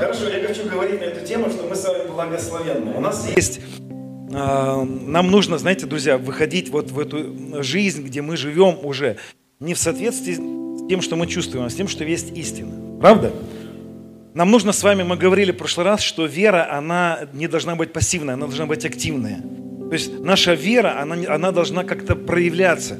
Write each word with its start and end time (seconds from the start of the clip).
Хорошо, 0.00 0.30
я 0.30 0.46
хочу 0.46 0.66
говорить 0.66 0.98
на 0.98 1.04
эту 1.04 1.26
тему, 1.26 1.50
что 1.50 1.64
мы 1.64 1.76
с 1.76 1.84
вами 1.84 2.08
благословенны. 2.08 2.92
У 2.96 3.00
нас 3.00 3.28
есть 3.36 3.60
а, 4.32 4.82
нам 4.84 5.30
нужно, 5.30 5.58
знаете, 5.58 5.84
друзья, 5.84 6.16
выходить 6.16 6.70
вот 6.70 6.90
в 6.90 6.98
эту 6.98 7.62
жизнь, 7.62 8.02
где 8.02 8.22
мы 8.22 8.38
живем 8.38 8.78
уже 8.82 9.18
не 9.58 9.74
в 9.74 9.78
соответствии 9.78 10.34
с 10.34 10.88
тем, 10.88 11.02
что 11.02 11.16
мы 11.16 11.26
чувствуем, 11.26 11.66
а 11.66 11.70
с 11.70 11.74
тем, 11.74 11.86
что 11.86 12.04
есть 12.04 12.34
истина. 12.34 12.98
Правда? 12.98 13.30
Нам 14.32 14.50
нужно 14.50 14.72
с 14.72 14.82
вами, 14.82 15.02
мы 15.02 15.18
говорили 15.18 15.52
в 15.52 15.58
прошлый 15.58 15.84
раз, 15.84 16.00
что 16.00 16.24
вера, 16.24 16.72
она 16.72 17.28
не 17.34 17.46
должна 17.46 17.74
быть 17.74 17.92
пассивная, 17.92 18.34
она 18.34 18.46
должна 18.46 18.64
быть 18.64 18.86
активная. 18.86 19.42
То 19.88 19.92
есть 19.92 20.18
наша 20.20 20.54
вера, 20.54 20.98
она, 20.98 21.16
она 21.28 21.52
должна 21.52 21.84
как-то 21.84 22.16
проявляться, 22.16 22.94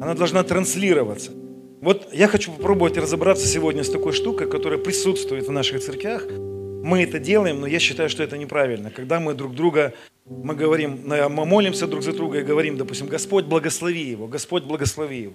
она 0.00 0.14
должна 0.14 0.44
транслироваться. 0.44 1.32
Вот 1.80 2.08
я 2.12 2.26
хочу 2.26 2.52
попробовать 2.52 2.96
разобраться 2.96 3.46
сегодня 3.46 3.84
с 3.84 3.90
такой 3.90 4.12
штукой, 4.12 4.50
которая 4.50 4.78
присутствует 4.78 5.46
в 5.46 5.52
наших 5.52 5.80
церквях. 5.80 6.26
Мы 6.28 7.04
это 7.04 7.20
делаем, 7.20 7.60
но 7.60 7.66
я 7.66 7.78
считаю, 7.78 8.08
что 8.08 8.22
это 8.22 8.36
неправильно. 8.36 8.90
Когда 8.90 9.20
мы 9.20 9.34
друг 9.34 9.54
друга, 9.54 9.92
мы 10.26 10.54
говорим, 10.54 11.00
мы 11.04 11.28
молимся 11.28 11.86
друг 11.86 12.02
за 12.02 12.12
друга 12.12 12.40
и 12.40 12.42
говорим, 12.42 12.76
допустим, 12.76 13.06
Господь 13.06 13.44
благослови 13.44 14.02
его, 14.02 14.26
Господь 14.26 14.64
благослови 14.64 15.22
его. 15.22 15.34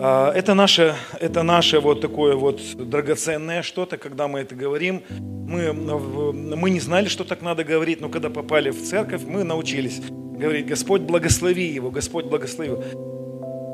А, 0.00 0.32
это 0.32 0.54
наше, 0.54 0.94
это 1.20 1.42
наше 1.42 1.80
вот 1.80 2.00
такое 2.00 2.34
вот 2.34 2.60
драгоценное 2.74 3.62
что-то, 3.62 3.98
когда 3.98 4.28
мы 4.28 4.40
это 4.40 4.54
говорим. 4.54 5.02
Мы, 5.10 5.72
мы 5.72 6.70
не 6.70 6.80
знали, 6.80 7.08
что 7.08 7.24
так 7.24 7.42
надо 7.42 7.62
говорить, 7.62 8.00
но 8.00 8.08
когда 8.08 8.30
попали 8.30 8.70
в 8.70 8.82
церковь, 8.82 9.22
мы 9.26 9.44
научились 9.44 10.00
говорить, 10.10 10.66
Господь 10.66 11.02
благослови 11.02 11.66
его, 11.66 11.90
Господь 11.90 12.24
благослови 12.24 12.70
его. 12.70 13.21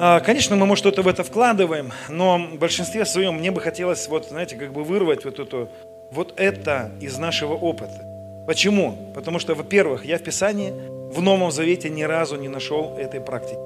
А, 0.00 0.20
конечно, 0.20 0.54
мы, 0.54 0.64
может, 0.64 0.82
что-то 0.82 1.02
в 1.02 1.08
это 1.08 1.24
вкладываем, 1.24 1.92
но 2.08 2.38
в 2.38 2.58
большинстве 2.58 3.04
своем 3.04 3.34
мне 3.34 3.50
бы 3.50 3.60
хотелось, 3.60 4.06
вот, 4.06 4.28
знаете, 4.28 4.54
как 4.54 4.72
бы 4.72 4.84
вырвать 4.84 5.24
вот, 5.24 5.40
эту, 5.40 5.68
вот 6.12 6.34
это 6.36 6.92
из 7.00 7.18
нашего 7.18 7.54
опыта. 7.54 8.04
Почему? 8.46 8.96
Потому 9.14 9.40
что, 9.40 9.56
во-первых, 9.56 10.04
я 10.04 10.18
в 10.18 10.22
Писании 10.22 10.72
в 11.12 11.20
Новом 11.20 11.50
Завете 11.50 11.90
ни 11.90 12.04
разу 12.04 12.36
не 12.36 12.48
нашел 12.48 12.96
этой 12.96 13.20
практики. 13.20 13.58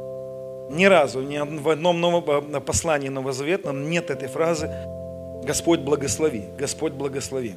Ни 0.71 0.87
разу, 0.87 1.21
ни 1.21 1.39
в 1.39 1.69
одном 1.69 2.01
новом 2.01 2.25
а, 2.27 2.61
послании 2.61 3.11
Новозаветном 3.11 3.91
нет 3.91 4.11
этой 4.11 4.29
фразы 4.29 4.71
«Господь 5.45 5.81
благослови», 5.81 6.45
«Господь 6.57 6.95
благослови». 6.95 7.57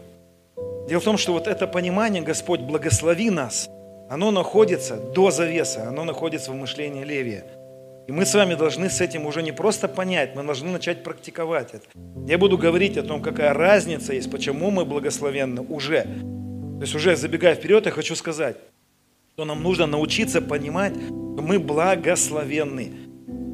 Дело 0.89 0.99
в 0.99 1.03
том, 1.03 1.17
что 1.17 1.31
вот 1.31 1.47
это 1.47 1.65
понимание 1.65 2.21
«Господь 2.21 2.59
благослови 2.59 3.29
нас», 3.29 3.69
оно 4.09 4.31
находится 4.31 4.97
до 4.97 5.31
завеса, 5.31 5.87
оно 5.87 6.03
находится 6.03 6.51
в 6.51 6.55
мышлении 6.55 7.05
Левия. 7.05 7.45
И 8.07 8.11
мы 8.11 8.25
с 8.25 8.35
вами 8.35 8.53
должны 8.53 8.89
с 8.89 9.01
этим 9.01 9.25
уже 9.25 9.41
не 9.41 9.51
просто 9.51 9.87
понять, 9.87 10.35
мы 10.35 10.43
должны 10.43 10.69
начать 10.69 11.03
практиковать 11.03 11.73
это. 11.73 11.85
Я 12.27 12.37
буду 12.37 12.55
говорить 12.57 12.97
о 12.97 13.03
том, 13.03 13.21
какая 13.21 13.51
разница 13.53 14.13
есть, 14.13 14.29
почему 14.29 14.69
мы 14.69 14.85
благословенны 14.85 15.61
уже. 15.61 16.03
То 16.03 16.81
есть 16.81 16.93
уже 16.93 17.15
забегая 17.15 17.55
вперед, 17.55 17.85
я 17.87 17.91
хочу 17.91 18.15
сказать, 18.15 18.57
что 19.33 19.45
нам 19.45 19.63
нужно 19.63 19.87
научиться 19.87 20.39
понимать, 20.39 20.93
что 20.93 21.41
мы 21.41 21.57
благословенны. 21.57 22.91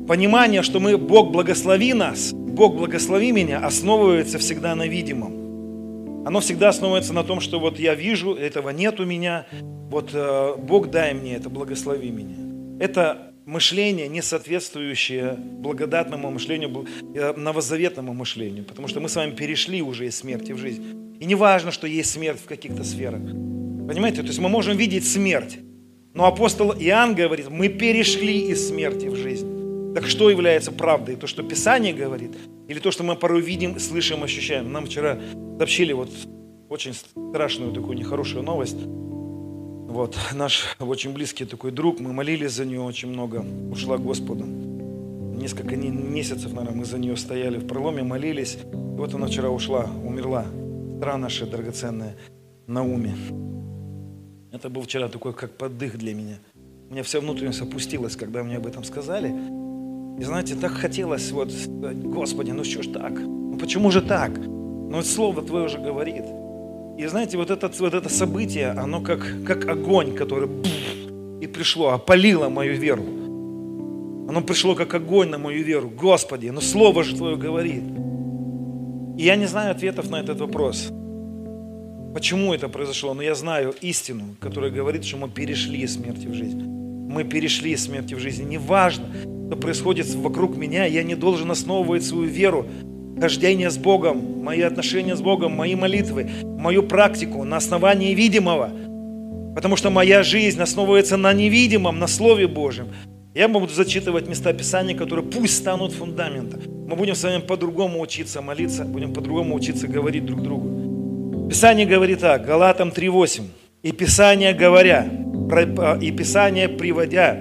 Понимание, 0.07 0.63
что 0.63 0.81
мы, 0.81 0.97
Бог 0.97 1.31
благослови 1.31 1.93
нас, 1.93 2.33
Бог 2.33 2.75
благослови 2.75 3.31
меня, 3.31 3.65
основывается 3.65 4.37
всегда 4.37 4.75
на 4.75 4.85
видимом. 4.85 6.27
Оно 6.27 6.41
всегда 6.41 6.69
основывается 6.69 7.13
на 7.13 7.23
том, 7.23 7.39
что 7.39 7.59
вот 7.59 7.79
я 7.79 7.95
вижу, 7.95 8.33
этого 8.33 8.71
нет 8.71 8.99
у 8.99 9.05
меня, 9.05 9.45
вот 9.89 10.09
э, 10.13 10.55
Бог 10.57 10.89
дай 10.89 11.13
мне 11.13 11.35
это, 11.35 11.49
благослови 11.49 12.11
меня. 12.11 12.35
Это 12.83 13.30
мышление, 13.45 14.07
не 14.07 14.21
соответствующее 14.21 15.33
благодатному 15.33 16.31
мышлению, 16.31 16.85
э, 17.15 17.33
новозаветному 17.33 18.13
мышлению, 18.13 18.63
потому 18.65 18.87
что 18.87 18.99
мы 18.99 19.09
с 19.09 19.15
вами 19.15 19.31
перешли 19.31 19.81
уже 19.81 20.07
из 20.07 20.15
смерти 20.17 20.51
в 20.51 20.57
жизнь. 20.57 20.83
И 21.19 21.25
не 21.25 21.35
важно, 21.35 21.71
что 21.71 21.87
есть 21.87 22.11
смерть 22.11 22.39
в 22.39 22.45
каких-то 22.45 22.83
сферах. 22.83 23.21
Понимаете? 23.21 24.21
То 24.21 24.27
есть 24.27 24.39
мы 24.39 24.49
можем 24.49 24.77
видеть 24.77 25.07
смерть, 25.07 25.59
но 26.13 26.25
апостол 26.25 26.73
Иоанн 26.73 27.15
говорит, 27.15 27.49
мы 27.49 27.69
перешли 27.69 28.49
из 28.51 28.67
смерти 28.67 29.07
в 29.07 29.15
жизнь. 29.15 29.93
Так 29.93 30.07
что 30.07 30.29
является 30.29 30.71
правдой? 30.71 31.15
То, 31.15 31.27
что 31.27 31.43
Писание 31.43 31.93
говорит? 31.93 32.31
Или 32.67 32.79
то, 32.79 32.91
что 32.91 33.03
мы 33.03 33.15
порой 33.15 33.41
видим, 33.41 33.79
слышим, 33.79 34.23
ощущаем? 34.23 34.71
Нам 34.71 34.85
вчера 34.85 35.19
сообщили 35.57 35.93
вот 35.93 36.09
очень 36.69 36.93
страшную 36.93 37.73
такую 37.73 37.97
нехорошую 37.97 38.43
новость. 38.43 38.77
Вот, 39.91 40.17
наш 40.33 40.75
очень 40.79 41.11
близкий 41.11 41.43
такой 41.43 41.71
друг, 41.71 41.99
мы 41.99 42.13
молились 42.13 42.53
за 42.53 42.63
нее 42.63 42.79
очень 42.81 43.09
много, 43.09 43.45
ушла 43.71 43.97
к 43.97 44.01
Господу. 44.01 44.45
Несколько 44.45 45.75
месяцев, 45.75 46.53
наверное, 46.53 46.79
мы 46.79 46.85
за 46.85 46.97
нее 46.97 47.17
стояли 47.17 47.57
в 47.57 47.67
проломе, 47.67 48.01
молились. 48.01 48.57
И 48.73 48.97
вот 48.97 49.13
она 49.13 49.27
вчера 49.27 49.49
ушла, 49.49 49.89
умерла. 50.05 50.45
Сестра 50.95 51.17
наша 51.17 51.45
драгоценная, 51.45 52.15
Науми. 52.67 53.13
Это 54.53 54.69
был 54.69 54.83
вчера 54.83 55.09
такой, 55.09 55.33
как 55.33 55.57
поддых 55.57 55.97
для 55.97 56.13
меня. 56.13 56.37
У 56.89 56.93
меня 56.93 57.03
вся 57.03 57.19
внутренность 57.19 57.59
опустилась, 57.61 58.15
когда 58.15 58.43
мне 58.43 58.57
об 58.57 58.67
этом 58.67 58.85
сказали. 58.85 59.33
И 60.19 60.23
знаете, 60.23 60.55
так 60.55 60.71
хотелось 60.71 61.31
вот, 61.31 61.51
Господи, 61.67 62.51
ну 62.51 62.63
что 62.63 62.83
ж 62.83 62.87
так? 62.93 63.19
Ну 63.19 63.57
почему 63.57 63.91
же 63.91 64.01
так? 64.01 64.37
Ну 64.37 64.91
вот 64.97 65.05
Слово 65.05 65.41
Твое 65.41 65.65
уже 65.65 65.79
говорит. 65.79 66.23
И 66.97 67.07
знаете, 67.07 67.37
вот 67.37 67.49
это, 67.49 67.71
вот 67.79 67.93
это 67.93 68.09
событие, 68.09 68.69
оно 68.69 69.01
как, 69.01 69.19
как 69.45 69.67
огонь, 69.67 70.15
который 70.15 70.49
и 71.41 71.47
пришло, 71.47 71.89
опалило 71.89 72.49
мою 72.49 72.75
веру. 72.75 73.03
Оно 74.29 74.41
пришло 74.41 74.75
как 74.75 74.93
огонь 74.93 75.29
на 75.29 75.37
мою 75.37 75.63
веру. 75.63 75.89
Господи, 75.89 76.47
но 76.47 76.61
Слово 76.61 77.03
же 77.03 77.15
Твое 77.15 77.35
говорит. 77.35 77.83
И 79.17 79.23
я 79.23 79.35
не 79.35 79.47
знаю 79.47 79.71
ответов 79.71 80.09
на 80.09 80.19
этот 80.21 80.39
вопрос. 80.39 80.89
Почему 82.13 82.53
это 82.53 82.69
произошло? 82.69 83.13
Но 83.13 83.21
я 83.21 83.35
знаю 83.35 83.73
истину, 83.81 84.35
которая 84.39 84.69
говорит, 84.69 85.03
что 85.05 85.17
мы 85.17 85.29
перешли 85.29 85.81
из 85.81 85.95
смерти 85.95 86.27
в 86.27 86.33
жизнь. 86.33 86.61
Мы 86.61 87.23
перешли 87.23 87.71
из 87.71 87.85
смерти 87.85 88.13
в 88.13 88.19
жизнь. 88.19 88.47
Неважно, 88.47 89.05
что 89.47 89.57
происходит 89.57 90.07
вокруг 90.15 90.55
меня, 90.55 90.85
я 90.85 91.03
не 91.03 91.15
должен 91.15 91.51
основывать 91.51 92.05
свою 92.05 92.29
веру, 92.29 92.65
хождение 93.19 93.69
с 93.69 93.77
Богом, 93.77 94.43
мои 94.43 94.61
отношения 94.61 95.15
с 95.15 95.21
Богом, 95.21 95.53
мои 95.53 95.75
молитвы, 95.75 96.29
мою 96.43 96.83
практику 96.83 97.43
на 97.43 97.57
основании 97.57 98.13
видимого. 98.13 98.71
Потому 99.55 99.75
что 99.75 99.89
моя 99.89 100.23
жизнь 100.23 100.61
основывается 100.61 101.17
на 101.17 101.33
невидимом, 101.33 101.99
на 101.99 102.07
Слове 102.07 102.47
Божьем. 102.47 102.87
Я 103.33 103.47
буду 103.47 103.73
зачитывать 103.73 104.27
места 104.27 104.53
Писания, 104.53 104.95
которые 104.95 105.25
пусть 105.25 105.57
станут 105.57 105.93
фундаментом. 105.93 106.61
Мы 106.87 106.95
будем 106.95 107.15
с 107.15 107.23
вами 107.23 107.41
по-другому 107.41 108.01
учиться 108.01 108.41
молиться, 108.41 108.83
будем 108.83 109.13
по-другому 109.13 109.55
учиться 109.55 109.87
говорить 109.87 110.25
друг 110.25 110.41
другу. 110.41 111.47
Писание 111.49 111.85
говорит 111.85 112.19
так, 112.19 112.45
Галатам 112.45 112.89
3.8. 112.89 113.43
И 113.83 113.91
Писание 113.93 114.53
говоря, 114.53 115.07
и 116.01 116.11
Писание 116.11 116.69
приводя, 116.69 117.37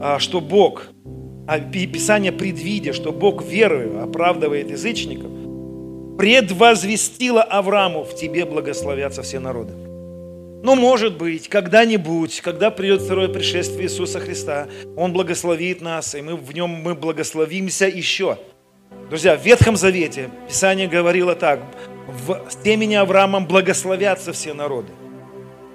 а, 0.00 0.18
что 0.18 0.40
Бог, 0.40 0.93
а, 1.46 1.58
Писание 1.58 2.32
предвидя, 2.32 2.92
что 2.92 3.12
Бог 3.12 3.44
верою 3.44 4.02
оправдывает 4.02 4.70
язычников, 4.70 5.30
предвозвестило 6.18 7.42
Аврааму, 7.42 8.04
в 8.04 8.14
тебе 8.14 8.44
благословятся 8.44 9.22
все 9.22 9.40
народы. 9.40 9.72
Ну, 10.62 10.76
может 10.76 11.18
быть, 11.18 11.48
когда-нибудь, 11.48 12.40
когда 12.40 12.70
придет 12.70 13.02
второе 13.02 13.28
пришествие 13.28 13.84
Иисуса 13.84 14.18
Христа, 14.18 14.68
Он 14.96 15.12
благословит 15.12 15.82
нас, 15.82 16.14
и 16.14 16.22
мы 16.22 16.36
в 16.36 16.54
Нем 16.54 16.70
мы 16.70 16.94
благословимся 16.94 17.86
еще. 17.86 18.38
Друзья, 19.10 19.36
в 19.36 19.44
Ветхом 19.44 19.76
Завете 19.76 20.30
Писание 20.48 20.88
говорило 20.88 21.34
так, 21.34 21.60
в 22.06 22.40
семени 22.64 22.94
Авраамом 22.94 23.46
благословятся 23.46 24.32
все 24.32 24.54
народы. 24.54 24.88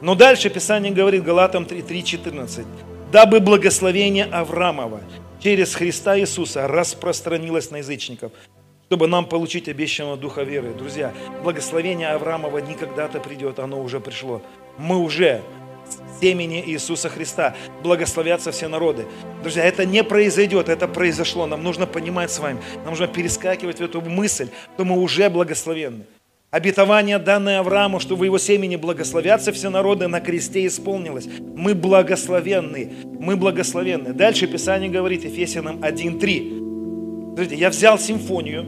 Но 0.02 0.16
дальше 0.16 0.50
Писание 0.50 0.92
говорит 0.92 1.24
Галатам 1.24 1.66
3.14. 1.66 2.66
Дабы 3.12 3.40
благословение 3.42 4.26
Авраамова 4.26 5.02
через 5.40 5.76
Христа 5.76 6.20
Иисуса 6.20 6.68
распространилось 6.68 7.72
на 7.72 7.78
язычников, 7.78 8.32
чтобы 8.88 9.08
нам 9.08 9.26
получить 9.26 9.68
обещанного 9.68 10.18
духа 10.18 10.44
веры. 10.44 10.74
Друзья, 10.74 11.14
благословение 11.44 12.10
Авраамова 12.10 12.60
никогда-то 12.60 13.20
придет, 13.20 13.60
оно 13.60 13.82
уже 13.82 14.00
пришло. 14.00 14.42
Мы 14.78 14.98
уже 14.98 15.42
семени 16.22 16.64
Иисуса 16.66 17.10
Христа. 17.10 17.56
Благословятся 17.82 18.52
все 18.52 18.68
народы. 18.68 19.06
Друзья, 19.42 19.64
это 19.64 19.86
не 19.86 20.04
произойдет, 20.04 20.70
это 20.70 20.88
произошло. 20.88 21.46
Нам 21.46 21.64
нужно 21.64 21.88
понимать 21.88 22.32
с 22.32 22.40
вами, 22.40 22.62
нам 22.78 22.90
нужно 22.90 23.08
перескакивать 23.08 23.80
в 23.80 23.84
эту 23.84 24.02
мысль, 24.02 24.50
что 24.76 24.86
мы 24.86 24.98
уже 24.98 25.30
благословенны. 25.30 26.06
Обетование, 26.52 27.20
данное 27.20 27.60
Аврааму, 27.60 28.00
что 28.00 28.16
в 28.16 28.24
его 28.24 28.40
семени 28.40 28.76
благословятся 28.76 29.52
все 29.52 29.70
народы, 29.70 30.08
на 30.08 30.20
кресте 30.20 30.66
исполнилось. 30.66 31.28
Мы 31.56 31.76
благословенны. 31.76 32.92
Мы 33.20 33.36
благословенны. 33.36 34.14
Дальше 34.14 34.48
Писание 34.48 34.90
говорит, 34.90 35.26
Ефесянам 35.26 35.78
1.3. 35.78 37.36
Смотрите, 37.36 37.56
я 37.56 37.70
взял 37.70 38.00
симфонию, 38.00 38.66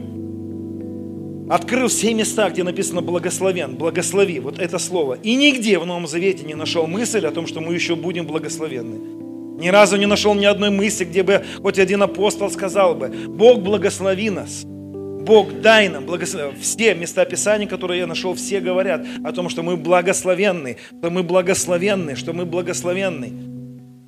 открыл 1.50 1.88
все 1.88 2.14
места, 2.14 2.48
где 2.50 2.62
написано 2.62 3.02
благословен, 3.02 3.74
благослови, 3.74 4.38
вот 4.38 4.60
это 4.60 4.78
слово. 4.78 5.18
И 5.20 5.34
нигде 5.34 5.78
в 5.80 5.84
Новом 5.84 6.06
Завете 6.06 6.46
не 6.46 6.54
нашел 6.54 6.86
мысль 6.86 7.26
о 7.26 7.32
том, 7.32 7.48
что 7.48 7.60
мы 7.60 7.74
еще 7.74 7.96
будем 7.96 8.26
благословенны. 8.26 9.60
Ни 9.60 9.68
разу 9.68 9.96
не 9.96 10.06
нашел 10.06 10.34
ни 10.34 10.44
одной 10.44 10.70
мысли, 10.70 11.04
где 11.04 11.24
бы 11.24 11.44
хоть 11.60 11.80
один 11.80 12.02
апостол 12.02 12.48
сказал 12.48 12.94
бы, 12.94 13.08
Бог 13.08 13.60
благослови 13.60 14.30
нас. 14.30 14.64
Бог, 15.24 15.60
дай 15.60 15.88
нам 15.88 16.04
благословение. 16.04 16.56
Все 16.60 16.94
места 16.94 17.24
Писания, 17.24 17.68
которые 17.68 18.00
я 18.00 18.06
нашел, 18.06 18.34
все 18.34 18.60
говорят 18.60 19.06
о 19.24 19.32
том, 19.32 19.48
что 19.48 19.62
мы 19.62 19.76
благословенны, 19.76 20.78
что 20.98 21.10
мы 21.10 21.22
благословенны, 21.22 22.16
что 22.16 22.32
мы 22.32 22.44
благословенны. 22.44 23.32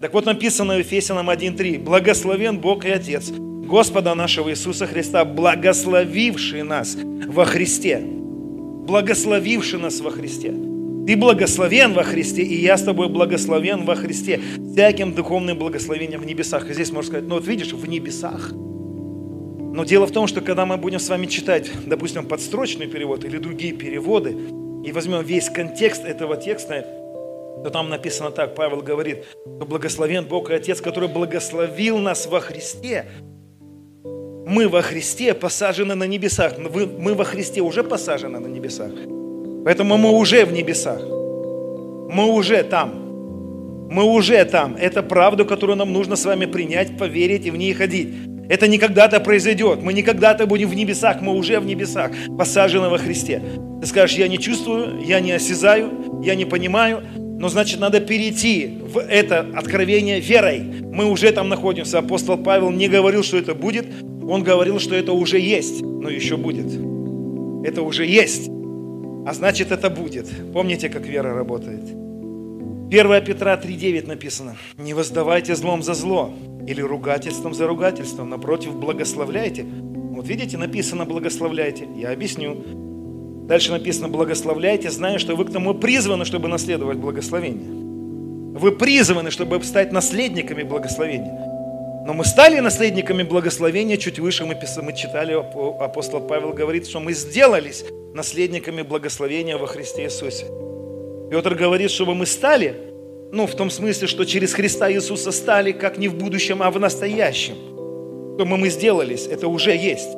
Так 0.01 0.13
вот 0.13 0.27
написано 0.27 0.75
в 0.75 0.79
Ефесянам 0.79 1.31
1.3. 1.31 1.79
Благословен 1.79 2.59
Бог 2.59 2.85
и 2.85 2.91
Отец 2.91 3.31
Господа 3.31 4.15
нашего 4.15 4.51
Иисуса 4.51 4.87
Христа, 4.87 5.25
благословивший 5.25 6.63
нас 6.63 6.97
во 6.97 7.45
Христе. 7.45 8.01
Благословивший 8.01 9.79
нас 9.79 10.01
во 10.01 10.11
Христе. 10.11 10.53
Ты 11.07 11.17
благословен 11.17 11.93
во 11.93 12.03
Христе, 12.03 12.43
и 12.43 12.61
я 12.61 12.77
с 12.77 12.83
тобой 12.83 13.09
благословен 13.09 13.85
во 13.85 13.95
Христе. 13.95 14.41
Всяким 14.73 15.15
духовным 15.15 15.59
благословением 15.59 16.21
в 16.21 16.27
небесах. 16.27 16.69
И 16.71 16.75
здесь 16.75 16.91
можно 16.91 17.09
сказать, 17.09 17.29
ну 17.29 17.37
вот 17.37 17.47
видишь, 17.47 17.73
в 17.73 17.89
небесах. 17.89 18.53
Но 19.75 19.83
дело 19.83 20.07
в 20.07 20.13
том, 20.13 20.29
что 20.29 20.41
когда 20.41 20.65
мы 20.67 20.77
будем 20.77 21.01
с 21.01 21.09
вами 21.09 21.27
читать, 21.27 21.69
допустим, 21.85 22.29
подстрочный 22.29 22.87
перевод 22.87 23.25
или 23.25 23.39
другие 23.39 23.73
переводы, 23.73 24.31
и 24.85 24.93
возьмем 24.93 25.25
весь 25.25 25.51
контекст 25.51 26.05
этого 26.05 26.37
текста, 26.37 26.83
то 27.65 27.71
там 27.71 27.89
написано 27.89 28.31
так, 28.31 28.55
Павел 28.55 28.83
говорит, 28.83 29.25
что 29.33 29.67
благословен 29.67 30.27
Бог 30.27 30.51
и 30.51 30.55
Отец, 30.55 30.81
который 30.81 31.09
благословил 31.09 31.99
нас 31.99 32.27
во 32.27 32.39
Христе. 32.39 33.07
Мы 34.47 34.69
во 34.69 34.81
Христе 34.81 35.35
посажены 35.35 35.97
на 35.97 36.05
небесах. 36.05 36.53
Мы 36.57 37.15
во 37.15 37.25
Христе 37.25 37.61
уже 37.61 37.83
посажены 37.83 38.39
на 38.39 38.47
небесах. 38.47 38.93
Поэтому 39.65 39.97
мы 39.97 40.11
уже 40.11 40.45
в 40.45 40.53
небесах. 40.53 41.03
Мы 41.03 42.27
уже 42.33 42.63
там. 42.63 43.89
Мы 43.91 44.05
уже 44.05 44.45
там. 44.45 44.77
Это 44.77 45.03
правду, 45.03 45.45
которую 45.45 45.77
нам 45.77 45.93
нужно 45.93 46.15
с 46.15 46.25
вами 46.25 46.47
принять, 46.47 46.97
поверить 46.97 47.45
и 47.47 47.51
в 47.51 47.57
ней 47.57 47.75
ходить. 47.75 48.34
Это 48.49 48.69
не 48.69 48.79
когда-то 48.79 49.21
произойдет. 49.21 49.83
Мы 49.83 49.93
не 49.93 50.03
когда-то 50.03 50.47
будем 50.47 50.69
в 50.69 50.75
небесах, 50.75 51.21
мы 51.21 51.33
уже 51.35 51.61
в 51.61 51.67
небесах, 51.67 52.11
посажены 52.39 52.89
во 52.89 52.99
Христе. 52.99 53.43
Ты 53.81 53.87
скажешь, 53.87 54.17
я 54.17 54.29
не 54.29 54.39
чувствую, 54.39 55.01
я 55.05 55.21
не 55.21 55.33
осязаю, 55.33 56.21
я 56.23 56.35
не 56.35 56.45
понимаю, 56.45 57.03
но 57.17 57.49
значит 57.49 57.81
надо 57.81 58.01
перейти 58.01 58.79
в 58.83 58.99
это 58.99 59.47
откровение 59.55 60.21
верой. 60.21 60.61
Мы 60.61 61.07
уже 61.07 61.33
там 61.33 61.49
находимся. 61.49 61.99
Апостол 61.99 62.37
Павел 62.37 62.71
не 62.71 62.89
говорил, 62.89 63.23
что 63.23 63.37
это 63.37 63.55
будет, 63.55 63.87
он 64.29 64.43
говорил, 64.43 64.79
что 64.79 64.95
это 64.95 65.13
уже 65.13 65.39
есть, 65.39 65.83
но 65.83 66.09
еще 66.09 66.37
будет. 66.37 66.67
Это 67.67 67.83
уже 67.83 68.07
есть, 68.07 68.49
а 69.27 69.33
значит 69.33 69.73
это 69.73 69.91
будет. 69.91 70.29
Помните, 70.53 70.89
как 70.89 71.07
вера 71.07 71.35
работает? 71.35 71.83
1 72.91 73.25
Петра 73.25 73.57
3.9 73.57 74.07
написано. 74.07 74.57
«Не 74.79 74.95
воздавайте 74.95 75.55
злом 75.55 75.83
за 75.83 75.95
зло, 75.95 76.33
или 76.67 76.81
ругательством 76.81 77.55
за 77.55 77.67
ругательством, 77.67 78.31
напротив, 78.31 78.75
благословляйте». 78.75 79.65
Вот 79.65 80.27
видите, 80.29 80.57
написано 80.57 81.05
«благословляйте». 81.05 81.87
Я 81.97 82.11
объясню. 82.11 82.57
Дальше 83.47 83.73
написано 83.73 84.09
«благословляйте», 84.09 84.91
зная, 84.91 85.19
что 85.19 85.37
вы 85.37 85.45
к 85.45 85.53
тому 85.53 85.75
призваны, 85.75 86.25
чтобы 86.25 86.49
наследовать 86.49 86.99
благословение. 86.99 87.69
Вы 88.59 88.73
призваны, 88.73 89.31
чтобы 89.31 89.63
стать 89.65 89.93
наследниками 89.93 90.63
благословения. 90.63 91.55
Но 92.07 92.13
мы 92.13 92.25
стали 92.25 92.61
наследниками 92.61 93.23
благословения, 93.23 93.97
чуть 93.97 94.19
выше 94.19 94.45
мы, 94.45 94.57
мы 94.83 94.95
читали, 94.95 95.33
апостол 95.83 96.21
Павел 96.21 96.53
говорит, 96.53 96.87
что 96.87 97.01
мы 97.01 97.15
сделались 97.15 97.85
наследниками 98.15 98.83
благословения 98.83 99.57
во 99.57 99.67
Христе 99.67 100.05
Иисусе. 100.05 100.47
Петр 101.31 101.55
говорит, 101.55 101.91
чтобы 101.91 102.15
мы 102.15 102.27
стали, 102.27 102.94
ну, 103.33 103.47
в 103.47 103.55
том 103.55 103.71
смысле, 103.71 104.07
что 104.07 104.25
через 104.25 104.55
Христа 104.55 104.91
Иисуса 104.93 105.33
стали, 105.33 105.73
как 105.73 105.99
не 105.99 106.09
в 106.09 106.15
будущем, 106.15 106.63
а 106.63 106.71
в 106.71 106.79
настоящем. 106.79 107.57
То 108.39 108.45
мы, 108.45 108.57
мы 108.57 108.69
сделались, 108.69 109.27
это 109.27 109.49
уже 109.49 109.77
есть. 109.77 110.11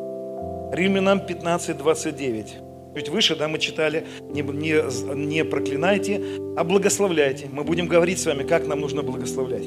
Римлянам 0.72 1.20
15, 1.20 1.76
29. 1.76 2.54
Чуть 2.96 3.08
выше, 3.10 3.36
да, 3.36 3.46
мы 3.46 3.58
читали, 3.58 4.06
не, 4.32 4.40
не, 4.40 5.14
не 5.14 5.44
проклинайте, 5.44 6.22
а 6.56 6.64
благословляйте. 6.64 7.46
Мы 7.52 7.62
будем 7.62 7.88
говорить 7.88 8.18
с 8.18 8.26
вами, 8.26 8.42
как 8.42 8.66
нам 8.66 8.80
нужно 8.80 9.02
благословлять. 9.02 9.66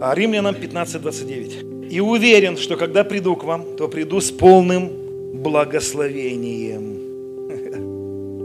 А 0.00 0.14
Римлянам 0.14 0.54
15:29. 0.54 1.88
«И 1.90 2.00
уверен, 2.00 2.56
что 2.56 2.76
когда 2.76 3.04
приду 3.04 3.36
к 3.36 3.44
вам, 3.44 3.76
то 3.76 3.88
приду 3.88 4.20
с 4.20 4.30
полным 4.30 4.90
благословением». 5.42 7.01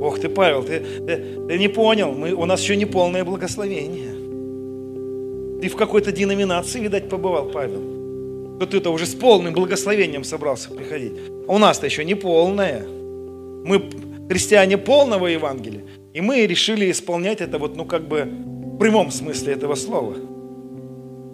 Ох 0.01 0.19
ты, 0.19 0.29
Павел, 0.29 0.63
ты, 0.63 0.79
ты, 0.79 1.17
ты 1.47 1.57
не 1.57 1.67
понял, 1.67 2.11
мы, 2.11 2.33
у 2.33 2.45
нас 2.45 2.61
еще 2.61 2.75
не 2.75 2.85
полное 2.85 3.23
благословение. 3.23 4.11
Ты 5.61 5.69
в 5.69 5.75
какой-то 5.75 6.11
деноминации, 6.11 6.79
видать, 6.79 7.09
побывал, 7.09 7.49
Павел. 7.49 8.57
То 8.59 8.65
ты-то 8.65 8.91
уже 8.91 9.05
с 9.05 9.15
полным 9.15 9.53
благословением 9.53 10.23
собрался 10.23 10.69
приходить. 10.69 11.13
А 11.47 11.53
у 11.53 11.57
нас-то 11.57 11.85
еще 11.85 12.05
не 12.05 12.15
полное. 12.15 12.85
Мы 12.85 13.89
христиане 14.29 14.77
полного 14.77 15.27
Евангелия. 15.27 15.81
И 16.13 16.21
мы 16.21 16.45
решили 16.45 16.91
исполнять 16.91 17.41
это 17.41 17.57
вот, 17.57 17.75
ну, 17.75 17.85
как 17.85 18.07
бы 18.07 18.23
в 18.23 18.77
прямом 18.77 19.11
смысле 19.11 19.53
этого 19.53 19.75
слова. 19.75 20.15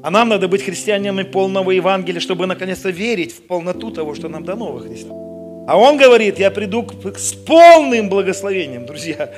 А 0.04 0.12
нам 0.12 0.30
надо 0.30 0.48
быть 0.48 0.64
христианами 0.64 1.24
полного 1.24 1.72
Евангелия, 1.72 2.20
чтобы 2.20 2.46
наконец-то 2.46 2.90
верить 2.90 3.32
в 3.32 3.42
полноту 3.42 3.92
того, 3.92 4.16
что 4.16 4.28
нам 4.30 4.44
дано 4.44 4.72
во 4.72 4.80
Христе. 4.80 5.23
А 5.68 5.78
он 5.78 5.98
говорит, 5.98 6.40
я 6.40 6.50
приду 6.52 6.88
с 7.16 7.34
полным 7.34 8.10
благословением, 8.10 8.86
друзья. 8.86 9.30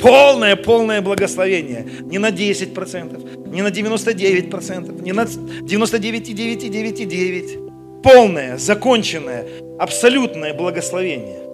Полное, 0.00 0.56
полное 0.56 1.00
благословение. 1.00 1.86
Не 2.02 2.18
на 2.18 2.30
10%, 2.30 3.50
не 3.50 3.62
на 3.62 3.68
99%, 3.68 5.02
не 5.02 5.12
на 5.12 5.22
99,9,9,9. 5.22 8.02
Полное, 8.02 8.58
законченное, 8.58 9.46
абсолютное 9.78 10.52
благословение. 10.54 11.46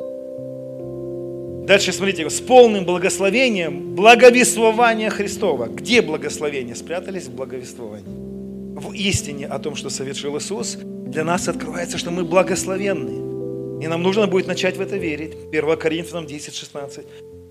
Дальше 1.66 1.92
смотрите, 1.92 2.28
с 2.28 2.40
полным 2.40 2.84
благословением 2.84 3.94
благовествования 3.94 5.10
Христова. 5.10 5.68
Где 5.68 6.02
благословение? 6.02 6.74
Спрятались 6.74 7.28
в 7.28 7.34
благовествовании. 7.34 8.76
В 8.76 8.92
истине 8.92 9.46
о 9.46 9.60
том, 9.60 9.76
что 9.76 9.88
совершил 9.88 10.36
Иисус, 10.36 10.78
для 11.12 11.24
нас 11.24 11.46
открывается, 11.46 11.98
что 11.98 12.10
мы 12.10 12.24
благословенны. 12.24 13.84
И 13.84 13.86
нам 13.86 14.02
нужно 14.02 14.26
будет 14.26 14.46
начать 14.46 14.76
в 14.76 14.80
это 14.80 14.96
верить. 14.96 15.36
1 15.52 15.76
Коринфянам 15.76 16.26
10, 16.26 16.54
16. 16.54 17.04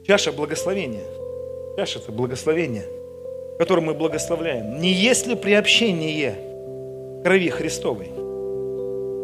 Чаша 0.06 0.32
благословения. 0.32 1.04
Чаша– 1.78 2.00
это 2.04 2.12
благословение, 2.12 2.86
которым 3.60 3.86
мы 3.86 3.94
благословляем. 3.94 4.80
Не 4.80 4.92
есть 4.92 5.28
ли 5.28 5.36
приобщение 5.36 6.36
крови 7.24 7.50
Христовой? 7.50 8.10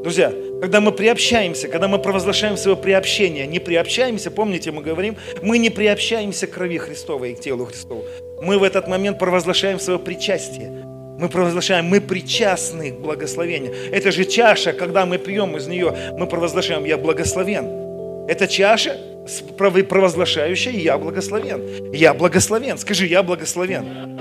Друзья, 0.03 0.31
когда 0.61 0.81
мы 0.81 0.91
приобщаемся, 0.91 1.67
когда 1.67 1.87
мы 1.87 1.97
провозглашаем 1.97 2.57
свое 2.57 2.77
приобщение, 2.77 3.47
не 3.47 3.59
приобщаемся, 3.59 4.29
помните, 4.29 4.71
мы 4.71 4.83
говорим, 4.83 5.17
мы 5.41 5.57
не 5.57 5.71
приобщаемся 5.71 6.45
к 6.45 6.51
крови 6.51 6.77
Христовой 6.77 7.31
и 7.31 7.35
к 7.35 7.39
телу 7.39 7.65
Христову. 7.65 8.05
Мы 8.41 8.59
в 8.59 8.63
этот 8.63 8.87
момент 8.87 9.17
провозглашаем 9.17 9.79
свое 9.79 9.97
причастие. 9.97 10.96
Мы 11.17 11.29
провозглашаем, 11.29 11.85
мы 11.85 11.99
причастны 11.99 12.91
к 12.91 12.99
благословению. 12.99 13.73
Это 13.91 14.11
же 14.11 14.23
чаша, 14.25 14.71
когда 14.71 15.05
мы 15.05 15.17
пьем 15.17 15.57
из 15.57 15.67
нее, 15.67 16.13
мы 16.17 16.27
провозглашаем, 16.27 16.85
я 16.85 16.97
благословен. 16.97 18.27
Это 18.27 18.47
чаша, 18.47 18.97
провозглашающая, 19.57 20.73
я 20.73 20.97
благословен. 20.97 21.91
Я 21.91 22.13
благословен. 22.13 22.77
Скажи, 22.77 23.07
я 23.07 23.23
благословен. 23.23 24.19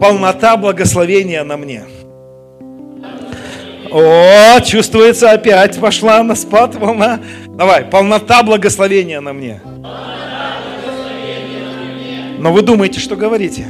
Полнота 0.00 0.56
благословения 0.56 1.44
на 1.44 1.56
мне. 1.56 1.84
О, 3.90 4.60
чувствуется 4.60 5.30
опять 5.30 5.78
пошла 5.78 6.22
на 6.22 6.34
спад 6.34 6.74
волна. 6.74 7.20
Давай, 7.46 7.84
полнота 7.84 8.42
благословения 8.42 9.20
на 9.20 9.32
мне. 9.32 9.60
Но 12.38 12.52
вы 12.52 12.62
думаете, 12.62 13.00
что 13.00 13.16
говорите? 13.16 13.66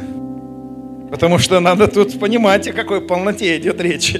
Потому 1.12 1.36
что 1.36 1.60
надо 1.60 1.88
тут 1.88 2.18
понимать, 2.18 2.66
о 2.68 2.72
какой 2.72 3.02
полноте 3.02 3.58
идет 3.58 3.78
речь. 3.82 4.16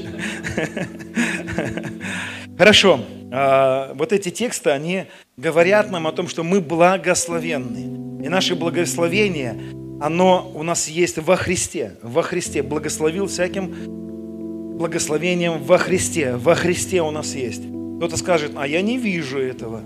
Хорошо. 2.59 3.01
А, 3.33 3.95
вот 3.95 4.13
эти 4.13 4.29
тексты, 4.29 4.69
они 4.69 5.07
говорят 5.39 5.91
нам 5.91 6.07
о 6.07 6.13
том, 6.13 6.29
что 6.29 6.43
мы 6.43 6.61
благословенны. 6.61 8.23
И 8.23 8.29
наше 8.29 8.57
благословение, 8.57 9.59
оно 10.03 10.53
у 10.55 10.63
нас 10.63 10.87
есть 10.87 11.17
во 11.17 11.37
Христе. 11.37 11.97
Во 12.03 12.21
Христе 12.23 12.63
благословил 12.63 13.27
всяким 13.27 14.77
благословением 14.77 15.63
во 15.63 15.79
Христе. 15.79 16.37
Во 16.37 16.55
Христе 16.55 17.01
у 17.01 17.11
нас 17.11 17.35
есть. 17.35 17.63
Кто-то 17.97 18.19
скажет, 18.19 18.53
а 18.55 18.67
я 18.67 18.83
не 18.83 18.99
вижу 18.99 19.39
этого. 19.39 19.81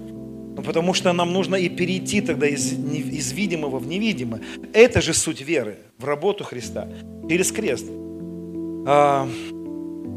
Ну, 0.56 0.62
потому 0.62 0.94
что 0.94 1.12
нам 1.12 1.34
нужно 1.34 1.56
и 1.56 1.68
перейти 1.68 2.22
тогда 2.22 2.46
из, 2.46 2.72
из 2.72 3.32
видимого 3.32 3.78
в 3.78 3.86
невидимое. 3.86 4.40
Это 4.72 5.02
же 5.02 5.12
суть 5.12 5.42
веры 5.42 5.76
в 5.98 6.06
работу 6.06 6.44
Христа 6.44 6.88
через 7.28 7.52
крест. 7.52 7.86
А, 8.86 9.28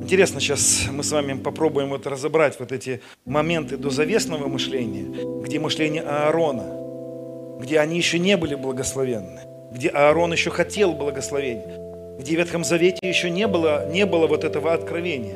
интересно, 0.02 0.40
сейчас 0.40 0.88
мы 0.92 1.04
с 1.04 1.12
вами 1.12 1.34
попробуем 1.34 1.90
вот 1.90 2.08
разобрать 2.08 2.58
вот 2.58 2.72
эти 2.72 3.02
моменты 3.26 3.76
дозавесного 3.76 4.48
мышления, 4.48 5.42
где 5.44 5.60
мышление 5.60 6.04
Аарона, 6.04 7.60
где 7.60 7.80
они 7.80 7.98
еще 7.98 8.18
не 8.18 8.38
были 8.38 8.56
благословенны, 8.56 9.42
где 9.74 9.90
Аарон 9.90 10.32
еще 10.32 10.52
хотел 10.52 10.94
благословения. 10.94 12.18
где 12.18 12.36
в 12.36 12.38
Ветхом 12.38 12.64
Завете 12.64 13.08
еще 13.10 13.30
не 13.30 13.46
было, 13.46 13.92
не 13.92 14.06
было 14.06 14.28
вот 14.28 14.46
этого 14.46 14.72
откровения. 14.74 15.36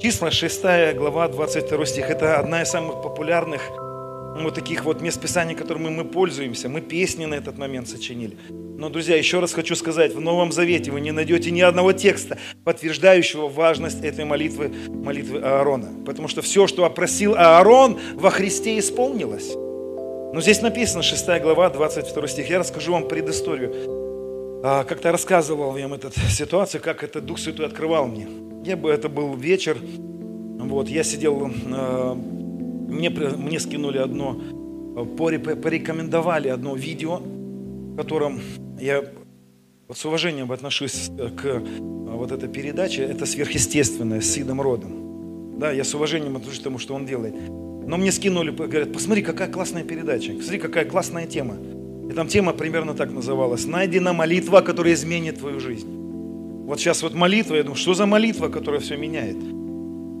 Числа 0.00 0.30
6 0.30 0.62
глава 0.94 1.26
22 1.26 1.86
стих– 1.86 2.08
это 2.10 2.38
одна 2.38 2.62
из 2.62 2.68
самых 2.68 3.02
популярных 3.02 3.62
вот 4.44 4.54
таких 4.54 4.84
вот 4.84 5.00
мест 5.00 5.20
Писания, 5.20 5.54
которыми 5.54 5.88
мы 5.88 6.04
пользуемся. 6.04 6.68
Мы 6.68 6.80
песни 6.80 7.24
на 7.24 7.34
этот 7.34 7.58
момент 7.58 7.88
сочинили. 7.88 8.36
Но, 8.50 8.88
друзья, 8.88 9.16
еще 9.16 9.40
раз 9.40 9.52
хочу 9.52 9.74
сказать, 9.74 10.14
в 10.14 10.20
Новом 10.20 10.52
Завете 10.52 10.90
вы 10.90 11.00
не 11.00 11.10
найдете 11.10 11.50
ни 11.50 11.60
одного 11.60 11.92
текста, 11.92 12.38
подтверждающего 12.64 13.48
важность 13.48 14.04
этой 14.04 14.24
молитвы, 14.24 14.72
молитвы 14.88 15.40
Аарона. 15.40 15.88
Потому 16.06 16.28
что 16.28 16.42
все, 16.42 16.66
что 16.66 16.84
опросил 16.84 17.34
Аарон, 17.34 17.98
во 18.14 18.30
Христе 18.30 18.78
исполнилось. 18.78 19.54
Но 20.32 20.40
здесь 20.40 20.60
написано, 20.60 21.02
6 21.02 21.26
глава, 21.42 21.70
22 21.70 22.28
стих. 22.28 22.50
Я 22.50 22.58
расскажу 22.58 22.92
вам 22.92 23.08
предысторию. 23.08 23.98
А, 24.62 24.84
как-то 24.84 25.12
рассказывал 25.12 25.76
я 25.76 25.88
вам 25.88 25.94
эту 25.94 26.10
ситуацию, 26.28 26.80
как 26.82 27.02
это 27.02 27.20
Дух 27.20 27.38
Святой 27.38 27.66
открывал 27.66 28.06
мне. 28.06 28.28
Я 28.64 28.76
бы, 28.76 28.90
это 28.90 29.08
был 29.08 29.34
вечер, 29.34 29.78
вот, 30.58 30.88
я 30.88 31.04
сидел 31.04 31.50
а, 31.72 32.18
мне, 32.88 33.10
мне 33.10 33.60
скинули 33.60 33.98
одно, 33.98 34.40
э, 34.96 35.04
порекомендовали 35.56 36.48
одно 36.48 36.74
видео, 36.74 37.18
в 37.18 37.96
котором 37.96 38.40
я 38.80 39.04
с 39.92 40.04
уважением 40.04 40.50
отношусь 40.52 41.10
э, 41.18 41.28
к 41.28 41.44
э, 41.44 41.60
вот 41.60 42.32
этой 42.32 42.48
передаче. 42.48 43.02
Это 43.02 43.26
сверхъестественное 43.26 44.20
с 44.20 44.38
Идом 44.38 44.60
Родом. 44.60 45.58
Да, 45.58 45.70
я 45.70 45.84
с 45.84 45.94
уважением 45.94 46.36
отношусь 46.36 46.60
к 46.60 46.62
тому, 46.62 46.78
что 46.78 46.94
он 46.94 47.04
делает. 47.04 47.34
Но 47.86 47.96
мне 47.96 48.12
скинули, 48.12 48.50
говорят, 48.50 48.92
посмотри, 48.92 49.22
какая 49.22 49.50
классная 49.50 49.82
передача, 49.82 50.32
посмотри, 50.32 50.58
какая 50.58 50.84
классная 50.84 51.26
тема. 51.26 51.56
И 52.10 52.12
там 52.12 52.28
тема 52.28 52.52
примерно 52.52 52.94
так 52.94 53.10
называлась. 53.10 53.66
Найдена 53.66 54.12
молитва, 54.12 54.60
которая 54.60 54.94
изменит 54.94 55.38
твою 55.38 55.60
жизнь. 55.60 55.88
Вот 56.66 56.80
сейчас 56.80 57.02
вот 57.02 57.14
молитва, 57.14 57.56
я 57.56 57.62
думаю, 57.62 57.76
что 57.76 57.94
за 57.94 58.06
молитва, 58.06 58.48
которая 58.48 58.80
все 58.80 58.96
меняет? 58.96 59.36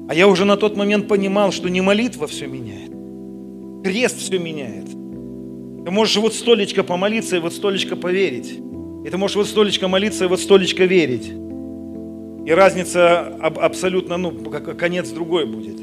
А 0.08 0.14
я 0.14 0.26
уже 0.26 0.46
на 0.46 0.56
тот 0.56 0.74
момент 0.74 1.06
понимал, 1.06 1.52
что 1.52 1.68
не 1.68 1.82
молитва 1.82 2.26
все 2.26 2.46
меняет. 2.46 2.90
Крест 3.84 4.18
все 4.18 4.38
меняет. 4.38 4.86
Ты 4.86 5.90
можешь 5.90 6.16
вот 6.16 6.32
столечко 6.32 6.82
помолиться 6.82 7.36
и 7.36 7.40
вот 7.40 7.52
столечко 7.52 7.94
поверить. 7.94 8.58
И 9.04 9.10
ты 9.10 9.18
можешь 9.18 9.36
вот 9.36 9.46
столечко 9.46 9.86
молиться 9.86 10.24
и 10.24 10.28
вот 10.28 10.40
столечко 10.40 10.86
верить. 10.86 11.28
И 11.28 12.50
разница 12.50 13.36
аб- 13.36 13.58
абсолютно, 13.58 14.16
ну, 14.16 14.32
конец 14.78 15.10
другой 15.10 15.44
будет. 15.44 15.76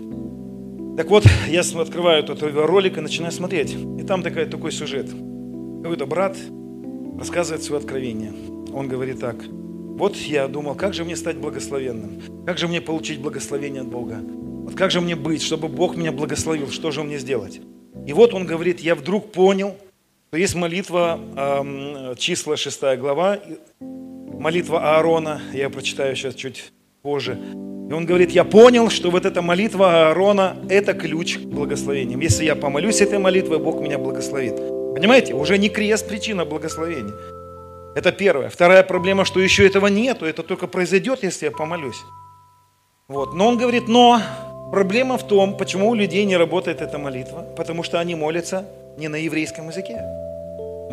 Так 0.98 1.08
вот, 1.12 1.24
я 1.48 1.62
открываю 1.62 2.24
этот 2.24 2.42
ролик 2.42 2.98
и 2.98 3.02
начинаю 3.02 3.32
смотреть. 3.32 3.76
И 4.00 4.04
там 4.04 4.24
такой, 4.24 4.46
такой 4.46 4.72
сюжет. 4.72 5.08
Какой-то 5.84 6.08
брат 6.08 6.36
рассказывает 7.20 7.64
свое 7.64 7.80
откровение. 7.80 8.34
Он 8.74 8.88
говорит 8.88 9.20
так– 9.20 9.36
вот 9.98 10.18
я 10.18 10.50
думал, 10.50 10.76
как 10.76 10.94
же 10.94 11.06
мне 11.06 11.16
стать 11.16 11.38
благословенным? 11.38 12.22
Как 12.46 12.58
же 12.58 12.68
мне 12.68 12.82
получить 12.82 13.22
благословение 13.22 13.82
от 13.82 13.88
Бога? 13.88 14.20
Вот 14.20 14.76
как 14.76 14.92
же 14.92 15.00
мне 15.00 15.16
быть, 15.16 15.42
чтобы 15.42 15.70
Бог 15.70 15.96
меня 15.96 16.12
благословил? 16.12 16.70
Что 16.70 16.92
же 16.92 17.02
мне 17.02 17.18
сделать? 17.18 17.62
И 18.06 18.12
вот 18.12 18.34
он 18.34 18.46
говорит, 18.46 18.82
я 18.82 18.96
вдруг 18.96 19.32
понял, 19.32 19.78
что 20.28 20.38
есть 20.38 20.54
молитва, 20.54 21.18
э, 21.38 22.16
числа 22.18 22.58
6 22.58 22.98
глава, 22.98 23.40
молитва 23.80 24.96
Аарона, 24.96 25.42
я 25.54 25.70
прочитаю 25.70 26.14
сейчас 26.18 26.36
чуть 26.36 26.74
позже. 27.02 27.40
И 27.90 27.94
он 27.94 28.06
говорит, 28.06 28.32
я 28.32 28.44
понял, 28.44 28.90
что 28.90 29.12
вот 29.12 29.26
эта 29.26 29.42
молитва 29.42 30.08
Аарона– 30.08 30.58
это 30.70 30.94
ключ 30.94 31.38
к 31.38 31.42
благословениям. 31.42 32.20
Если 32.20 32.44
я 32.44 32.58
помолюсь 32.58 33.00
этой 33.00 33.20
молитвой, 33.20 33.60
Бог 33.60 33.80
меня 33.80 33.98
благословит. 33.98 34.58
Понимаете, 34.58 35.36
уже 35.36 35.58
не 35.58 35.70
крест 35.70 36.06
причина 36.08 36.44
благословения. 36.44 37.14
Это 37.96 38.12
первое. 38.12 38.50
Вторая 38.50 38.84
проблема, 38.84 39.24
что 39.24 39.40
еще 39.40 39.66
этого 39.66 39.88
нету, 39.88 40.26
это 40.26 40.44
только 40.44 40.68
произойдет, 40.68 41.24
если 41.24 41.46
я 41.46 41.52
помолюсь. 41.52 42.04
Вот. 43.08 43.34
Но 43.34 43.48
он 43.48 43.58
говорит, 43.58 43.88
но 43.88 44.22
проблема 44.72 45.18
в 45.18 45.26
том, 45.26 45.56
почему 45.56 45.90
у 45.90 45.94
людей 45.96 46.26
не 46.26 46.36
работает 46.36 46.82
эта 46.82 46.98
молитва, 46.98 47.46
потому 47.56 47.84
что 47.84 48.00
они 48.00 48.14
молятся 48.14 48.68
не 48.98 49.08
на 49.08 49.16
еврейском 49.16 49.70
языке. 49.70 50.02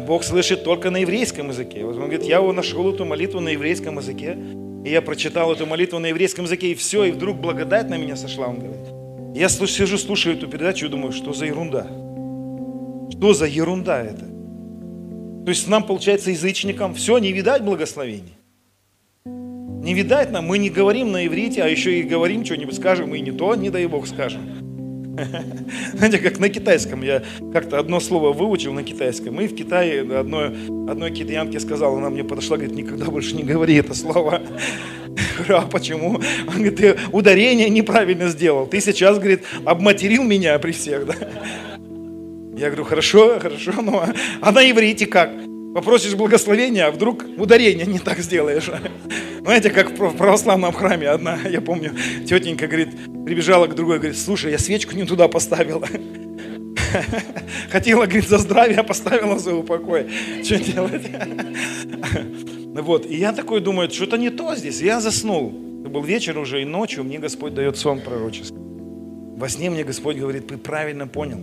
Бог 0.07 0.23
слышит 0.23 0.63
только 0.63 0.91
на 0.91 0.99
еврейском 0.99 1.49
языке. 1.49 1.85
Вот 1.85 1.97
он 1.97 2.03
говорит, 2.03 2.23
я 2.23 2.41
нашел 2.41 2.95
эту 2.95 3.05
молитву 3.05 3.41
на 3.41 3.49
еврейском 3.49 3.99
языке, 3.99 4.39
и 4.85 4.91
я 4.91 5.03
прочитал 5.03 5.53
эту 5.53 5.67
молитву 5.67 5.99
на 5.99 6.07
еврейском 6.07 6.45
языке, 6.45 6.69
и 6.69 6.75
все, 6.75 7.05
и 7.05 7.11
вдруг 7.11 7.37
благодать 7.37 7.91
на 7.91 7.99
меня 7.99 8.15
сошла, 8.15 8.47
он 8.47 8.61
говорит. 8.61 8.87
Я 9.35 9.49
сижу, 9.49 9.99
слушаю 9.99 10.37
эту 10.37 10.47
передачу 10.47 10.87
и 10.87 10.89
думаю, 10.89 11.13
что 11.13 11.33
за 11.33 11.47
ерунда? 11.47 11.87
Что 13.11 13.35
за 13.35 13.47
ерунда 13.47 14.03
это? 14.03 14.32
То 15.45 15.49
есть 15.49 15.67
нам, 15.69 15.85
получается, 15.85 16.31
язычникам 16.31 16.95
все, 16.95 17.19
не 17.19 17.33
видать 17.33 17.63
благословений. 17.63 18.35
Не 19.25 19.95
видать 19.95 20.31
нам, 20.31 20.47
мы 20.47 20.59
не 20.59 20.71
говорим 20.71 21.11
на 21.11 21.27
иврите, 21.27 21.63
а 21.63 21.67
еще 21.67 21.99
и 21.99 22.05
говорим 22.05 22.45
что-нибудь, 22.45 22.77
скажем, 22.77 23.13
и 23.15 23.21
не 23.21 23.33
то, 23.33 23.57
не 23.57 23.69
дай 23.69 23.87
Бог 23.87 24.07
скажем. 24.07 24.73
Знаете, 25.95 26.19
как 26.19 26.39
на 26.39 26.49
китайском, 26.49 27.03
я 27.03 27.23
как-то 27.53 27.79
одно 27.79 27.99
слово 27.99 28.33
выучил 28.33 28.73
на 28.73 28.85
китайском, 28.85 29.41
и 29.41 29.49
в 29.49 29.55
Китае 29.55 30.03
одной, 30.03 30.49
одной 30.89 31.11
китаянке 31.11 31.61
сказала, 31.61 31.99
она 31.99 32.11
мне 32.11 32.25
подошла, 32.25 32.57
говорит, 32.57 32.77
никогда 32.77 33.07
больше 33.07 33.35
не 33.35 33.43
говори 33.43 33.75
это 33.75 33.95
слово. 33.95 34.41
Говорю, 35.37 35.57
а 35.57 35.63
почему? 35.63 36.21
Он 36.47 36.55
говорит, 36.55 36.77
ты 36.77 36.97
ударение 37.11 37.69
неправильно 37.69 38.29
сделал, 38.29 38.67
ты 38.67 38.81
сейчас, 38.81 39.19
говорит, 39.19 39.43
обматерил 39.65 40.23
меня 40.23 40.59
при 40.59 40.73
всех, 40.73 41.07
да? 41.07 41.15
Я 42.63 42.69
говорю, 42.69 42.85
хорошо, 42.85 43.41
хорошо, 43.41 43.73
но 43.83 44.07
а 44.41 44.53
на 44.53 44.71
иврите 44.71 45.07
как? 45.07 45.33
Попросишь 45.75 46.15
благословения, 46.15 46.87
а 46.87 46.93
вдруг 46.93 47.25
ударение 47.37 47.87
не 47.87 47.99
так 47.99 48.21
сделаешь. 48.21 48.71
Знаете, 49.41 49.71
как 49.71 49.91
в 49.91 50.17
православном 50.17 50.73
храме 50.73 51.09
одна, 51.09 51.41
я 51.51 51.61
помню, 51.61 51.93
тетенька, 52.25 52.69
говорит, 52.69 52.91
прибежала 53.27 53.67
к 53.67 53.75
другой, 53.75 53.99
говорит, 53.99 54.17
слушай, 54.17 54.53
я 54.53 54.59
свечку 54.59 54.95
не 54.95 55.05
туда 55.05 55.27
поставила. 55.27 55.89
Хотела, 57.73 58.05
говорит, 58.05 58.29
за 58.29 58.39
здравие, 58.39 58.79
а 58.79 58.85
поставила 58.85 59.41
за 59.41 59.57
упокой. 59.57 60.07
Что 60.45 60.57
делать? 60.57 61.11
Вот, 62.75 63.07
и 63.07 63.17
я 63.17 63.33
такой 63.33 63.61
думаю, 63.61 63.91
что-то 63.91 64.19
не 64.19 64.31
то 64.31 64.55
здесь. 64.55 64.81
Я 64.81 65.01
заснул. 65.01 65.53
Это 65.81 65.91
был 65.91 66.05
вечер 66.05 66.39
уже, 66.39 66.63
и 66.63 66.65
ночью 66.65 67.03
мне 67.03 67.19
Господь 67.19 67.55
дает 67.55 67.77
сон 67.77 68.01
пророческий. 68.01 68.57
Во 68.57 69.49
сне 69.49 69.69
мне 69.69 69.83
Господь 69.83 70.17
говорит, 70.17 70.47
ты 70.47 70.57
правильно 70.59 71.09
понял 71.09 71.41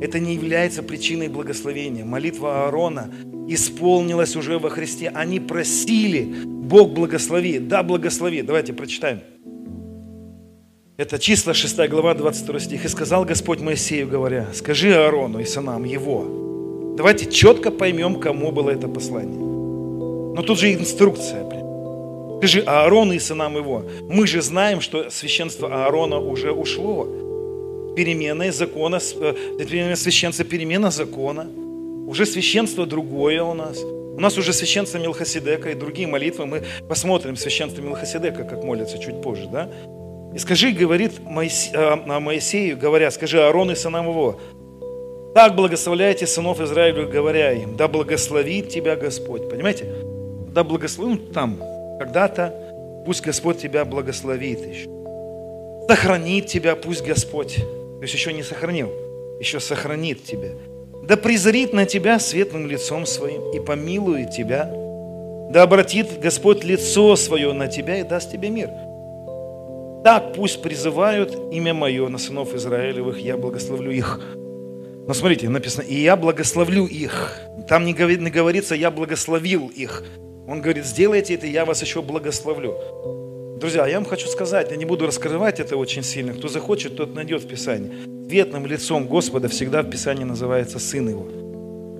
это 0.00 0.18
не 0.18 0.34
является 0.34 0.82
причиной 0.82 1.28
благословения. 1.28 2.04
Молитва 2.04 2.64
Аарона 2.64 3.12
исполнилась 3.48 4.34
уже 4.34 4.58
во 4.58 4.70
Христе. 4.70 5.10
Они 5.14 5.40
просили, 5.40 6.44
Бог 6.44 6.92
благослови. 6.92 7.58
Да, 7.58 7.82
благослови. 7.82 8.42
Давайте 8.42 8.72
прочитаем. 8.72 9.20
Это 10.96 11.18
числа 11.18 11.54
6 11.54 11.88
глава, 11.88 12.14
22 12.14 12.60
стих. 12.60 12.84
«И 12.84 12.88
сказал 12.88 13.24
Господь 13.24 13.60
Моисею, 13.60 14.08
говоря, 14.08 14.46
скажи 14.52 14.94
Аарону 14.94 15.40
и 15.40 15.44
сынам 15.44 15.84
его». 15.84 16.94
Давайте 16.96 17.30
четко 17.30 17.70
поймем, 17.70 18.20
кому 18.20 18.52
было 18.52 18.70
это 18.70 18.86
послание. 18.88 19.38
Но 19.38 20.42
тут 20.42 20.58
же 20.58 20.74
инструкция. 20.74 21.46
Скажи 22.38 22.60
Аарону 22.60 23.12
и 23.12 23.18
сынам 23.18 23.56
его. 23.56 23.84
Мы 24.08 24.26
же 24.26 24.42
знаем, 24.42 24.80
что 24.80 25.10
священство 25.10 25.84
Аарона 25.84 26.18
уже 26.18 26.52
ушло 26.52 27.06
переменой 27.96 28.50
закона, 28.50 28.98
э, 28.98 29.34
перемена 29.58 29.96
священства, 29.96 30.44
перемена 30.44 30.90
закона. 30.90 31.46
Уже 32.06 32.26
священство 32.26 32.86
другое 32.86 33.42
у 33.42 33.54
нас. 33.54 33.78
У 33.82 34.20
нас 34.20 34.36
уже 34.36 34.52
священство 34.52 34.98
Милхасидека 34.98 35.70
и 35.70 35.74
другие 35.74 36.08
молитвы. 36.08 36.46
Мы 36.46 36.62
посмотрим 36.88 37.36
священство 37.36 37.80
Милхасидека, 37.80 38.44
как 38.44 38.64
молятся 38.64 38.98
чуть 38.98 39.22
позже. 39.22 39.48
Да? 39.50 39.70
И 40.34 40.38
скажи, 40.38 40.72
говорит 40.72 41.20
Моисе, 41.20 41.70
а, 41.74 42.20
Моисею, 42.20 42.76
говоря, 42.76 43.10
скажи 43.10 43.40
Аарону 43.40 43.72
и 43.72 43.74
сынам 43.74 44.08
его, 44.08 44.38
так 45.34 45.54
благословляйте 45.54 46.26
сынов 46.26 46.60
Израиля, 46.60 47.06
говоря 47.06 47.52
им, 47.52 47.76
да 47.76 47.88
благословит 47.88 48.68
тебя 48.68 48.96
Господь. 48.96 49.48
Понимаете? 49.48 49.86
Да 50.52 50.64
благословит 50.64 51.20
ну, 51.28 51.32
там, 51.32 51.58
когда-то, 51.98 52.52
пусть 53.06 53.22
Господь 53.22 53.58
тебя 53.58 53.84
благословит 53.84 54.66
еще. 54.66 54.88
Сохранит 55.88 56.46
тебя, 56.46 56.76
пусть 56.76 57.04
Господь 57.04 57.58
то 58.00 58.04
есть 58.04 58.14
еще 58.14 58.32
не 58.32 58.42
сохранил, 58.42 58.90
еще 59.40 59.60
сохранит 59.60 60.24
тебя. 60.24 60.52
Да 61.02 61.18
презрит 61.18 61.74
на 61.74 61.84
тебя 61.84 62.18
светлым 62.18 62.66
лицом 62.66 63.04
своим 63.04 63.50
и 63.50 63.60
помилует 63.60 64.30
тебя. 64.30 64.70
Да 65.50 65.62
обратит 65.62 66.18
Господь 66.18 66.64
лицо 66.64 67.14
свое 67.16 67.52
на 67.52 67.68
тебя 67.68 67.98
и 67.98 68.02
даст 68.02 68.32
тебе 68.32 68.48
мир. 68.48 68.70
Так 70.02 70.32
пусть 70.32 70.62
призывают 70.62 71.36
имя 71.52 71.74
мое 71.74 72.08
на 72.08 72.16
сынов 72.16 72.54
Израилевых, 72.54 73.18
я 73.18 73.36
благословлю 73.36 73.90
их. 73.90 74.18
Но 75.06 75.12
смотрите, 75.12 75.50
написано, 75.50 75.82
и 75.82 76.00
я 76.00 76.16
благословлю 76.16 76.86
их. 76.86 77.36
Там 77.68 77.84
не 77.84 77.92
говорится, 77.92 78.74
я 78.74 78.90
благословил 78.90 79.68
их. 79.68 80.04
Он 80.48 80.62
говорит, 80.62 80.86
сделайте 80.86 81.34
это, 81.34 81.46
я 81.46 81.66
вас 81.66 81.82
еще 81.82 82.00
благословлю. 82.00 82.78
Друзья, 83.60 83.86
я 83.86 83.96
вам 83.96 84.06
хочу 84.06 84.26
сказать, 84.26 84.70
я 84.70 84.76
не 84.78 84.86
буду 84.86 85.06
раскрывать 85.06 85.60
это 85.60 85.76
очень 85.76 86.02
сильно. 86.02 86.32
Кто 86.32 86.48
захочет, 86.48 86.96
тот 86.96 87.14
найдет 87.14 87.42
в 87.42 87.46
Писании. 87.46 87.92
Светлым 88.26 88.64
лицом 88.64 89.06
Господа 89.06 89.48
всегда 89.48 89.82
в 89.82 89.90
Писании 89.90 90.24
называется 90.24 90.78
Сын 90.78 91.06
Его. 91.10 91.26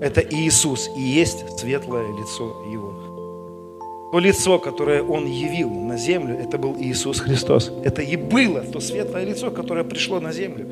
Это 0.00 0.22
Иисус 0.22 0.88
и 0.96 1.02
есть 1.02 1.44
светлое 1.58 2.06
лицо 2.18 2.44
Его. 2.72 4.10
То 4.10 4.18
лицо, 4.20 4.58
которое 4.58 5.02
Он 5.02 5.26
явил 5.26 5.68
на 5.68 5.98
землю, 5.98 6.34
это 6.34 6.56
был 6.56 6.76
Иисус 6.80 7.20
Христос. 7.20 7.70
Это 7.84 8.00
и 8.00 8.16
было 8.16 8.62
то 8.62 8.80
светлое 8.80 9.24
лицо, 9.24 9.50
которое 9.50 9.84
пришло 9.84 10.18
на 10.18 10.32
землю. 10.32 10.66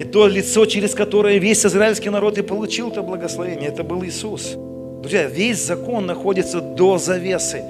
И 0.00 0.04
то 0.04 0.26
лицо, 0.26 0.64
через 0.64 0.94
которое 0.94 1.36
весь 1.36 1.66
израильский 1.66 2.08
народ 2.08 2.38
и 2.38 2.42
получил 2.42 2.88
это 2.88 3.02
благословение, 3.02 3.68
это 3.68 3.84
был 3.84 4.02
Иисус. 4.04 4.56
Друзья, 5.02 5.26
весь 5.26 5.58
закон 5.58 6.06
находится 6.06 6.62
до 6.62 6.96
завесы. 6.96 7.62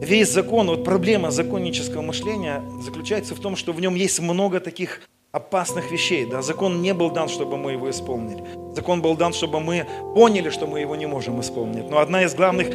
Весь 0.00 0.30
закон, 0.30 0.66
вот 0.66 0.84
проблема 0.84 1.30
законнического 1.30 2.02
мышления 2.02 2.62
заключается 2.82 3.34
в 3.34 3.40
том, 3.40 3.56
что 3.56 3.72
в 3.72 3.80
нем 3.80 3.94
есть 3.94 4.20
много 4.20 4.60
таких 4.60 5.00
опасных 5.32 5.90
вещей. 5.90 6.26
Да? 6.26 6.42
Закон 6.42 6.82
не 6.82 6.92
был 6.92 7.10
дан, 7.10 7.28
чтобы 7.28 7.56
мы 7.56 7.72
его 7.72 7.88
исполнили. 7.90 8.42
Закон 8.74 9.00
был 9.00 9.16
дан, 9.16 9.32
чтобы 9.32 9.60
мы 9.60 9.86
поняли, 10.14 10.50
что 10.50 10.66
мы 10.66 10.80
его 10.80 10.96
не 10.96 11.06
можем 11.06 11.40
исполнить. 11.40 11.88
Но 11.88 11.98
одна 11.98 12.24
из 12.24 12.34
главных 12.34 12.68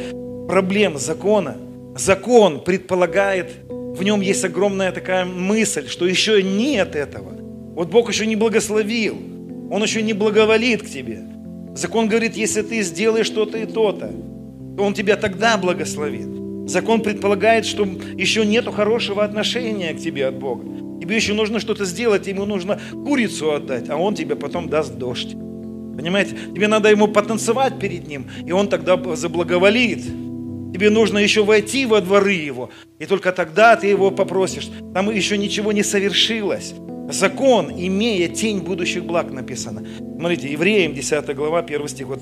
проблем 0.48 0.98
закона, 0.98 1.56
закон 1.96 2.60
предполагает, 2.60 3.52
в 3.70 4.02
нем 4.02 4.20
есть 4.20 4.44
огромная 4.44 4.90
такая 4.90 5.24
мысль, 5.24 5.88
что 5.88 6.06
еще 6.06 6.42
нет 6.42 6.96
этого. 6.96 7.32
Вот 7.74 7.88
Бог 7.88 8.08
еще 8.08 8.26
не 8.26 8.36
благословил, 8.36 9.16
Он 9.70 9.80
еще 9.80 10.02
не 10.02 10.12
благоволит 10.12 10.82
к 10.82 10.88
тебе. 10.88 11.20
Закон 11.76 12.08
говорит, 12.08 12.36
если 12.36 12.62
ты 12.62 12.82
сделаешь 12.82 13.26
что-то 13.26 13.58
и 13.58 13.66
то-то, 13.66 14.10
то 14.76 14.82
Он 14.82 14.92
тебя 14.92 15.16
тогда 15.16 15.56
благословит. 15.56 16.41
Закон 16.66 17.00
предполагает, 17.00 17.66
что 17.66 17.84
еще 18.16 18.46
нету 18.46 18.72
хорошего 18.72 19.24
отношения 19.24 19.92
к 19.94 19.98
тебе 19.98 20.26
от 20.26 20.36
Бога. 20.36 20.64
Тебе 21.00 21.16
еще 21.16 21.34
нужно 21.34 21.58
что-то 21.58 21.84
сделать, 21.84 22.28
ему 22.28 22.44
нужно 22.44 22.80
курицу 22.92 23.52
отдать, 23.52 23.90
а 23.90 23.96
он 23.96 24.14
тебе 24.14 24.36
потом 24.36 24.68
даст 24.68 24.94
дождь. 24.94 25.32
Понимаете? 25.32 26.36
Тебе 26.54 26.68
надо 26.68 26.88
ему 26.90 27.08
потанцевать 27.08 27.78
перед 27.78 28.06
ним, 28.06 28.26
и 28.46 28.52
он 28.52 28.68
тогда 28.68 28.96
заблаговолит. 29.16 30.04
Тебе 30.72 30.88
нужно 30.88 31.18
еще 31.18 31.44
войти 31.44 31.84
во 31.84 32.00
дворы 32.00 32.32
его, 32.32 32.70
и 32.98 33.06
только 33.06 33.32
тогда 33.32 33.76
ты 33.76 33.88
его 33.88 34.10
попросишь. 34.10 34.70
Там 34.94 35.10
еще 35.10 35.36
ничего 35.36 35.72
не 35.72 35.82
совершилось. 35.82 36.74
Закон, 37.10 37.72
имея 37.76 38.28
тень 38.28 38.60
будущих 38.60 39.04
благ, 39.04 39.30
написано. 39.30 39.84
Смотрите, 40.16 40.50
Евреям 40.50 40.94
10 40.94 41.34
глава, 41.34 41.58
1 41.58 41.88
стих. 41.88 42.06
Вот, 42.06 42.20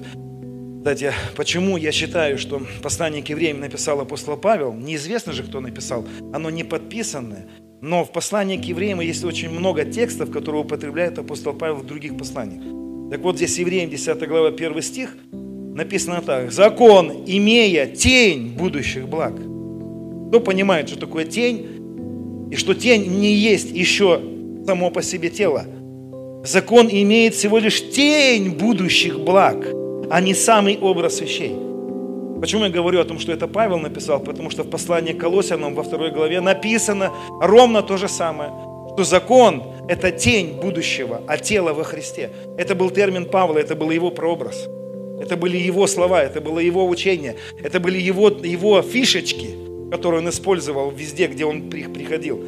кстати, 0.80 1.12
почему 1.36 1.76
я 1.76 1.92
считаю, 1.92 2.38
что 2.38 2.62
послание 2.82 3.22
к 3.22 3.28
евреям 3.28 3.60
написал 3.60 4.00
апостол 4.00 4.38
Павел, 4.38 4.72
неизвестно 4.72 5.34
же, 5.34 5.42
кто 5.42 5.60
написал, 5.60 6.06
оно 6.32 6.48
не 6.48 6.64
подписанное. 6.64 7.46
Но 7.82 8.02
в 8.02 8.10
послании 8.10 8.56
к 8.56 8.64
евреям 8.64 9.00
есть 9.00 9.22
очень 9.22 9.50
много 9.50 9.84
текстов, 9.84 10.30
которые 10.30 10.62
употребляет 10.62 11.18
апостол 11.18 11.52
Павел 11.52 11.76
в 11.76 11.86
других 11.86 12.16
посланиях. 12.16 12.62
Так 13.10 13.20
вот 13.20 13.36
здесь 13.36 13.58
евреям 13.58 13.90
10 13.90 14.26
глава 14.26 14.48
1 14.48 14.80
стих 14.80 15.14
написано 15.32 16.22
так. 16.22 16.50
Закон, 16.50 17.24
имея 17.26 17.84
тень 17.84 18.54
будущих 18.56 19.06
благ. 19.06 19.34
Кто 19.34 20.40
понимает, 20.40 20.88
что 20.88 20.98
такое 20.98 21.26
тень? 21.26 22.48
И 22.50 22.56
что 22.56 22.72
тень 22.72 23.06
не 23.20 23.34
есть 23.34 23.70
еще 23.70 24.18
само 24.64 24.90
по 24.90 25.02
себе 25.02 25.28
тело. 25.28 25.66
Закон 26.42 26.88
имеет 26.90 27.34
всего 27.34 27.58
лишь 27.58 27.90
тень 27.90 28.52
будущих 28.52 29.20
благ, 29.20 29.79
а 30.10 30.20
не 30.20 30.34
самый 30.34 30.78
образ 30.78 31.20
вещей. 31.20 31.56
Почему 32.40 32.64
я 32.64 32.70
говорю 32.70 33.00
о 33.00 33.04
том, 33.04 33.18
что 33.18 33.32
это 33.32 33.46
Павел 33.46 33.78
написал? 33.78 34.18
Потому 34.20 34.50
что 34.50 34.64
в 34.64 34.70
послании 34.70 35.12
к 35.12 35.18
Колоссянам 35.18 35.74
во 35.74 35.82
второй 35.82 36.10
главе 36.10 36.40
написано 36.40 37.12
ровно 37.40 37.82
то 37.82 37.96
же 37.96 38.08
самое, 38.08 38.50
что 38.94 39.04
закон– 39.04 39.62
это 39.88 40.10
тень 40.10 40.58
будущего, 40.60 41.20
а 41.26 41.36
тело 41.36 41.72
во 41.72 41.84
Христе. 41.84 42.30
Это 42.56 42.74
был 42.74 42.90
термин 42.90 43.26
Павла, 43.26 43.58
это 43.58 43.76
был 43.76 43.90
его 43.90 44.10
прообраз. 44.10 44.68
Это 45.20 45.36
были 45.36 45.58
его 45.58 45.86
слова, 45.86 46.22
это 46.22 46.40
было 46.40 46.58
его 46.58 46.88
учение, 46.88 47.36
это 47.62 47.78
были 47.78 47.98
его, 47.98 48.28
его 48.28 48.80
фишечки, 48.80 49.50
которые 49.90 50.22
он 50.22 50.28
использовал 50.30 50.90
везде, 50.90 51.26
где 51.26 51.44
он 51.44 51.68
приходил. 51.68 52.38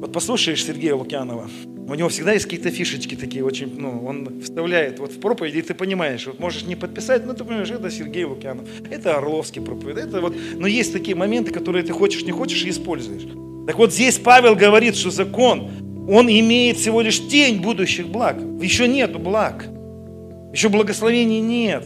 Вот 0.00 0.12
послушаешь 0.12 0.64
Сергея 0.64 0.94
Лукьянова, 0.94 1.48
у 1.88 1.94
него 1.94 2.08
всегда 2.08 2.32
есть 2.32 2.44
какие-то 2.44 2.70
фишечки 2.70 3.16
такие 3.16 3.44
очень, 3.44 3.80
ну, 3.80 4.04
он 4.06 4.40
вставляет 4.42 5.00
вот 5.00 5.10
в 5.10 5.18
проповеди, 5.18 5.58
и 5.58 5.62
ты 5.62 5.74
понимаешь, 5.74 6.26
вот 6.26 6.38
можешь 6.38 6.62
не 6.64 6.76
подписать, 6.76 7.26
но 7.26 7.32
ты 7.32 7.44
понимаешь, 7.44 7.70
это 7.70 7.90
Сергей 7.90 8.24
Лукьянов, 8.24 8.68
это 8.90 9.16
Орловский 9.16 9.60
проповедь, 9.60 9.96
это 9.96 10.20
вот, 10.20 10.36
но 10.54 10.66
есть 10.66 10.92
такие 10.92 11.16
моменты, 11.16 11.50
которые 11.50 11.82
ты 11.82 11.92
хочешь, 11.92 12.22
не 12.22 12.30
хочешь 12.30 12.62
и 12.64 12.70
используешь. 12.70 13.26
Так 13.66 13.76
вот 13.76 13.92
здесь 13.92 14.18
Павел 14.18 14.54
говорит, 14.54 14.96
что 14.96 15.10
закон, 15.10 15.70
он 16.08 16.28
имеет 16.28 16.76
всего 16.76 17.00
лишь 17.00 17.26
тень 17.26 17.60
будущих 17.60 18.06
благ. 18.06 18.36
Еще 18.62 18.86
нету 18.86 19.18
благ. 19.18 19.66
Еще 20.52 20.68
благословений 20.68 21.40
нет. 21.40 21.84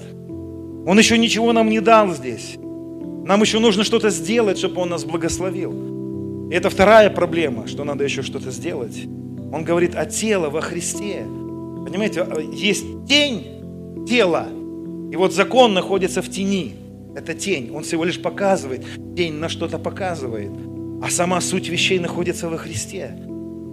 Он 0.86 0.98
еще 0.98 1.16
ничего 1.16 1.52
нам 1.52 1.70
не 1.70 1.80
дал 1.80 2.12
здесь. 2.12 2.56
Нам 2.56 3.40
еще 3.40 3.58
нужно 3.58 3.84
что-то 3.84 4.10
сделать, 4.10 4.58
чтобы 4.58 4.80
Он 4.82 4.90
нас 4.90 5.04
благословил. 5.04 5.92
Это 6.52 6.68
вторая 6.68 7.08
проблема, 7.08 7.66
что 7.66 7.82
надо 7.82 8.04
еще 8.04 8.20
что-то 8.20 8.50
сделать. 8.50 9.06
Он 9.50 9.64
говорит 9.64 9.94
о 9.94 10.04
теле 10.04 10.50
во 10.50 10.60
Христе. 10.60 11.22
Понимаете, 11.24 12.24
а, 12.24 12.38
есть 12.40 12.84
тень 13.08 14.04
тела. 14.06 14.48
И 15.10 15.16
вот 15.16 15.32
закон 15.32 15.72
находится 15.72 16.20
в 16.20 16.28
тени. 16.28 16.74
Это 17.16 17.32
тень. 17.32 17.70
Он 17.74 17.84
всего 17.84 18.04
лишь 18.04 18.20
показывает. 18.20 18.84
Тень 19.16 19.32
на 19.32 19.48
что-то 19.48 19.78
показывает. 19.78 20.50
А 21.02 21.08
сама 21.08 21.40
суть 21.40 21.70
вещей 21.70 21.98
находится 21.98 22.50
во 22.50 22.58
Христе. 22.58 23.16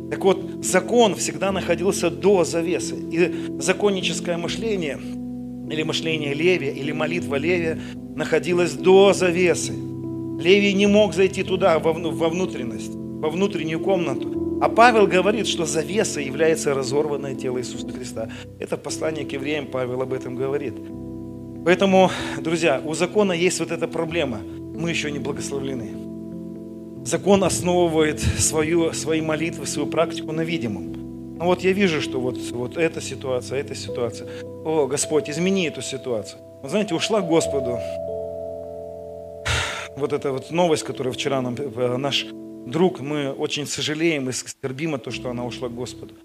Так 0.10 0.24
вот, 0.24 0.64
закон 0.64 1.16
всегда 1.16 1.52
находился 1.52 2.10
до 2.10 2.46
завесы. 2.46 2.96
И 2.96 3.60
законническое 3.60 4.38
мышление, 4.38 4.98
или 5.70 5.84
мышление 5.84 6.34
Левия, 6.34 6.72
или 6.72 6.94
молитва 6.94 7.36
Левия 7.36 7.78
находилась 8.16 8.72
до 8.72 9.12
завесы. 9.12 9.74
Левий 10.40 10.74
не 10.74 10.88
мог 10.88 11.14
зайти 11.14 11.44
туда, 11.44 11.80
во 11.80 11.92
внутренность, 11.94 12.94
во 12.94 13.30
внутреннюю 13.30 13.82
комнату. 13.82 14.60
А 14.62 14.70
Павел 14.70 15.06
говорит, 15.06 15.48
что 15.48 15.66
завеса 15.66 16.22
является 16.22 16.74
разорванное 16.74 17.36
тело 17.36 17.60
Иисуса 17.60 17.90
Христа. 17.90 18.30
Это 18.58 18.78
послание 18.78 19.26
к 19.26 19.34
евреям 19.34 19.68
Павел 19.68 20.02
об 20.02 20.14
этом 20.14 20.36
говорит. 20.36 20.76
Поэтому, 21.66 22.10
друзья, 22.40 22.82
у 22.86 22.94
закона 22.94 23.34
есть 23.34 23.60
вот 23.60 23.72
эта 23.72 23.88
проблема. 23.88 24.40
Мы 24.40 24.90
еще 24.90 25.12
не 25.12 25.20
благословлены. 25.20 27.06
Закон 27.06 27.44
основывает 27.44 28.22
свою, 28.22 28.94
свои 28.94 29.20
молитвы, 29.20 29.66
свою 29.66 29.90
практику 29.90 30.32
на 30.32 30.42
видимом. 30.42 30.94
Ну 31.38 31.46
вот 31.46 31.62
я 31.62 31.74
вижу, 31.74 32.02
что 32.02 32.22
вот, 32.22 32.38
вот 32.52 32.78
эта 32.78 33.02
ситуация, 33.02 33.60
эта 33.60 33.76
ситуация. 33.76 34.30
О, 34.64 34.88
Господь, 34.88 35.30
измени 35.30 35.68
эту 35.68 35.82
ситуацию. 35.82 36.40
Вот 36.62 36.72
знаете, 36.72 36.96
ушла 36.96 37.22
к 37.22 37.28
Господу 37.28 37.78
вот 40.00 40.14
эта 40.14 40.32
вот 40.32 40.52
новость, 40.52 40.84
которую 40.84 41.14
вчера 41.14 41.42
нам 41.42 41.56
э, 41.56 41.98
наш 41.98 42.26
друг, 42.66 43.00
мы 43.00 43.32
очень 43.32 43.66
сожалеем 43.66 44.30
и 44.30 44.32
скорбим 44.32 44.96
о 44.96 44.98
том, 44.98 45.14
что 45.14 45.30
она 45.30 45.46
ушла 45.46 45.70
к 45.70 45.76
Господу. 45.76 46.16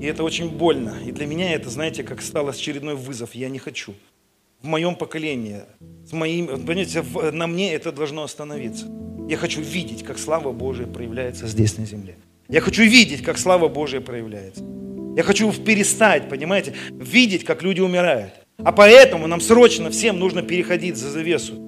И 0.00 0.06
это 0.06 0.22
очень 0.22 0.48
больно. 0.48 0.96
И 1.04 1.12
для 1.12 1.26
меня 1.26 1.52
это, 1.52 1.70
знаете, 1.70 2.04
как 2.04 2.22
стало 2.22 2.50
очередной 2.50 2.94
вызов. 2.94 3.34
Я 3.34 3.48
не 3.48 3.58
хочу. 3.58 3.94
В 4.62 4.66
моем 4.66 4.96
поколении, 4.96 5.62
с 6.06 6.12
моим, 6.12 6.46
понимаете, 6.46 7.04
на 7.32 7.46
мне 7.46 7.72
это 7.72 7.92
должно 7.92 8.22
остановиться. 8.22 8.86
Я 9.28 9.36
хочу 9.36 9.60
видеть, 9.60 10.02
как 10.04 10.18
слава 10.18 10.52
Божия 10.52 10.86
проявляется 10.86 11.46
здесь 11.46 11.78
на 11.78 11.86
земле. 11.86 12.16
Я 12.48 12.60
хочу 12.60 12.82
видеть, 12.82 13.22
как 13.22 13.38
слава 13.38 13.68
Божия 13.68 14.00
проявляется. 14.00 14.64
Я 15.16 15.22
хочу 15.22 15.52
перестать, 15.52 16.28
понимаете, 16.28 16.74
видеть, 16.90 17.44
как 17.44 17.62
люди 17.62 17.80
умирают. 17.80 18.32
А 18.58 18.72
поэтому 18.72 19.26
нам 19.26 19.40
срочно 19.40 19.90
всем 19.90 20.18
нужно 20.18 20.42
переходить 20.42 20.96
за 20.96 21.10
завесу 21.10 21.67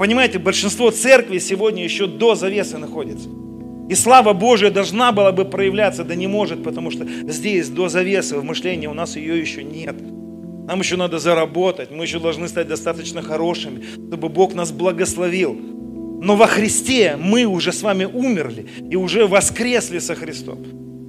понимаете, 0.00 0.38
большинство 0.38 0.90
церкви 0.90 1.38
сегодня 1.38 1.84
еще 1.84 2.06
до 2.06 2.34
завесы 2.34 2.78
находится. 2.78 3.28
И 3.90 3.94
слава 3.94 4.32
Божия 4.32 4.70
должна 4.70 5.12
была 5.12 5.30
бы 5.30 5.44
проявляться, 5.44 6.04
да 6.04 6.14
не 6.14 6.26
может, 6.26 6.64
потому 6.64 6.90
что 6.90 7.06
здесь 7.28 7.68
до 7.68 7.90
завесы 7.90 8.38
в 8.38 8.44
мышлении 8.44 8.86
у 8.86 8.94
нас 8.94 9.16
ее 9.16 9.38
еще 9.38 9.62
нет. 9.62 9.96
Нам 10.66 10.80
еще 10.80 10.96
надо 10.96 11.18
заработать, 11.18 11.90
мы 11.90 12.04
еще 12.04 12.18
должны 12.18 12.48
стать 12.48 12.66
достаточно 12.66 13.20
хорошими, 13.20 13.82
чтобы 14.08 14.30
Бог 14.30 14.54
нас 14.54 14.72
благословил. 14.72 15.54
Но 16.22 16.34
во 16.34 16.46
Христе 16.46 17.18
мы 17.20 17.44
уже 17.44 17.70
с 17.70 17.82
вами 17.82 18.06
умерли 18.06 18.68
и 18.90 18.96
уже 18.96 19.26
воскресли 19.26 19.98
со 19.98 20.14
Христом. 20.14 20.64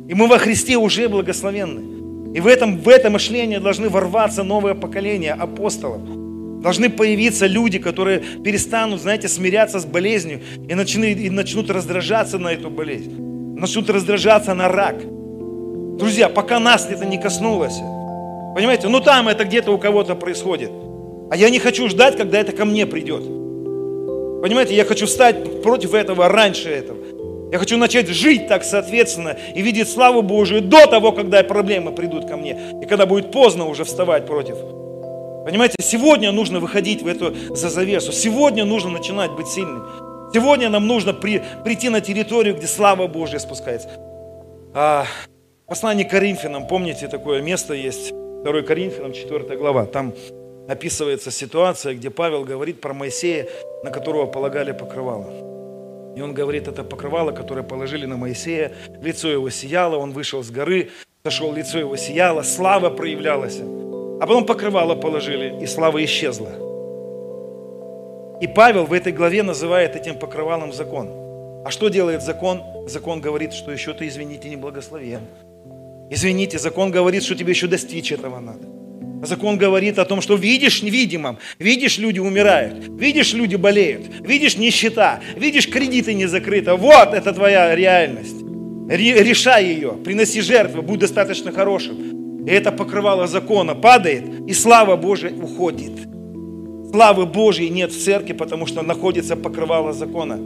И 0.09 0.13
мы 0.13 0.27
во 0.27 0.37
Христе 0.37 0.75
уже 0.75 1.07
благословенны. 1.07 2.35
И 2.35 2.41
в 2.41 2.47
этом, 2.47 2.77
в 2.77 2.89
это 2.89 3.09
мышление 3.09 3.61
должны 3.61 3.87
ворваться 3.87 4.43
новое 4.43 4.73
поколение 4.73 5.31
апостолов. 5.31 6.20
Должны 6.61 6.91
появиться 6.91 7.47
люди, 7.47 7.79
которые 7.79 8.19
перестанут, 8.19 9.01
знаете, 9.01 9.27
смиряться 9.27 9.79
с 9.79 9.85
болезнью 9.85 10.41
и 10.69 10.75
начнут, 10.75 11.05
и 11.05 11.29
начнут 11.31 11.71
раздражаться 11.71 12.37
на 12.37 12.49
эту 12.53 12.69
болезнь. 12.69 13.11
Начнут 13.57 13.89
раздражаться 13.89 14.53
на 14.53 14.67
рак. 14.67 14.97
Друзья, 15.97 16.29
пока 16.29 16.59
нас 16.59 16.87
это 16.89 17.05
не 17.05 17.19
коснулось, 17.19 17.77
понимаете, 18.55 18.87
ну 18.89 18.99
там 18.99 19.27
это 19.27 19.43
где-то 19.43 19.71
у 19.71 19.79
кого-то 19.79 20.13
происходит. 20.13 20.69
А 21.31 21.35
я 21.35 21.49
не 21.49 21.57
хочу 21.57 21.89
ждать, 21.89 22.15
когда 22.15 22.39
это 22.39 22.51
ко 22.51 22.65
мне 22.65 22.85
придет. 22.85 23.23
Понимаете, 24.43 24.75
я 24.75 24.85
хочу 24.85 25.07
встать 25.07 25.63
против 25.63 25.95
этого 25.95 26.27
раньше 26.27 26.69
этого. 26.69 26.97
Я 27.51 27.57
хочу 27.57 27.77
начать 27.77 28.07
жить 28.07 28.47
так 28.47 28.63
соответственно 28.63 29.35
и 29.55 29.61
видеть 29.61 29.89
славу 29.89 30.21
Божию 30.21 30.61
до 30.61 30.85
того, 30.85 31.11
когда 31.11 31.43
проблемы 31.43 31.91
придут 31.91 32.27
ко 32.27 32.37
мне. 32.37 32.57
И 32.81 32.85
когда 32.85 33.05
будет 33.05 33.31
поздно 33.31 33.65
уже 33.65 33.83
вставать 33.83 34.27
против. 34.27 34.57
Понимаете, 35.45 35.75
сегодня 35.79 36.31
нужно 36.31 36.59
выходить 36.59 37.01
в 37.01 37.07
эту 37.07 37.33
за 37.55 37.69
завесу. 37.69 38.11
Сегодня 38.11 38.63
нужно 38.63 38.91
начинать 38.91 39.31
быть 39.31 39.47
сильным. 39.47 39.83
Сегодня 40.33 40.69
нам 40.69 40.85
нужно 40.87 41.13
при, 41.13 41.41
прийти 41.63 41.89
на 41.89 41.99
территорию, 41.99 42.55
где 42.55 42.67
слава 42.67 43.07
Божья 43.07 43.39
спускается. 43.39 43.89
А, 44.73 45.05
послание 45.65 46.05
Коринфянам, 46.05 46.67
помните, 46.67 47.07
такое 47.07 47.41
место 47.41 47.73
есть, 47.73 48.11
2 48.11 48.61
Коринфянам, 48.61 49.13
4 49.13 49.57
глава. 49.57 49.85
Там 49.87 50.13
описывается 50.69 51.31
ситуация, 51.31 51.95
где 51.95 52.11
Павел 52.11 52.45
говорит 52.45 52.79
про 52.79 52.93
Моисея, 52.93 53.47
на 53.83 53.89
которого 53.89 54.27
полагали 54.27 54.71
покрывало. 54.71 55.51
И 56.15 56.21
он 56.21 56.33
говорит, 56.33 56.67
это 56.67 56.83
покрывало, 56.83 57.31
которое 57.31 57.63
положили 57.63 58.05
на 58.05 58.15
Моисея, 58.15 58.73
лицо 59.01 59.27
его 59.27 59.49
сияло, 59.49 59.97
он 59.97 60.11
вышел 60.11 60.43
с 60.43 60.51
горы, 60.51 60.91
сошел, 61.23 61.51
лицо 61.51 61.79
его 61.79 61.95
сияло, 61.95 62.43
слава 62.43 62.89
проявлялась. 62.89 63.59
А 64.21 64.27
потом 64.27 64.45
покрывало 64.45 64.93
положили, 64.93 65.63
и 65.63 65.65
слава 65.65 66.05
исчезла. 66.05 66.51
И 68.39 68.45
Павел 68.45 68.85
в 68.85 68.93
этой 68.93 69.11
главе 69.11 69.41
называет 69.41 69.95
этим 69.95 70.13
покрывалом 70.13 70.73
закон. 70.73 71.09
А 71.65 71.71
что 71.71 71.89
делает 71.89 72.21
закон? 72.21 72.61
Закон 72.87 73.19
говорит, 73.19 73.51
что 73.51 73.71
еще 73.71 73.95
ты, 73.95 74.07
извините, 74.07 74.47
не 74.47 74.57
благословен. 74.57 75.21
Извините, 76.11 76.59
закон 76.59 76.91
говорит, 76.91 77.23
что 77.23 77.33
тебе 77.33 77.53
еще 77.53 77.65
достичь 77.65 78.11
этого 78.11 78.39
надо. 78.39 78.67
Закон 79.25 79.57
говорит 79.57 79.97
о 79.97 80.05
том, 80.05 80.21
что 80.21 80.35
видишь 80.35 80.83
невидимым, 80.83 81.39
видишь, 81.57 81.97
люди 81.97 82.19
умирают, 82.19 82.89
видишь, 82.99 83.33
люди 83.33 83.55
болеют, 83.55 84.03
видишь 84.21 84.55
нищета, 84.55 85.19
видишь, 85.35 85.67
кредиты 85.67 86.13
не 86.13 86.27
закрыты. 86.27 86.75
Вот 86.75 87.15
это 87.15 87.33
твоя 87.33 87.75
реальность. 87.75 88.35
Решай 88.87 89.65
ее, 89.65 89.93
приноси 89.93 90.41
жертвы, 90.41 90.83
будь 90.83 90.99
достаточно 90.99 91.51
хорошим. 91.51 92.20
И 92.45 92.49
это 92.49 92.71
покрывало 92.71 93.27
закона 93.27 93.75
падает, 93.75 94.23
и 94.47 94.53
слава 94.53 94.95
Божия 94.95 95.31
уходит. 95.31 95.91
Славы 96.91 97.25
Божьей 97.25 97.69
нет 97.69 97.91
в 97.91 98.03
церкви, 98.03 98.33
потому 98.33 98.65
что 98.65 98.81
находится 98.81 99.35
покрывало 99.35 99.93
закона. 99.93 100.37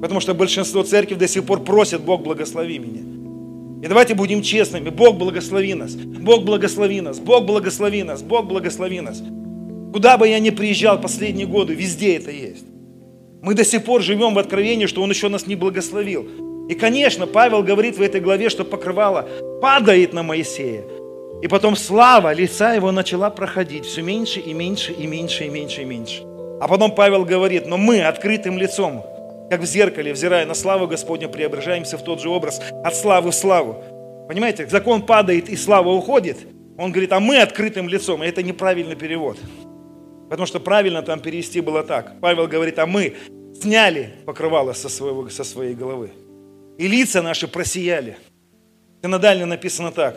Потому 0.00 0.20
что 0.20 0.34
большинство 0.34 0.82
церкви 0.82 1.14
до 1.14 1.26
сих 1.26 1.44
пор 1.44 1.60
просит, 1.60 2.02
Бог 2.02 2.22
благослови 2.22 2.78
меня. 2.78 3.00
И 3.82 3.88
давайте 3.88 4.14
будем 4.14 4.42
честными. 4.42 4.90
Бог 4.90 5.16
благослови 5.16 5.74
нас. 5.74 5.94
Бог 5.94 6.44
благослови 6.44 7.00
нас. 7.00 7.18
Бог 7.18 7.46
благослови 7.46 8.04
нас. 8.04 8.22
Бог 8.22 8.46
благослови 8.46 9.00
нас. 9.00 9.22
Куда 9.92 10.16
бы 10.16 10.28
я 10.28 10.38
ни 10.38 10.50
приезжал 10.50 11.00
последние 11.00 11.46
годы, 11.46 11.74
везде 11.74 12.16
это 12.16 12.30
есть. 12.30 12.64
Мы 13.42 13.54
до 13.54 13.64
сих 13.64 13.84
пор 13.84 14.02
живем 14.02 14.34
в 14.34 14.38
откровении, 14.38 14.86
что 14.86 15.02
Он 15.02 15.10
еще 15.10 15.28
нас 15.28 15.48
не 15.48 15.56
благословил. 15.56 16.28
И, 16.68 16.74
конечно, 16.74 17.26
Павел 17.26 17.64
говорит 17.64 17.98
в 17.98 18.02
этой 18.02 18.20
главе, 18.20 18.50
что 18.50 18.64
покрывало 18.64 19.28
падает 19.60 20.12
на 20.12 20.22
Моисея. 20.22 20.84
И 21.42 21.48
потом 21.48 21.74
слава 21.74 22.32
лица 22.32 22.72
его 22.72 22.92
начала 22.92 23.28
проходить 23.28 23.84
все 23.84 24.00
меньше 24.00 24.38
и 24.38 24.54
меньше 24.54 24.92
и 24.92 25.08
меньше 25.08 25.44
и 25.44 25.48
меньше 25.48 25.82
и 25.82 25.84
меньше. 25.84 26.22
А 26.60 26.68
потом 26.68 26.94
Павел 26.94 27.24
говорит, 27.24 27.66
но 27.66 27.76
мы 27.76 28.00
открытым 28.02 28.56
лицом, 28.56 29.04
как 29.50 29.60
в 29.60 29.64
зеркале, 29.64 30.12
взирая 30.12 30.46
на 30.46 30.54
славу 30.54 30.86
Господню, 30.86 31.28
преображаемся 31.28 31.98
в 31.98 32.04
тот 32.04 32.20
же 32.20 32.28
образ, 32.28 32.62
от 32.84 32.94
славы 32.94 33.32
в 33.32 33.34
славу. 33.34 33.82
Понимаете, 34.28 34.68
закон 34.68 35.02
падает 35.02 35.48
и 35.48 35.56
слава 35.56 35.88
уходит. 35.88 36.38
Он 36.78 36.92
говорит, 36.92 37.12
а 37.12 37.18
мы 37.18 37.38
открытым 37.38 37.88
лицом. 37.88 38.22
И 38.22 38.26
это 38.28 38.44
неправильный 38.44 38.94
перевод. 38.94 39.36
Потому 40.30 40.46
что 40.46 40.60
правильно 40.60 41.02
там 41.02 41.18
перевести 41.18 41.60
было 41.60 41.82
так. 41.82 42.20
Павел 42.20 42.46
говорит, 42.46 42.78
а 42.78 42.86
мы 42.86 43.16
сняли 43.60 44.14
покрывало 44.26 44.74
со, 44.74 44.88
своего, 44.88 45.28
со 45.28 45.42
своей 45.42 45.74
головы. 45.74 46.12
И 46.78 46.86
лица 46.86 47.20
наши 47.20 47.48
просияли. 47.48 48.16
Синодально 49.02 49.46
написано 49.46 49.90
так 49.90 50.16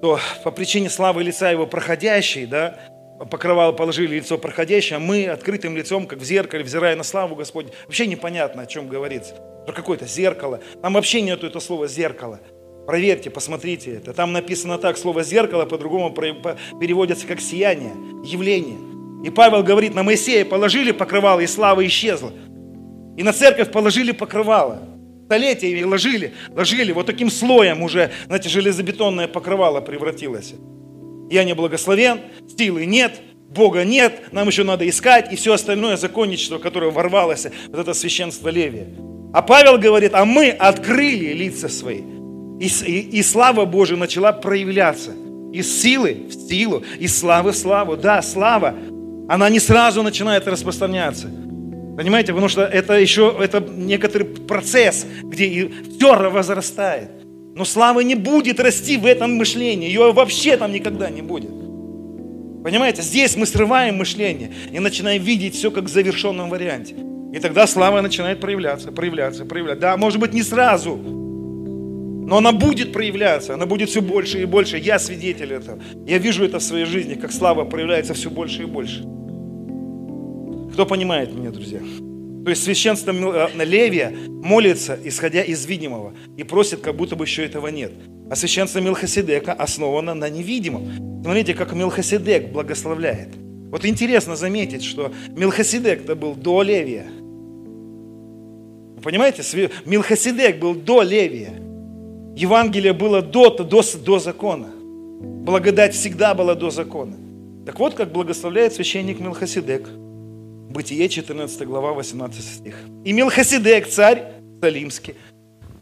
что 0.00 0.18
по 0.44 0.50
причине 0.50 0.88
славы 0.88 1.22
лица 1.22 1.50
его 1.50 1.66
проходящей, 1.66 2.46
да, 2.46 2.78
покрывало 3.30 3.72
положили 3.72 4.16
лицо 4.16 4.38
проходящее, 4.38 4.96
а 4.96 5.00
мы 5.00 5.26
открытым 5.26 5.76
лицом, 5.76 6.06
как 6.06 6.20
в 6.20 6.24
зеркале, 6.24 6.64
взирая 6.64 6.96
на 6.96 7.02
славу 7.02 7.36
Господню. 7.36 7.70
Вообще 7.84 8.06
непонятно, 8.06 8.62
о 8.62 8.66
чем 8.66 8.88
говорится. 8.88 9.34
Про 9.66 9.74
какое-то 9.74 10.06
зеркало. 10.06 10.60
Там 10.80 10.94
вообще 10.94 11.20
нету 11.20 11.46
этого 11.46 11.60
слова 11.60 11.86
«зеркало». 11.86 12.40
Проверьте, 12.86 13.28
посмотрите 13.28 13.94
это. 13.96 14.14
Там 14.14 14.32
написано 14.32 14.78
так, 14.78 14.96
слово 14.96 15.22
«зеркало» 15.22 15.66
по-другому 15.66 16.10
переводится 16.12 17.26
как 17.26 17.40
«сияние», 17.40 17.92
«явление». 18.24 18.78
И 19.22 19.28
Павел 19.28 19.62
говорит, 19.62 19.94
на 19.94 20.02
Моисея 20.02 20.46
положили 20.46 20.92
покрывало, 20.92 21.40
и 21.40 21.46
слава 21.46 21.86
исчезла. 21.86 22.32
И 23.18 23.22
на 23.22 23.34
церковь 23.34 23.70
положили 23.70 24.12
покрывало 24.12 24.80
столетиями 25.30 25.84
ложили, 25.84 26.32
ложили, 26.56 26.90
вот 26.90 27.06
таким 27.06 27.30
слоем 27.30 27.84
уже, 27.84 28.10
знаете, 28.26 28.48
железобетонное 28.48 29.28
покрывало 29.28 29.80
превратилось. 29.80 30.54
Я 31.30 31.44
не 31.44 31.54
благословен, 31.54 32.18
силы 32.58 32.84
нет, 32.84 33.20
Бога 33.48 33.84
нет, 33.84 34.32
нам 34.32 34.48
еще 34.48 34.64
надо 34.64 34.88
искать, 34.88 35.32
и 35.32 35.36
все 35.36 35.52
остальное 35.52 35.96
законничество, 35.96 36.58
которое 36.58 36.90
ворвалось, 36.90 37.46
вот 37.68 37.78
это 37.78 37.94
священство 37.94 38.48
Левия. 38.48 38.88
А 39.32 39.40
Павел 39.40 39.78
говорит, 39.78 40.14
а 40.14 40.24
мы 40.24 40.50
открыли 40.50 41.32
лица 41.32 41.68
свои, 41.68 42.00
и, 42.58 42.66
и, 42.66 43.18
и 43.18 43.22
слава 43.22 43.66
Божия 43.66 43.96
начала 43.96 44.32
проявляться. 44.32 45.12
Из 45.52 45.80
силы 45.80 46.26
в 46.28 46.48
силу, 46.48 46.82
из 46.98 47.16
славы 47.16 47.52
в 47.52 47.56
славу. 47.56 47.96
Да, 47.96 48.20
слава, 48.22 48.74
она 49.28 49.48
не 49.48 49.60
сразу 49.60 50.02
начинает 50.02 50.48
распространяться. 50.48 51.30
Понимаете, 51.96 52.32
потому 52.32 52.48
что 52.48 52.62
это 52.62 52.94
еще 52.94 53.36
это 53.40 53.60
некоторый 53.60 54.24
процесс, 54.24 55.06
где 55.22 55.46
и 55.46 55.70
все 55.96 56.30
возрастает. 56.30 57.10
Но 57.54 57.64
слава 57.64 58.00
не 58.00 58.14
будет 58.14 58.60
расти 58.60 58.96
в 58.96 59.06
этом 59.06 59.34
мышлении. 59.34 59.88
Ее 59.88 60.12
вообще 60.12 60.56
там 60.56 60.72
никогда 60.72 61.10
не 61.10 61.22
будет. 61.22 61.50
Понимаете, 62.62 63.02
здесь 63.02 63.36
мы 63.36 63.46
срываем 63.46 63.96
мышление 63.96 64.52
и 64.70 64.78
начинаем 64.78 65.22
видеть 65.22 65.54
все 65.54 65.70
как 65.70 65.84
в 65.84 65.88
завершенном 65.88 66.50
варианте. 66.50 66.94
И 67.32 67.38
тогда 67.38 67.66
слава 67.66 68.00
начинает 68.00 68.40
проявляться, 68.40 68.92
проявляться, 68.92 69.44
проявляться. 69.44 69.80
Да, 69.80 69.96
может 69.96 70.20
быть, 70.20 70.32
не 70.32 70.42
сразу, 70.42 70.96
но 70.96 72.36
она 72.36 72.52
будет 72.52 72.92
проявляться, 72.92 73.54
она 73.54 73.66
будет 73.66 73.88
все 73.88 74.00
больше 74.00 74.42
и 74.42 74.44
больше. 74.44 74.78
Я 74.78 74.98
свидетель 74.98 75.52
этого. 75.52 75.80
Я 76.06 76.18
вижу 76.18 76.44
это 76.44 76.58
в 76.58 76.62
своей 76.62 76.84
жизни, 76.84 77.14
как 77.14 77.32
слава 77.32 77.64
проявляется 77.64 78.14
все 78.14 78.30
больше 78.30 78.62
и 78.62 78.66
больше. 78.66 79.04
Кто 80.72 80.86
понимает 80.86 81.34
меня, 81.34 81.50
друзья? 81.50 81.80
То 82.44 82.50
есть 82.50 82.62
священство 82.62 83.12
э, 83.12 83.64
Левия 83.64 84.14
молится, 84.28 84.98
исходя 85.04 85.42
из 85.42 85.66
видимого, 85.66 86.14
и 86.36 86.44
просит, 86.44 86.80
как 86.80 86.96
будто 86.96 87.16
бы 87.16 87.24
еще 87.24 87.44
этого 87.44 87.68
нет. 87.68 87.92
А 88.30 88.36
священство 88.36 88.78
Милхасидека 88.78 89.52
основано 89.52 90.14
на 90.14 90.30
невидимом. 90.30 91.22
Смотрите, 91.22 91.54
как 91.54 91.74
Милхасидек 91.74 92.50
благословляет. 92.52 93.28
Вот 93.70 93.84
интересно 93.84 94.36
заметить, 94.36 94.82
что 94.82 95.12
Милхасидек 95.28 96.04
это 96.04 96.14
был 96.14 96.34
до 96.34 96.62
Левия. 96.62 97.06
Вы 98.96 99.02
понимаете, 99.02 99.42
Милхасидек 99.84 100.58
был 100.58 100.74
до 100.74 101.02
Левия. 101.02 101.52
Евангелие 102.36 102.92
было 102.92 103.20
до, 103.20 103.50
до, 103.50 103.82
до 104.04 104.18
закона. 104.18 104.68
Благодать 105.20 105.94
всегда 105.94 106.34
была 106.34 106.54
до 106.54 106.70
закона. 106.70 107.16
Так 107.66 107.78
вот, 107.78 107.94
как 107.94 108.12
благословляет 108.12 108.72
священник 108.72 109.20
Милхасидек– 109.20 109.88
Бытие 110.70 111.08
14 111.08 111.66
глава 111.66 111.92
18 111.94 112.44
стих. 112.44 112.76
И 113.04 113.12
Милхасидек, 113.12 113.88
царь 113.88 114.22
Салимский. 114.62 115.16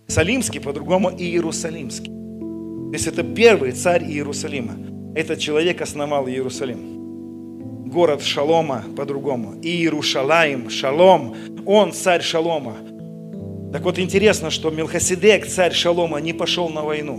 Салимский, 0.06 0.60
по-другому 0.60 1.10
Иерусалимский. 1.10 2.06
То 2.06 2.92
есть 2.94 3.06
это 3.06 3.22
первый 3.22 3.72
царь 3.72 4.04
Иерусалима. 4.04 4.76
Этот 5.14 5.40
человек 5.40 5.82
основал 5.82 6.26
Иерусалим. 6.26 7.90
Город 7.90 8.22
Шалома 8.22 8.82
по-другому. 8.96 9.56
Иерушалаим, 9.60 10.70
Шалом. 10.70 11.36
Он 11.66 11.92
царь 11.92 12.22
Шалома. 12.22 12.78
Так 13.74 13.82
вот 13.82 13.98
интересно, 13.98 14.48
что 14.48 14.70
Милхасидек, 14.70 15.46
царь 15.48 15.74
Шалома, 15.74 16.18
не 16.18 16.32
пошел 16.32 16.70
на 16.70 16.80
войну 16.80 17.18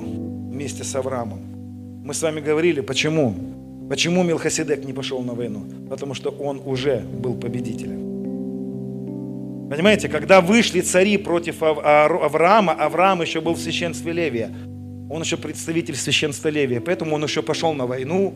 вместе 0.51 0.83
с 0.83 0.95
Авраамом. 0.95 2.01
Мы 2.03 2.15
с 2.15 2.23
вами 2.23 2.39
говорили, 2.39 2.81
почему. 2.81 3.58
Почему 3.89 4.21
Милхасидек 4.23 4.85
не 4.85 4.93
пошел 4.93 5.21
на 5.21 5.33
войну? 5.33 5.63
Потому 5.89 6.13
что 6.13 6.29
он 6.29 6.61
уже 6.63 6.99
был 6.99 7.33
победителем. 7.33 8.09
Понимаете, 9.69 10.09
когда 10.09 10.41
вышли 10.41 10.81
цари 10.81 11.17
против 11.17 11.63
Авраама, 11.63 12.73
Авраам 12.73 13.21
еще 13.23 13.41
был 13.41 13.53
в 13.53 13.59
священстве 13.59 14.11
Левия. 14.11 14.51
Он 15.09 15.21
еще 15.21 15.37
представитель 15.37 15.95
священства 15.95 16.49
Левия. 16.49 16.81
Поэтому 16.81 17.15
он 17.15 17.23
еще 17.23 17.41
пошел 17.41 17.73
на 17.73 17.87
войну. 17.87 18.35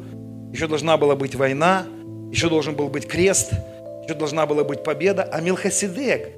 Еще 0.52 0.68
должна 0.68 0.98
была 0.98 1.16
быть 1.16 1.36
война. 1.36 1.86
Еще 2.32 2.50
должен 2.50 2.76
был 2.76 2.88
быть 2.90 3.08
крест. 3.08 3.52
Еще 4.06 4.16
должна 4.16 4.48
была 4.48 4.64
быть 4.64 4.84
победа. 4.84 5.24
А 5.24 5.40
Милхасидек, 5.40 6.30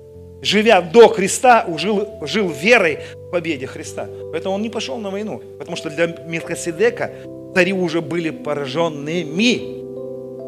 живя 0.41 0.81
до 0.81 1.07
Христа, 1.07 1.65
жил, 1.77 2.05
жил 2.21 2.49
верой 2.49 2.99
в 3.15 3.31
победе 3.31 3.65
Христа. 3.65 4.09
Поэтому 4.31 4.55
он 4.55 4.61
не 4.61 4.69
пошел 4.69 4.97
на 4.97 5.09
войну. 5.09 5.41
Потому 5.57 5.77
что 5.77 5.89
для 5.89 6.07
Милхасидека 6.07 7.11
цари 7.55 7.71
уже 7.73 8.01
были 8.01 8.31
пораженными. 8.31 9.75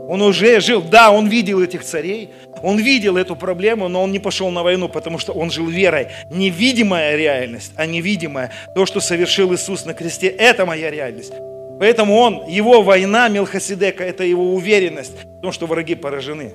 Он 0.10 0.22
уже 0.22 0.60
жил, 0.60 0.82
да, 0.82 1.12
он 1.12 1.28
видел 1.28 1.62
этих 1.62 1.84
царей, 1.84 2.30
он 2.64 2.78
видел 2.78 3.18
эту 3.18 3.36
проблему, 3.36 3.88
но 3.88 4.04
он 4.04 4.12
не 4.12 4.20
пошел 4.20 4.50
на 4.52 4.64
войну, 4.64 4.90
потому 4.90 5.18
что 5.20 5.34
он 5.34 5.50
жил 5.50 5.68
верой. 5.68 6.08
Невидимая 6.30 7.16
реальность, 7.16 7.72
а 7.76 7.86
невидимая, 7.86 8.52
то, 8.76 8.86
что 8.86 9.00
совершил 9.00 9.54
Иисус 9.54 9.86
на 9.86 9.94
кресте, 9.94 10.28
это 10.28 10.66
моя 10.66 10.92
реальность. 10.92 11.34
Поэтому 11.80 12.16
он, 12.16 12.46
его 12.48 12.82
война 12.82 13.30
Мелхиседека, 13.30 14.04
это 14.04 14.24
его 14.24 14.54
уверенность 14.54 15.14
в 15.24 15.42
том, 15.42 15.52
что 15.52 15.66
враги 15.66 15.96
поражены. 15.96 16.54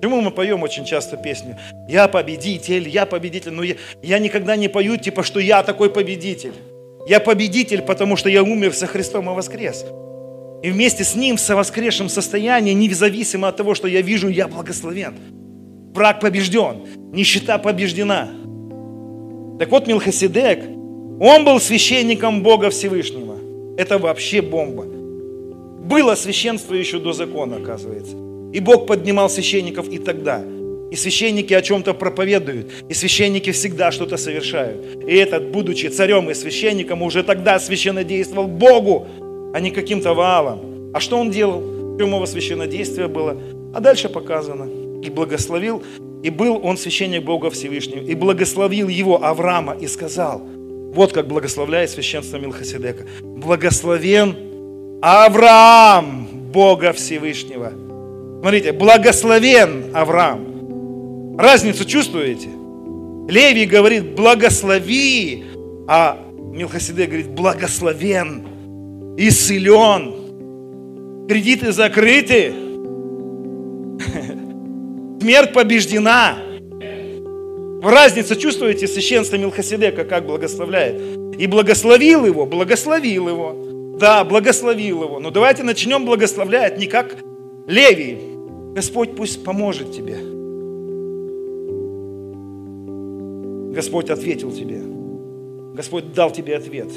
Почему 0.00 0.20
мы 0.20 0.30
поем 0.30 0.62
очень 0.62 0.84
часто 0.84 1.16
песню 1.16 1.56
«Я 1.88 2.08
победитель, 2.08 2.88
я 2.88 3.06
победитель», 3.06 3.52
но 3.52 3.62
я, 3.62 3.74
я 4.02 4.18
никогда 4.18 4.54
не 4.56 4.68
пою 4.68 4.96
типа, 4.98 5.22
что 5.22 5.40
я 5.40 5.62
такой 5.62 5.90
победитель. 5.90 6.52
Я 7.06 7.20
победитель, 7.20 7.82
потому 7.82 8.16
что 8.16 8.28
я 8.28 8.42
умер 8.42 8.74
со 8.74 8.86
Христом 8.86 9.30
и 9.30 9.34
воскрес. 9.34 9.84
И 10.62 10.70
вместе 10.70 11.04
с 11.04 11.14
Ним 11.14 11.36
в 11.36 11.40
совоскресшем 11.40 12.08
состоянии, 12.08 12.72
независимо 12.72 13.48
от 13.48 13.56
того, 13.56 13.74
что 13.74 13.86
я 13.86 14.00
вижу, 14.00 14.28
я 14.28 14.48
благословен. 14.48 15.14
Враг 15.94 16.20
побежден, 16.20 16.86
нищета 17.12 17.58
побеждена. 17.58 18.28
Так 19.58 19.70
вот, 19.70 19.86
Милхасидек, 19.86 20.64
он 21.20 21.44
был 21.44 21.60
священником 21.60 22.42
Бога 22.42 22.70
Всевышнего. 22.70 23.36
Это 23.78 23.98
вообще 23.98 24.42
бомба. 24.42 24.84
Было 24.84 26.16
священство 26.16 26.74
еще 26.74 26.98
до 26.98 27.12
закона, 27.12 27.56
оказывается. 27.56 28.16
И 28.52 28.60
Бог 28.60 28.86
поднимал 28.86 29.30
священников 29.30 29.88
и 29.88 29.98
тогда. 29.98 30.42
И 30.90 30.96
священники 30.96 31.52
о 31.52 31.62
чем-то 31.62 31.94
проповедуют. 31.94 32.70
И 32.88 32.94
священники 32.94 33.50
всегда 33.50 33.90
что-то 33.90 34.16
совершают. 34.16 35.02
И 35.06 35.14
этот, 35.14 35.50
будучи 35.50 35.86
царем 35.88 36.30
и 36.30 36.34
священником, 36.34 37.02
уже 37.02 37.22
тогда 37.22 37.58
священно 37.58 38.04
действовал 38.04 38.46
Богу, 38.46 39.06
а 39.52 39.60
не 39.60 39.70
каким-то 39.70 40.14
валом. 40.14 40.92
А 40.94 41.00
что 41.00 41.18
он 41.18 41.30
делал? 41.30 41.60
В 41.60 41.98
чем 41.98 42.14
его 42.14 42.26
священнодействие 42.26 43.08
было? 43.08 43.36
А 43.74 43.80
дальше 43.80 44.08
показано. 44.08 44.68
И 45.02 45.10
благословил, 45.10 45.82
и 46.22 46.30
был 46.30 46.60
он 46.64 46.76
священник 46.76 47.24
Бога 47.24 47.50
Всевышнего, 47.50 48.02
и 48.02 48.14
благословил 48.14 48.88
его 48.88 49.22
Авраама 49.24 49.76
и 49.80 49.86
сказал, 49.86 50.40
вот 50.96 51.12
как 51.12 51.28
благословляет 51.28 51.90
священство 51.90 52.38
Милхасидека. 52.38 53.04
Благословен 53.22 54.34
Авраам 55.02 56.26
Бога 56.52 56.92
Всевышнего. 56.94 57.72
Смотрите, 58.40 58.72
благословен 58.72 59.94
Авраам. 59.94 60.55
Разницу 61.38 61.84
чувствуете? 61.84 62.48
Левий 63.28 63.66
говорит, 63.66 64.14
благослови, 64.14 65.44
а 65.88 66.18
Милхасидек 66.52 67.08
говорит, 67.08 67.28
благословен, 67.28 69.14
исцелен, 69.18 71.26
кредиты 71.28 71.72
закрыты, 71.72 72.52
смерть 75.20 75.52
побеждена. 75.52 76.38
Разницу 77.82 78.36
чувствуете 78.36 78.88
священство 78.88 79.36
Милхасидека, 79.36 80.04
как 80.04 80.26
благословляет? 80.26 81.00
И 81.38 81.46
благословил 81.46 82.24
его, 82.24 82.46
благословил 82.46 83.28
его. 83.28 83.96
Да, 83.98 84.24
благословил 84.24 85.02
его. 85.02 85.20
Но 85.20 85.30
давайте 85.30 85.62
начнем 85.62 86.04
благословлять 86.04 86.78
не 86.78 86.86
как 86.86 87.16
Левий. 87.66 88.18
Господь 88.74 89.14
пусть 89.14 89.44
поможет 89.44 89.92
тебе. 89.92 90.35
Господь 93.76 94.08
ответил 94.08 94.50
тебе. 94.52 94.80
Господь 95.74 96.14
дал 96.14 96.30
тебе 96.30 96.56
ответ. 96.56 96.88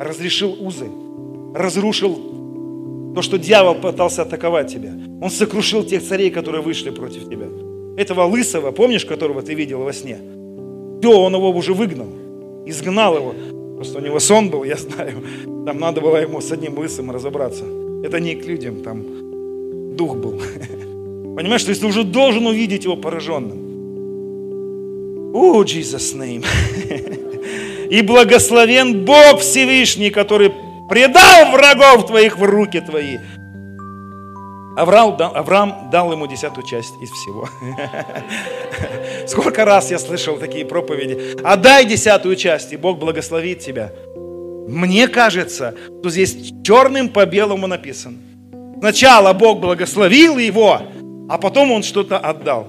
Разрешил 0.00 0.56
узы. 0.58 0.86
Разрушил 1.54 3.12
то, 3.14 3.20
что 3.20 3.36
дьявол 3.36 3.74
пытался 3.74 4.22
атаковать 4.22 4.72
тебя. 4.72 4.94
Он 5.20 5.28
сокрушил 5.28 5.84
тех 5.84 6.02
царей, 6.02 6.30
которые 6.30 6.62
вышли 6.62 6.88
против 6.88 7.28
тебя. 7.28 7.48
Этого 7.98 8.22
лысого, 8.22 8.70
помнишь, 8.70 9.04
которого 9.04 9.42
ты 9.42 9.52
видел 9.52 9.82
во 9.82 9.92
сне? 9.92 10.16
Все, 11.02 11.12
он 11.12 11.34
его 11.34 11.50
уже 11.50 11.74
выгнал, 11.74 12.08
изгнал 12.64 13.14
его. 13.14 13.34
Просто 13.76 13.98
у 13.98 14.00
него 14.00 14.18
сон 14.18 14.48
был, 14.48 14.64
я 14.64 14.76
знаю. 14.76 15.22
Там 15.66 15.78
надо 15.78 16.00
было 16.00 16.16
ему 16.16 16.40
с 16.40 16.50
одним 16.50 16.78
лысым 16.78 17.10
разобраться. 17.10 17.64
Это 18.02 18.20
не 18.20 18.36
к 18.36 18.46
людям, 18.46 18.76
там 18.82 19.04
дух 19.96 20.16
был. 20.16 20.40
Понимаешь, 21.36 21.64
то 21.64 21.72
есть 21.72 21.82
ты 21.82 21.86
уже 21.86 22.04
должен 22.04 22.46
увидеть 22.46 22.84
его 22.84 22.96
пораженным. 22.96 23.61
О, 25.32 25.62
Jesus 25.64 26.14
name. 26.14 26.44
И 27.90 28.02
благословен 28.02 29.04
Бог 29.04 29.40
Всевышний, 29.40 30.10
который 30.10 30.52
предал 30.88 31.52
врагов 31.52 32.06
твоих 32.06 32.38
в 32.38 32.42
руки 32.42 32.80
твои. 32.80 33.18
Авраам, 34.76 35.16
Авраам 35.18 35.90
дал 35.90 36.12
ему 36.12 36.26
десятую 36.26 36.66
часть 36.66 36.94
из 37.02 37.10
всего. 37.10 37.48
Сколько 39.26 39.64
раз 39.64 39.90
я 39.90 39.98
слышал 39.98 40.38
такие 40.38 40.64
проповеди. 40.64 41.36
Отдай 41.44 41.84
десятую 41.84 42.36
часть, 42.36 42.72
и 42.72 42.76
Бог 42.76 42.98
благословит 42.98 43.60
тебя. 43.60 43.92
Мне 44.68 45.08
кажется, 45.08 45.74
что 46.00 46.10
здесь 46.10 46.52
черным 46.64 47.10
по 47.10 47.26
белому 47.26 47.66
написано. 47.66 48.16
Сначала 48.78 49.32
Бог 49.32 49.60
благословил 49.60 50.38
его, 50.38 50.80
а 51.28 51.38
потом 51.38 51.70
он 51.72 51.82
что-то 51.82 52.18
отдал. 52.18 52.66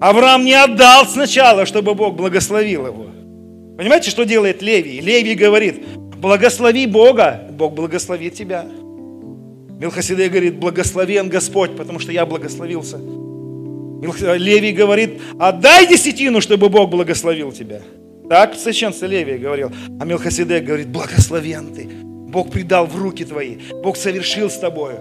Авраам 0.00 0.44
не 0.44 0.52
отдал 0.52 1.06
сначала, 1.06 1.64
чтобы 1.64 1.94
Бог 1.94 2.16
благословил 2.16 2.86
его. 2.86 3.06
Понимаете, 3.76 4.10
что 4.10 4.24
делает 4.24 4.62
Левий? 4.62 5.00
Левий 5.00 5.34
говорит, 5.34 5.86
благослови 6.16 6.86
Бога, 6.86 7.48
Бог 7.50 7.74
благословит 7.74 8.34
тебя. 8.34 8.66
Милхасидей 9.78 10.28
говорит, 10.28 10.58
благословен 10.58 11.28
Господь, 11.28 11.76
потому 11.76 11.98
что 11.98 12.12
я 12.12 12.24
благословился. 12.26 12.98
Левий 14.36 14.72
говорит, 14.72 15.20
отдай 15.38 15.86
десятину, 15.86 16.40
чтобы 16.40 16.68
Бог 16.68 16.90
благословил 16.90 17.52
тебя. 17.52 17.80
Так 18.28 18.54
священство 18.54 19.06
Левия 19.06 19.38
говорил. 19.38 19.70
А 20.00 20.04
Милхасидек 20.04 20.64
говорит, 20.64 20.88
благословен 20.88 21.74
ты. 21.74 21.84
Бог 21.84 22.50
придал 22.50 22.86
в 22.86 22.96
руки 22.96 23.24
твои. 23.24 23.58
Бог 23.82 23.96
совершил 23.96 24.50
с 24.50 24.58
тобою. 24.58 24.98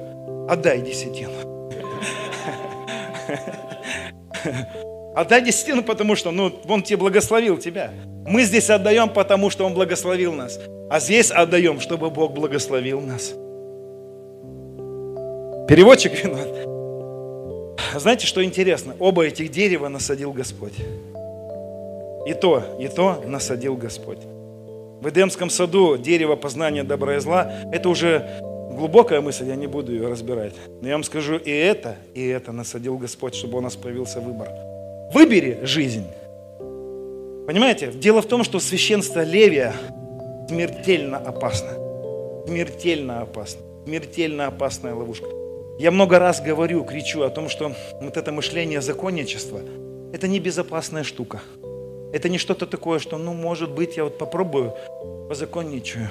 Отдай 0.50 0.82
десятину. 0.82 1.32
Отдай 5.16 5.42
десятину, 5.42 5.82
потому 5.82 6.16
что 6.16 6.32
ну, 6.32 6.52
Он 6.68 6.84
тебе 6.84 6.98
благословил 6.98 7.58
тебя. 7.58 7.92
Мы 8.28 8.44
здесь 8.44 8.70
отдаем, 8.70 9.10
потому 9.10 9.50
что 9.50 9.66
Он 9.66 9.74
благословил 9.74 10.34
нас. 10.34 10.60
А 10.90 11.00
здесь 11.00 11.32
отдаем, 11.32 11.80
чтобы 11.80 12.10
Бог 12.10 12.34
благословил 12.34 13.00
нас. 13.00 13.34
Переводчик 15.68 16.24
виноват. 16.24 16.50
Знаете, 17.96 18.28
что 18.28 18.44
интересно? 18.44 18.96
Оба 19.00 19.26
этих 19.26 19.50
дерева 19.52 19.88
насадил 19.88 20.34
Господь. 20.34 20.74
И 22.28 22.34
то, 22.34 22.64
и 22.80 22.88
то 22.88 23.24
насадил 23.26 23.76
Господь. 23.76 24.20
В 25.02 25.08
Эдемском 25.08 25.50
саду 25.50 25.98
дерево 25.98 26.36
познания 26.36 26.84
добра 26.84 27.16
и 27.16 27.20
зла– 27.20 27.52
это 27.72 27.88
уже 27.90 28.42
глубокая 28.72 29.22
мысль, 29.22 29.46
я 29.46 29.56
не 29.56 29.68
буду 29.68 29.94
ее 29.94 30.08
разбирать. 30.08 30.54
Но 30.82 30.88
я 30.88 30.96
вам 30.96 31.04
скажу, 31.04 31.38
и 31.38 31.52
это, 31.52 31.96
и 32.14 32.26
это 32.28 32.52
насадил 32.52 32.98
Господь, 32.98 33.36
чтобы 33.36 33.58
у 33.58 33.62
нас 33.62 33.76
появился 33.76 34.20
выбор. 34.20 34.50
Выбери 35.16 35.60
жизнь. 35.64 36.04
Понимаете? 37.48 37.90
Дело 37.94 38.22
в 38.22 38.26
том, 38.26 38.44
что 38.44 38.60
священство 38.60 39.24
Левия 39.24 39.74
смертельно 40.50 41.18
опасно. 41.18 41.70
Смертельно 42.46 43.22
опасно. 43.22 43.62
Смертельно 43.86 44.48
опасная 44.48 44.94
ловушка. 44.94 45.28
Я 45.80 45.92
много 45.92 46.20
раз 46.20 46.42
говорю, 46.42 46.84
кричу 46.84 47.22
о 47.22 47.30
том, 47.30 47.48
что 47.48 47.72
вот 48.02 48.18
это 48.18 48.34
мышление 48.34 48.82
законничества– 48.82 49.62
это 50.14 50.28
не 50.28 50.42
безопасная 50.42 51.04
штука. 51.04 51.40
Это 52.12 52.28
не 52.28 52.38
что-то 52.38 52.68
такое, 52.68 53.00
что, 53.00 53.18
ну, 53.18 53.34
может 53.34 53.72
быть, 53.72 53.96
я 53.96 54.04
вот 54.04 54.18
попробую, 54.18 54.74
позаконничаю. 55.30 56.10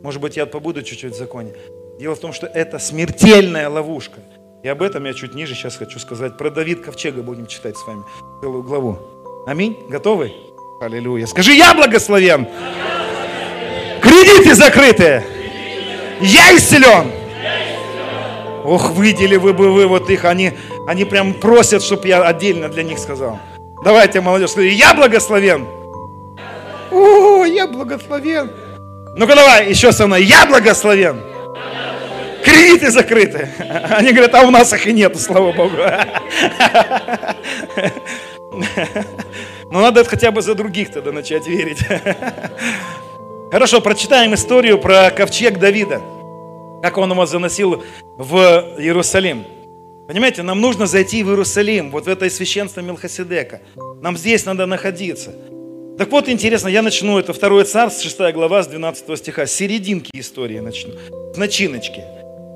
Может 0.00 0.20
быть, 0.20 0.36
я 0.36 0.46
побуду 0.46 0.84
чуть-чуть 0.84 1.14
в 1.14 1.18
законе. 1.18 1.54
Дело 1.98 2.14
в 2.14 2.20
том, 2.20 2.32
что 2.32 2.46
это 2.46 2.78
смертельная 2.78 3.68
ловушка. 3.68 4.20
И 4.64 4.68
об 4.68 4.80
этом 4.80 5.04
я 5.04 5.12
чуть 5.12 5.34
ниже 5.34 5.54
сейчас 5.54 5.76
хочу 5.76 5.98
сказать. 5.98 6.38
Про 6.38 6.48
Давид 6.48 6.82
Ковчега 6.82 7.22
будем 7.22 7.46
читать 7.46 7.76
с 7.76 7.86
вами 7.86 8.02
целую 8.40 8.62
главу. 8.62 8.98
Аминь. 9.46 9.84
Готовы? 9.90 10.32
Аллилуйя. 10.80 11.26
Скажи, 11.26 11.52
я 11.52 11.74
благословен. 11.74 12.48
Кредиты 14.00 14.54
закрыты. 14.54 15.22
Я 16.22 16.56
исцелен. 16.56 17.10
Ох, 18.64 18.92
выдели 18.92 19.36
вы 19.36 19.52
бы 19.52 19.70
вы 19.70 19.86
вот 19.86 20.08
их, 20.08 20.24
они, 20.24 20.54
они 20.88 21.04
прям 21.04 21.34
просят, 21.34 21.82
чтобы 21.82 22.08
я 22.08 22.22
отдельно 22.22 22.70
для 22.70 22.84
них 22.84 22.98
сказал. 22.98 23.38
Давайте, 23.84 24.22
молодежь, 24.22 24.52
скажи, 24.52 24.68
я 24.68 24.94
благословен. 24.94 25.66
О, 26.90 27.44
я 27.44 27.66
благословен. 27.66 28.50
Ну-ка 29.14 29.34
давай, 29.34 29.68
еще 29.68 29.92
со 29.92 30.06
мной, 30.06 30.24
я 30.24 30.46
благословен. 30.46 31.33
Кредиты 32.44 32.90
закрыты. 32.90 33.48
Они 33.90 34.12
говорят, 34.12 34.34
а 34.34 34.42
у 34.42 34.50
нас 34.50 34.72
их 34.72 34.86
и 34.86 34.92
нету, 34.92 35.18
слава 35.18 35.52
Богу. 35.52 35.76
Но 39.70 39.80
надо 39.80 40.04
хотя 40.04 40.30
бы 40.30 40.42
за 40.42 40.54
других 40.54 40.92
тогда 40.92 41.10
начать 41.12 41.46
верить. 41.46 41.78
Хорошо, 43.50 43.80
прочитаем 43.80 44.34
историю 44.34 44.78
про 44.78 45.10
ковчег 45.10 45.58
Давида 45.58 46.00
как 46.84 46.98
он 46.98 47.10
его 47.10 47.24
заносил 47.24 47.82
в 48.18 48.36
Иерусалим. 48.76 49.46
Понимаете, 50.06 50.42
нам 50.42 50.60
нужно 50.60 50.86
зайти 50.86 51.22
в 51.22 51.30
Иерусалим, 51.30 51.90
вот 51.90 52.04
в 52.04 52.08
это 52.08 52.28
священство 52.28 52.82
Милхасидека. 52.82 53.62
Нам 54.02 54.18
здесь 54.18 54.44
надо 54.44 54.66
находиться. 54.66 55.34
Так 55.96 56.10
вот, 56.10 56.28
интересно, 56.28 56.68
я 56.68 56.82
начну, 56.82 57.18
это 57.18 57.32
2 57.32 57.64
царств, 57.64 58.02
6 58.02 58.34
глава, 58.34 58.62
с 58.62 58.66
12 58.66 59.18
стиха, 59.18 59.46
с 59.46 59.52
серединки 59.52 60.10
истории 60.12 60.60
начну, 60.60 60.92
с 61.32 61.38
начиночки. 61.38 62.04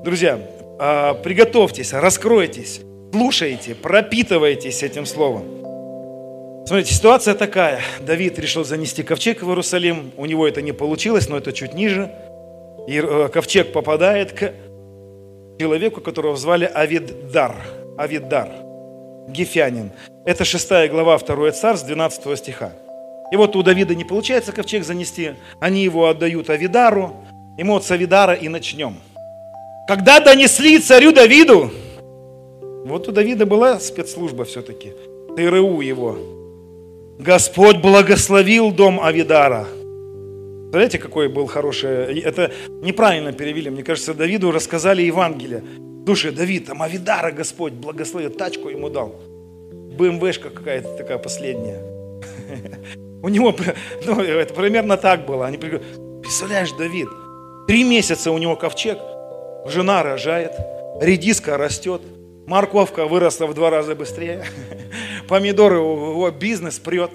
Друзья, 0.03 0.39
а, 0.79 1.13
приготовьтесь, 1.13 1.91
раскройтесь, 1.91 2.81
слушайте, 3.11 3.75
пропитывайтесь 3.75 4.81
этим 4.81 5.05
словом. 5.05 6.65
Смотрите, 6.65 6.93
ситуация 6.93 7.33
такая. 7.33 7.81
Давид 7.99 8.39
решил 8.39 8.63
занести 8.63 9.03
ковчег 9.03 9.41
в 9.41 9.49
Иерусалим. 9.49 10.11
У 10.15 10.25
него 10.25 10.47
это 10.47 10.61
не 10.61 10.71
получилось, 10.71 11.27
но 11.27 11.37
это 11.37 11.51
чуть 11.51 11.73
ниже. 11.73 12.11
И 12.87 12.97
э, 12.97 13.27
ковчег 13.27 13.73
попадает 13.73 14.31
к 14.31 14.53
человеку, 15.59 15.99
которого 15.99 16.37
звали 16.37 16.65
Авиддар. 16.65 17.55
Авиддар, 17.97 18.49
Гефянин. 19.27 19.91
Это 20.25 20.45
шестая 20.45 20.87
глава 20.87 21.17
2 21.17 21.51
царств, 21.51 21.87
12 21.87 22.37
стиха. 22.37 22.71
И 23.33 23.35
вот 23.35 23.55
у 23.57 23.63
Давида 23.63 23.95
не 23.95 24.05
получается 24.05 24.53
ковчег 24.53 24.85
занести, 24.85 25.31
они 25.59 25.83
его 25.83 26.07
отдают 26.07 26.49
Авидару, 26.49 27.15
и 27.57 27.63
мы 27.63 27.73
вот 27.73 27.83
с 27.83 27.91
Авидара 27.91 28.33
и 28.33 28.47
начнем. 28.47 28.95
Когда 29.89 30.19
донесли 30.19 30.77
царю 30.77 31.11
Давиду, 31.11 31.71
вот 32.85 33.07
у 33.07 33.11
Давида 33.11 33.47
была 33.47 33.79
спецслужба 33.79 34.45
все-таки, 34.45 34.93
ТРУ 35.35 35.81
его. 35.81 36.15
Господь 37.17 37.77
благословил 37.77 38.71
дом 38.71 39.01
Авидара. 39.01 39.65
Знаете, 40.69 40.99
какой 40.99 41.27
был 41.27 41.47
хороший? 41.47 42.19
Это 42.19 42.51
неправильно 42.83 43.33
перевели. 43.33 43.71
Мне 43.71 43.81
кажется, 43.81 44.13
Давиду 44.13 44.51
рассказали 44.51 45.01
Евангелие. 45.01 45.63
Слушай, 46.05 46.33
Давид, 46.33 46.67
там 46.67 46.83
Авидара 46.83 47.31
Господь 47.31 47.73
благословил, 47.73 48.29
тачку 48.29 48.69
ему 48.69 48.91
дал. 48.91 49.15
БМВшка 49.71 50.51
какая-то 50.51 50.97
такая 50.97 51.17
последняя. 51.17 51.81
У 53.23 53.29
него, 53.29 53.55
ну, 54.05 54.21
это 54.21 54.53
примерно 54.53 54.97
так 54.97 55.25
было. 55.25 55.47
Они 55.47 55.57
представляешь, 55.57 56.73
Давид, 56.73 57.09
три 57.65 57.83
месяца 57.83 58.29
у 58.31 58.37
него 58.37 58.55
ковчег, 58.55 58.99
жена 59.65 60.03
рожает, 60.03 60.53
редиска 61.01 61.57
растет, 61.57 62.01
морковка 62.45 63.05
выросла 63.05 63.47
в 63.47 63.53
два 63.53 63.69
раза 63.69 63.95
быстрее, 63.95 64.43
помидоры, 65.27 65.75
его 65.77 66.29
бизнес 66.31 66.79
прет, 66.79 67.11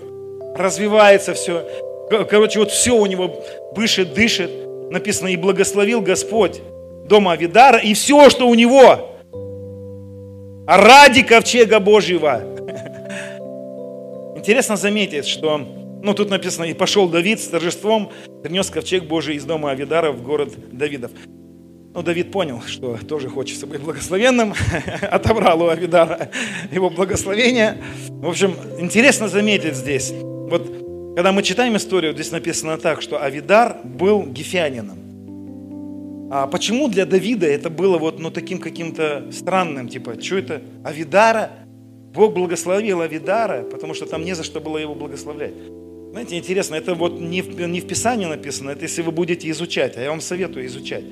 развивается 0.57 1.35
все. 1.35 1.67
Короче, 2.09 2.59
вот 2.59 2.71
все 2.71 2.97
у 2.97 3.07
него 3.07 3.43
дышит, 3.75 4.15
дышит. 4.15 4.51
Написано, 4.91 5.29
и 5.29 5.37
благословил 5.37 6.03
Господь 6.03 6.61
дома 7.07 7.33
Авидара, 7.33 7.79
и 7.79 7.95
все, 7.95 8.31
что 8.31 8.47
у 8.49 8.55
него, 8.55 9.11
ради 10.67 11.23
ковчега 11.23 11.81
Божьего. 11.81 12.43
Интересно 14.37 14.77
заметить, 14.77 15.27
что 15.27 15.61
ну, 16.03 16.13
тут 16.13 16.29
написано, 16.29 16.65
и 16.65 16.75
пошел 16.75 17.09
Давид 17.09 17.41
с 17.41 17.49
торжеством, 17.49 18.11
принес 18.43 18.69
ковчег 18.69 19.05
Божий 19.05 19.37
из 19.37 19.45
дома 19.45 19.71
Авидара 19.71 20.13
в 20.13 20.23
город 20.23 20.51
Давидов. 20.71 21.11
Ну, 21.95 22.03
Давид 22.03 22.33
понял, 22.33 22.61
что 22.67 22.99
тоже 23.07 23.29
хочется 23.29 23.69
быть 23.69 23.81
благословенным, 23.81 24.53
отобрал 25.03 25.63
у 25.63 25.69
Авидара 25.69 26.29
его 26.73 26.91
благословение. 26.91 27.79
В 28.09 28.29
общем, 28.29 28.57
интересно 28.81 29.29
заметить 29.29 29.77
здесь, 29.77 30.13
вот 30.13 30.67
когда 31.15 31.31
мы 31.31 31.45
читаем 31.45 31.77
историю, 31.77 32.13
здесь 32.13 32.33
написано 32.33 32.79
так, 32.79 33.01
что 33.01 33.23
Авидар 33.23 33.77
был 33.85 34.25
гефянином. 34.25 34.99
А 36.33 36.49
почему 36.49 36.89
для 36.89 37.07
Давида 37.07 37.47
это 37.47 37.71
было 37.71 37.97
вот 37.97 38.19
ну, 38.19 38.33
таким 38.33 38.59
каким-то 38.59 39.31
странным, 39.31 39.89
типа, 39.89 40.21
что 40.21 40.39
это 40.39 40.63
Авидара? 40.83 41.51
Бог 42.13 42.35
благословил 42.35 43.03
Авидара, 43.03 43.63
потому 43.63 43.95
что 43.95 44.07
там 44.07 44.25
не 44.25 44.35
за 44.35 44.43
что 44.43 44.59
было 44.59 44.79
его 44.79 44.97
благословлять. 44.97 45.55
Знаете, 46.11 46.39
интересно, 46.39 46.75
это 46.75 46.95
вот 46.97 47.21
не 47.21 47.43
в, 47.43 47.61
не 47.61 47.81
в 47.81 47.87
Писании 47.87 48.27
написано, 48.27 48.71
это 48.71 48.83
если 48.83 49.03
вы 49.03 49.13
будете 49.13 49.49
изучать, 49.51 49.97
а 49.97 50.01
я 50.01 50.11
вам 50.11 50.21
советую 50.21 50.67
изучать. 50.67 51.05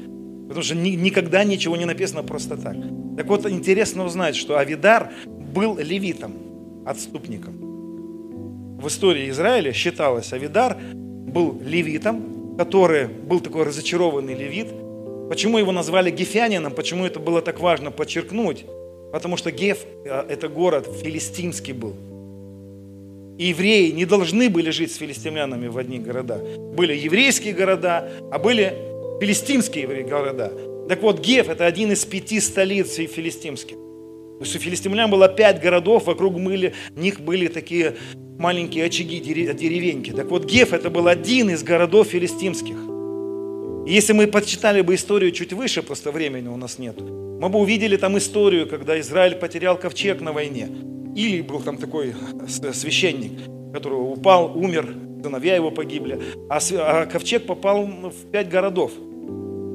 Потому 0.52 0.64
что 0.64 0.74
ни, 0.74 0.90
никогда 0.90 1.44
ничего 1.44 1.76
не 1.76 1.86
написано 1.86 2.22
просто 2.22 2.58
так. 2.58 2.76
Так 3.16 3.26
вот, 3.26 3.46
интересно 3.46 4.04
узнать, 4.04 4.36
что 4.36 4.58
Авидар 4.58 5.10
был 5.26 5.78
левитом, 5.78 6.34
отступником. 6.84 8.78
В 8.78 8.86
истории 8.86 9.30
Израиля 9.30 9.72
считалось, 9.72 10.30
Авидар 10.34 10.76
был 10.92 11.58
левитом, 11.64 12.56
который 12.58 13.06
был 13.06 13.40
такой 13.40 13.64
разочарованный 13.64 14.34
левит. 14.34 14.68
Почему 15.30 15.56
его 15.56 15.72
назвали 15.72 16.10
гефянином, 16.10 16.74
почему 16.74 17.06
это 17.06 17.18
было 17.18 17.40
так 17.40 17.58
важно 17.58 17.90
подчеркнуть? 17.90 18.66
Потому 19.10 19.38
что 19.38 19.50
Геф, 19.50 19.86
э, 20.04 20.26
это 20.28 20.50
город 20.50 20.86
филистимский 21.02 21.72
был. 21.72 21.94
И 23.38 23.46
евреи 23.46 23.90
не 23.90 24.04
должны 24.04 24.50
были 24.50 24.68
жить 24.68 24.92
с 24.92 24.96
филистимлянами 24.96 25.68
в 25.68 25.78
одних 25.78 26.02
городах. 26.02 26.42
Были 26.76 26.94
еврейские 26.94 27.54
города, 27.54 28.10
а 28.30 28.38
были 28.38 28.91
филистимские 29.20 29.86
города. 30.04 30.52
Так 30.88 31.02
вот, 31.02 31.20
Геф– 31.20 31.48
это 31.50 31.66
один 31.66 31.92
из 31.92 32.04
пяти 32.04 32.40
столиц 32.40 32.94
филистимских. 32.94 33.76
То 33.76 34.38
есть 34.40 34.56
у 34.56 34.58
филистимлян 34.58 35.10
было 35.10 35.28
пять 35.28 35.60
городов, 35.60 36.06
вокруг 36.06 36.40
были, 36.40 36.74
них 36.96 37.20
были 37.20 37.46
такие 37.46 37.94
маленькие 38.38 38.86
очаги, 38.86 39.20
деревеньки. 39.20 40.10
Так 40.10 40.26
вот, 40.26 40.44
Геф– 40.44 40.72
это 40.74 40.90
был 40.90 41.06
один 41.06 41.50
из 41.50 41.62
городов 41.62 42.08
филистимских. 42.08 42.76
И 43.86 43.92
если 43.92 44.12
мы 44.12 44.26
подчитали 44.26 44.80
бы 44.80 44.94
историю 44.94 45.30
чуть 45.32 45.52
выше, 45.52 45.82
просто 45.82 46.10
времени 46.10 46.48
у 46.48 46.56
нас 46.56 46.78
нет, 46.78 47.00
мы 47.00 47.48
бы 47.48 47.58
увидели 47.58 47.96
там 47.96 48.18
историю, 48.18 48.68
когда 48.68 48.98
Израиль 49.00 49.36
потерял 49.36 49.76
ковчег 49.76 50.20
на 50.20 50.32
войне. 50.32 50.68
Или 51.14 51.42
был 51.42 51.60
там 51.60 51.76
такой 51.76 52.14
священник, 52.48 53.32
который 53.72 53.94
упал, 53.94 54.56
умер, 54.56 54.94
сыновья 55.22 55.54
его 55.54 55.70
погибли, 55.70 56.20
а, 56.48 56.58
а 56.78 57.06
ковчег 57.06 57.46
попал 57.46 57.84
в 57.84 58.30
пять 58.30 58.48
городов. 58.48 58.92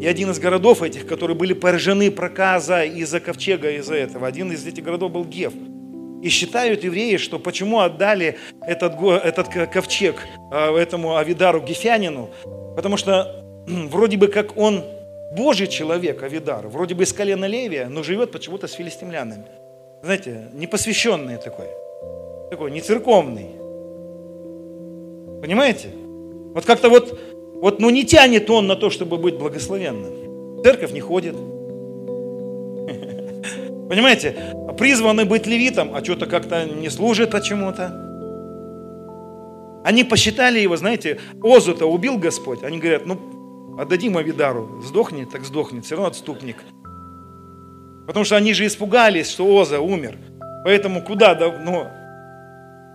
И 0.01 0.05
один 0.05 0.29
из 0.29 0.39
городов 0.39 0.83
этих, 0.83 1.07
которые 1.07 1.35
были 1.35 1.53
поражены 1.53 2.11
проказа 2.11 2.83
из-за 2.83 3.19
ковчега, 3.19 3.71
из-за 3.71 3.95
этого, 3.95 4.27
один 4.27 4.51
из 4.51 4.65
этих 4.65 4.83
городов 4.83 5.11
был 5.11 5.25
Гев. 5.25 5.53
И 6.21 6.29
считают 6.29 6.83
евреи, 6.83 7.17
что 7.17 7.39
почему 7.39 7.79
отдали 7.79 8.37
этот, 8.61 9.01
этот 9.01 9.47
ковчег 9.71 10.15
а, 10.51 10.75
этому 10.75 11.15
Авидару 11.15 11.61
Гефянину, 11.61 12.29
потому 12.75 12.97
что 12.97 13.43
вроде 13.67 14.17
бы 14.17 14.27
как 14.27 14.57
он 14.57 14.83
Божий 15.35 15.67
человек, 15.67 16.23
Авидар, 16.23 16.67
вроде 16.67 16.95
бы 16.95 17.03
из 17.03 17.13
колена 17.13 17.45
Левия, 17.45 17.89
но 17.89 18.03
живет 18.03 18.31
почему-то 18.31 18.67
с 18.67 18.73
филистимлянами 18.73 19.45
знаете, 20.01 20.47
непосвященный 20.53 21.37
такой, 21.37 21.67
такой, 22.49 22.71
не 22.71 22.81
церковный. 22.81 23.47
Понимаете? 25.41 25.89
Вот 26.53 26.65
как-то 26.65 26.89
вот, 26.89 27.19
вот, 27.61 27.79
ну 27.79 27.89
не 27.89 28.05
тянет 28.05 28.49
он 28.49 28.67
на 28.67 28.75
то, 28.75 28.89
чтобы 28.89 29.17
быть 29.17 29.37
благословенным. 29.37 30.63
церковь 30.63 30.91
не 30.91 31.01
ходит. 31.01 31.35
Понимаете? 33.89 34.35
Призваны 34.77 35.25
быть 35.25 35.47
левитом, 35.47 35.95
а 35.95 36.03
что-то 36.03 36.25
как-то 36.25 36.65
не 36.65 36.89
служит 36.89 37.31
почему-то. 37.31 38.03
Они 39.83 40.03
посчитали 40.03 40.59
его, 40.59 40.75
знаете, 40.75 41.19
Озу-то 41.41 41.85
убил 41.85 42.17
Господь. 42.17 42.63
Они 42.63 42.77
говорят, 42.77 43.05
ну, 43.05 43.77
отдадим 43.79 44.17
Авидару, 44.17 44.81
сдохнет, 44.83 45.31
так 45.31 45.45
сдохнет, 45.45 45.85
все 45.85 45.95
равно 45.95 46.09
отступник. 46.09 46.57
Потому 48.05 48.25
что 48.25 48.35
они 48.35 48.53
же 48.53 48.65
испугались, 48.65 49.29
что 49.29 49.45
Оза 49.45 49.79
умер. 49.79 50.17
Поэтому 50.63 51.01
куда, 51.01 51.35
ну, 51.35 51.87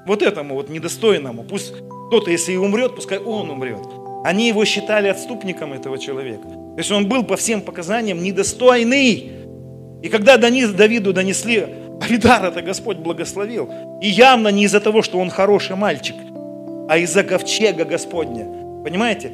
вот 0.07 0.23
этому 0.23 0.55
вот 0.55 0.69
недостойному, 0.69 1.45
пусть 1.45 1.75
кто-то, 2.12 2.31
если 2.31 2.53
и 2.53 2.57
умрет, 2.57 2.94
пускай 2.94 3.18
он 3.18 3.48
умрет. 3.48 3.88
Они 4.22 4.46
его 4.46 4.66
считали 4.66 5.09
отступником 5.09 5.72
этого 5.72 5.98
человека. 5.98 6.46
То 6.46 6.77
есть 6.77 6.90
он 6.90 7.09
был 7.09 7.25
по 7.25 7.38
всем 7.38 7.62
показаниям 7.62 8.22
недостойный. 8.22 9.33
И 10.03 10.09
когда 10.11 10.37
Давиду 10.37 11.14
донесли, 11.14 11.66
Авидар 12.03 12.44
это 12.44 12.61
Господь 12.61 12.98
благословил. 12.98 13.70
И 14.03 14.09
явно 14.09 14.48
не 14.48 14.64
из-за 14.64 14.81
того, 14.81 15.01
что 15.01 15.18
он 15.20 15.31
хороший 15.31 15.75
мальчик, 15.75 16.16
а 16.87 16.98
из-за 16.98 17.25
ковчега 17.25 17.87
Господня. 17.87 18.44
Понимаете? 18.85 19.33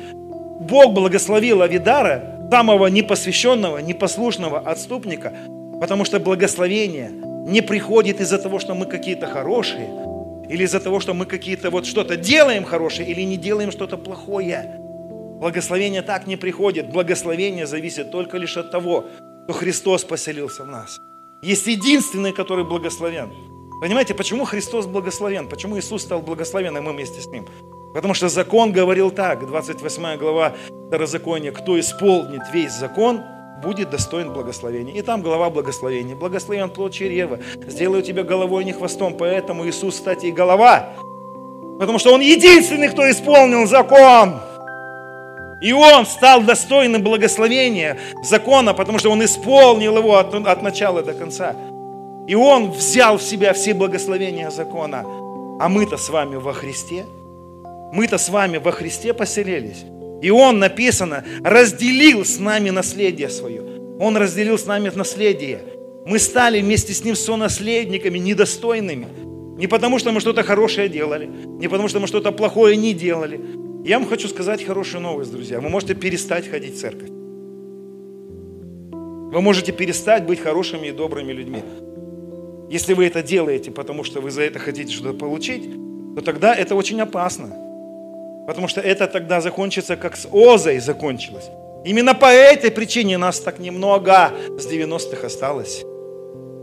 Бог 0.61 0.93
благословил 0.93 1.63
Авидара, 1.63 2.49
самого 2.49 2.87
непосвященного, 2.87 3.79
непослушного 3.79 4.61
отступника, 4.61 5.33
Потому 5.81 6.05
что 6.05 6.19
благословение 6.19 7.11
не 7.47 7.61
приходит 7.61 8.21
из-за 8.21 8.39
того, 8.39 8.59
что 8.59 8.75
мы 8.75 8.87
какие-то 8.87 9.27
хорошие, 9.27 9.89
или 10.49 10.65
из-за 10.65 10.81
того, 10.81 11.01
что 11.01 11.15
мы 11.15 11.27
какие-то 11.27 11.71
вот 11.71 11.87
что-то 11.87 12.17
делаем 12.17 12.65
хорошее, 12.65 13.09
или 13.09 13.23
не 13.23 13.37
делаем 13.37 13.71
что-то 13.71 13.97
плохое. 13.97 14.81
Благословение 15.41 16.03
так 16.03 16.27
не 16.27 16.37
приходит. 16.37 16.91
Благословение 16.91 17.67
зависит 17.67 18.11
только 18.11 18.39
лишь 18.39 18.57
от 18.57 18.71
того, 18.71 19.07
что 19.45 19.53
Христос 19.53 20.05
поселился 20.05 20.65
в 20.65 20.69
нас. 20.69 20.99
Есть 21.43 21.67
единственный, 21.67 22.33
который 22.33 22.65
благословен. 22.65 23.31
Понимаете, 23.81 24.15
почему 24.15 24.45
Христос 24.45 24.87
благословен? 24.87 25.49
Почему 25.49 25.79
Иисус 25.79 26.03
стал 26.03 26.21
благословенным, 26.23 26.85
мы 26.85 26.93
вместе 26.93 27.21
с 27.21 27.27
Ним? 27.27 27.47
Потому 27.95 28.15
что 28.15 28.29
закон 28.29 28.73
говорил 28.73 29.11
так, 29.11 29.47
28 29.47 30.17
глава 30.19 30.55
Второзакония, 30.89 31.53
кто 31.53 31.79
исполнит 31.79 32.43
весь 32.53 32.73
закон– 32.73 33.23
будет 33.63 33.91
достоин 33.91 34.33
благословения. 34.33 34.95
И 34.95 35.03
там 35.03 35.23
глава 35.23 35.51
благословения. 35.51 36.15
Благословен 36.15 36.71
плод 36.71 36.93
чрева. 36.93 37.39
Сделаю 37.67 38.03
тебя 38.03 38.23
головой, 38.23 38.63
а 38.63 38.67
не 38.67 38.73
хвостом. 38.73 39.15
Поэтому 39.15 39.67
Иисус, 39.67 39.97
кстати, 39.97 40.27
и 40.27 40.33
голова. 40.33 40.91
Потому 41.79 41.99
что 41.99 42.13
Он 42.13 42.21
единственный, 42.21 42.89
кто 42.89 43.09
исполнил 43.11 43.67
закон. 43.67 44.41
И 45.61 45.73
он 45.73 46.07
стал 46.07 46.43
достойным 46.43 47.03
благословения 47.03 47.99
закона, 48.23 48.75
потому 48.75 48.99
что 48.99 49.11
он 49.11 49.25
исполнил 49.25 49.99
его 49.99 50.17
от, 50.17 50.33
от 50.33 50.63
начала 50.63 51.03
до 51.03 51.15
конца. 51.15 51.57
И 52.29 52.35
он 52.35 52.71
взял 52.71 53.17
в 53.17 53.23
себя 53.23 53.53
все 53.55 53.75
благословения 53.75 54.51
закона. 54.51 55.05
А 55.61 55.69
мы-то 55.69 55.97
с 55.97 56.09
вами 56.11 56.37
во 56.37 56.53
Христе. 56.53 57.07
Мы-то 57.93 58.19
с 58.19 58.29
вами 58.29 58.59
во 58.59 58.71
Христе 58.71 59.13
поселились. 59.15 59.85
И 60.23 60.31
он, 60.31 60.59
написано, 60.59 61.25
разделил 61.45 62.25
с 62.25 62.39
нами 62.39 62.71
наследие 62.71 63.29
свое. 63.29 63.63
Он 64.01 64.17
разделил 64.17 64.59
с 64.59 64.67
нами 64.67 64.91
наследие. 64.95 65.61
Мы 66.07 66.19
стали 66.19 66.61
вместе 66.61 66.93
с 66.93 67.05
ним 67.05 67.15
сонаследниками, 67.15 68.19
недостойными. 68.19 69.07
Не 69.59 69.67
потому, 69.67 69.99
что 69.99 70.13
мы 70.13 70.21
что-то 70.21 70.43
хорошее 70.43 70.89
делали, 70.89 71.27
не 71.27 71.69
потому, 71.69 71.89
что 71.89 72.01
мы 72.01 72.07
что-то 72.07 72.33
плохое 72.33 72.77
не 72.77 72.95
делали, 72.95 73.41
я 73.85 73.99
вам 73.99 74.09
хочу 74.09 74.29
сказать 74.29 74.65
хорошую 74.65 75.03
новость, 75.03 75.33
друзья. 75.33 75.61
Вы 75.61 75.69
можете 75.69 75.95
перестать 75.95 76.49
ходить 76.49 76.75
в 76.75 76.81
церковь. 76.81 77.09
Вы 79.31 79.41
можете 79.41 79.73
перестать 79.73 80.25
быть 80.25 80.41
хорошими 80.41 80.89
и 80.89 80.93
добрыми 80.93 81.33
людьми. 81.33 81.63
Если 82.71 82.95
вы 82.95 83.07
это 83.07 83.23
делаете, 83.23 83.71
потому 83.71 84.05
что 84.05 84.21
вы 84.21 84.31
за 84.31 84.43
это 84.43 84.59
хотите 84.59 84.93
что-то 84.93 85.19
получить, 85.19 85.69
то 86.17 86.23
тогда 86.23 86.55
это 86.55 86.75
очень 86.75 87.01
опасно. 87.01 87.68
Потому 88.49 88.67
что 88.67 88.81
это 88.81 89.07
тогда 89.07 89.41
закончится, 89.41 89.97
как 89.97 90.17
с 90.17 90.27
Озой 90.33 90.81
закончилось. 90.81 91.51
Именно 91.85 92.15
по 92.15 92.27
этой 92.27 92.73
причине 92.73 93.17
нас 93.17 93.39
так 93.39 93.61
немного 93.61 94.33
с 94.59 94.67
90-х 94.67 95.25
осталось. 95.25 95.85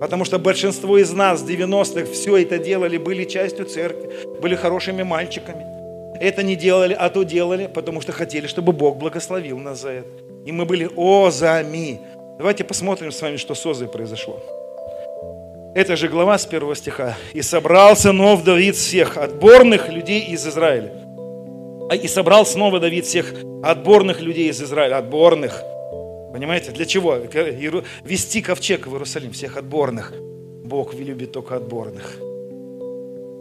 Потому 0.02 0.26
что 0.26 0.38
большинство 0.40 0.98
из 0.98 1.14
нас 1.14 1.40
с 1.40 1.44
90-х 1.44 2.12
все 2.12 2.36
это 2.36 2.58
делали, 2.58 2.98
были 2.98 3.24
частью 3.24 3.66
церкви, 3.66 4.10
были 4.42 4.56
хорошими 4.56 5.04
мальчиками 5.04 5.76
это 6.20 6.44
не 6.44 6.56
делали, 6.56 6.96
а 6.98 7.10
то 7.10 7.24
делали, 7.24 7.68
потому 7.68 8.02
что 8.02 8.12
хотели, 8.12 8.48
чтобы 8.48 8.72
Бог 8.72 8.98
благословил 8.98 9.58
нас 9.58 9.82
за 9.82 9.90
это. 9.90 10.10
И 10.46 10.52
мы 10.52 10.66
были 10.66 10.90
озами. 10.96 12.00
Давайте 12.38 12.64
посмотрим 12.64 13.12
с 13.12 13.22
вами, 13.22 13.38
что 13.38 13.56
с 13.56 13.66
Озой 13.66 13.88
произошло. 13.88 14.40
Это 15.74 15.96
же 15.98 16.08
глава 16.08 16.38
с 16.38 16.46
первого 16.46 16.76
стиха. 16.76 17.18
«И 17.34 17.42
собрался 17.42 18.12
нов 18.14 18.44
Давид 18.44 18.76
всех 18.76 19.18
отборных 19.18 19.90
людей 19.90 20.22
из 20.22 20.48
Израиля». 20.48 21.05
А 21.90 21.96
И 21.96 22.08
собрал 22.08 22.46
снова 22.46 22.80
Давид 22.80 23.06
всех 23.06 23.34
отборных 23.64 24.22
людей 24.22 24.50
из 24.50 24.62
Израиля. 24.62 24.98
Отборных. 24.98 25.62
Понимаете, 26.34 26.72
для 26.72 26.86
чего? 26.86 27.16
Вести 28.04 28.42
ковчег 28.42 28.88
в 28.88 28.92
Иерусалим, 28.94 29.32
всех 29.32 29.58
отборных. 29.58 30.14
Бог 30.64 30.96
любит 30.96 31.32
только 31.32 31.56
отборных. 31.56 32.18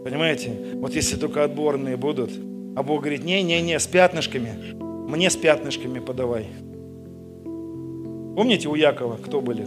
Понимаете? 0.05 0.51
Вот 0.75 0.93
если 0.93 1.17
только 1.17 1.43
отборные 1.43 1.97
будут, 1.97 2.29
а 2.75 2.83
Бог 2.83 3.01
говорит, 3.01 3.23
не-не-не, 3.23 3.79
с 3.79 3.87
пятнышками. 3.87 4.75
Мне 5.09 5.29
с 5.29 5.35
пятнышками 5.35 5.99
подавай. 5.99 6.45
Помните 8.35 8.67
у 8.67 8.75
Якова, 8.75 9.17
кто 9.17 9.41
были? 9.41 9.65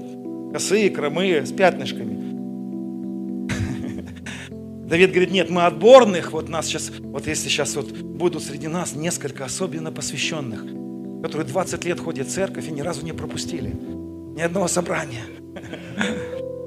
Косые, 0.53 0.91
кромые, 0.91 1.45
с 1.45 1.53
пятнышками. 1.53 2.38
Давид 4.89 5.11
говорит, 5.11 5.30
нет, 5.30 5.51
мы 5.51 5.66
отборных, 5.66 6.32
вот 6.32 6.49
нас 6.49 6.66
сейчас, 6.66 6.91
вот 6.99 7.26
если 7.26 7.51
сейчас 7.51 7.76
вот 7.76 7.91
будут 7.93 8.43
среди 8.43 8.68
нас 8.68 8.95
несколько 8.95 9.45
особенно 9.45 9.93
посвященных, 9.93 10.62
которые 11.22 11.47
20 11.47 11.84
лет 11.84 12.01
ходят 12.01 12.26
в 12.26 12.30
церковь 12.32 12.66
и 12.68 12.70
ни 12.72 12.80
разу 12.80 13.05
не 13.05 13.12
пропустили 13.12 13.70
ни 14.34 14.41
одного 14.41 14.66
собрания. 14.66 15.24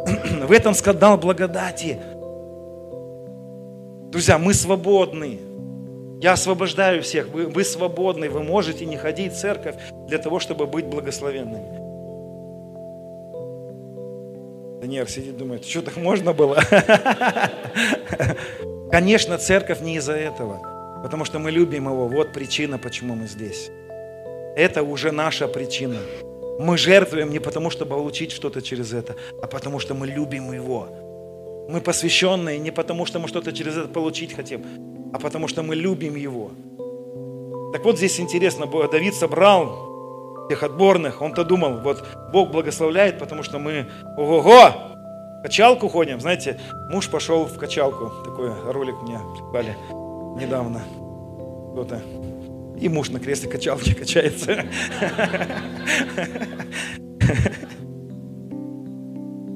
В 0.46 0.52
этом 0.52 0.76
скандал 0.76 1.18
благодати. 1.18 1.98
Друзья, 4.12 4.38
мы 4.38 4.54
свободны. 4.54 5.40
Я 6.22 6.34
освобождаю 6.34 7.02
всех. 7.02 7.30
Вы, 7.30 7.48
вы 7.48 7.64
свободны. 7.64 8.30
Вы 8.30 8.44
можете 8.44 8.86
не 8.86 8.98
ходить 8.98 9.34
в 9.34 9.40
церковь 9.40 9.76
для 10.08 10.20
того, 10.20 10.40
чтобы 10.40 10.68
быть 10.68 10.86
благословенными. 10.86 11.81
Даниэль 14.82 15.08
сидит, 15.08 15.38
думает, 15.38 15.64
что 15.64 15.84
так 15.84 15.96
можно 15.96 16.34
было? 16.34 16.56
Конечно, 18.92 19.38
церковь 19.38 19.80
не 19.82 19.98
из-за 19.98 20.14
этого. 20.14 20.60
Потому 21.04 21.24
что 21.24 21.38
мы 21.38 21.52
любим 21.52 21.88
его. 21.88 22.08
Вот 22.08 22.34
причина, 22.34 22.80
почему 22.80 23.14
мы 23.14 23.28
здесь. 23.28 23.70
Это 24.56 24.82
уже 24.82 25.12
наша 25.12 25.48
причина. 25.48 26.00
Мы 26.60 26.80
жертвуем 26.80 27.30
не 27.30 27.38
потому, 27.38 27.70
чтобы 27.70 27.92
получить 27.92 28.32
что-то 28.32 28.64
через 28.64 28.92
это, 28.92 29.16
а 29.40 29.46
потому 29.46 29.78
что 29.78 29.94
мы 29.94 30.08
любим 30.08 30.52
его. 30.52 30.88
Мы 31.70 31.80
посвященные 31.80 32.58
не 32.58 32.72
потому, 32.72 33.06
что 33.06 33.20
мы 33.20 33.28
что-то 33.28 33.54
через 33.54 33.78
это 33.78 33.88
получить 33.88 34.34
хотим, 34.34 34.66
а 35.14 35.20
потому 35.20 35.48
что 35.48 35.62
мы 35.62 35.76
любим 35.76 36.16
Его. 36.16 36.50
Так 37.72 37.86
вот 37.86 37.98
здесь 37.98 38.20
интересно, 38.20 38.66
Давид 38.66 39.14
собрал 39.14 39.91
тех 40.52 40.64
отборных, 40.64 41.22
он-то 41.22 41.46
думал, 41.46 41.78
вот 41.80 42.06
Бог 42.34 42.52
благословляет, 42.52 43.20
потому 43.20 43.42
что 43.42 43.58
мы, 43.58 43.88
ого-го, 44.18 44.74
качалку 45.44 45.88
ходим. 45.88 46.20
Знаете, 46.20 46.60
муж 46.90 47.10
пошел 47.10 47.46
в 47.46 47.58
качалку, 47.58 48.12
такой 48.26 48.52
ролик 48.70 48.96
мне 49.02 49.18
прислали 49.34 49.78
недавно. 50.38 50.82
Кто-то. 51.72 52.02
И 52.82 52.90
муж 52.90 53.10
на 53.12 53.20
кресле 53.20 53.50
качалки 53.50 53.94
качается. 53.94 54.66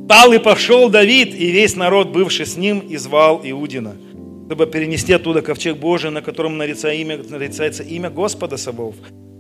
Стал 0.06 0.32
и 0.32 0.38
пошел 0.38 0.90
Давид, 0.90 1.36
и 1.36 1.52
весь 1.52 1.76
народ, 1.76 2.10
бывший 2.10 2.46
с 2.46 2.56
ним, 2.56 2.80
и 2.80 2.96
звал 2.96 3.42
Иудина– 3.44 3.96
чтобы 4.46 4.68
перенести 4.68 5.12
оттуда 5.12 5.42
ковчег 5.42 5.78
Божий, 5.78 6.12
на 6.12 6.22
котором 6.22 6.58
нарицается 6.58 7.02
имя, 7.02 7.18
нарицается 7.18 7.82
имя 7.82 8.12
Господа 8.12 8.58
Савов, 8.58 8.94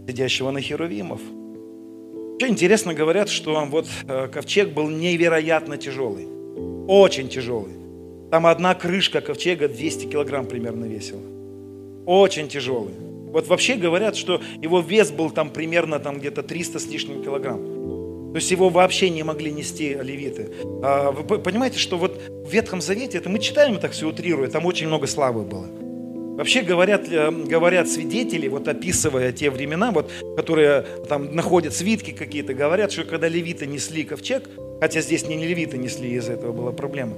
сидящего 0.08 0.50
на 0.50 0.60
Херувимов. 0.62 1.22
Еще 2.38 2.50
интересно 2.50 2.94
говорят, 2.94 3.30
что 3.30 3.66
вот 3.66 3.88
э, 4.08 4.28
ковчег 4.28 4.74
был 4.74 4.90
невероятно 4.90 5.78
тяжелый, 5.78 6.28
очень 6.86 7.30
тяжелый. 7.30 7.72
Там 8.30 8.46
одна 8.46 8.76
крышка 8.76 9.22
ковчега 9.22 9.70
200 9.70 10.08
килограмм 10.08 10.46
примерно 10.46 10.84
весила. 10.84 11.22
Очень 12.06 12.50
тяжелый. 12.50 12.94
Вот 13.32 13.48
вообще 13.48 13.76
говорят, 13.76 14.18
что 14.18 14.42
его 14.62 14.82
вес 14.82 15.12
был 15.12 15.30
там 15.30 15.50
примерно 15.50 16.00
там 16.00 16.20
где-то 16.20 16.44
300 16.44 16.80
с 16.80 16.88
лишним 16.88 17.24
килограмм. 17.24 18.32
То 18.32 18.36
есть 18.36 18.52
его 18.52 18.68
вообще 18.68 19.10
не 19.10 19.24
могли 19.24 19.50
нести 19.50 19.94
левиты. 19.94 20.52
А 20.84 21.12
вы 21.12 21.40
понимаете, 21.40 21.80
что 21.80 21.98
вот 21.98 22.20
в 22.28 22.52
Ветхом 22.52 22.82
Завете, 22.82 23.18
это 23.18 23.30
мы 23.30 23.40
читаем 23.40 23.78
так 23.80 23.94
все 23.94 24.10
утрируя, 24.10 24.50
там 24.50 24.66
очень 24.66 24.88
много 24.88 25.08
славы 25.08 25.44
было. 25.44 25.68
Вообще 26.36 26.64
говорят, 26.64 27.08
э, 27.10 27.32
говорят 27.32 27.88
свидетели, 27.88 28.50
вот 28.50 28.68
описывая 28.68 29.32
те 29.32 29.50
времена, 29.50 29.92
вот, 29.92 30.12
которые 30.36 30.82
там 31.08 31.34
находят 31.34 31.74
свитки 31.74 32.12
какие-то, 32.12 32.54
говорят, 32.54 32.92
что 32.92 33.06
когда 33.06 33.30
левиты 33.30 33.66
несли 33.66 34.04
ковчег, 34.04 34.50
хотя 34.82 35.00
здесь 35.00 35.26
не 35.28 35.38
левиты 35.38 35.78
несли, 35.78 36.14
из-за 36.16 36.34
этого 36.34 36.52
была 36.52 36.74
проблема, 36.74 37.14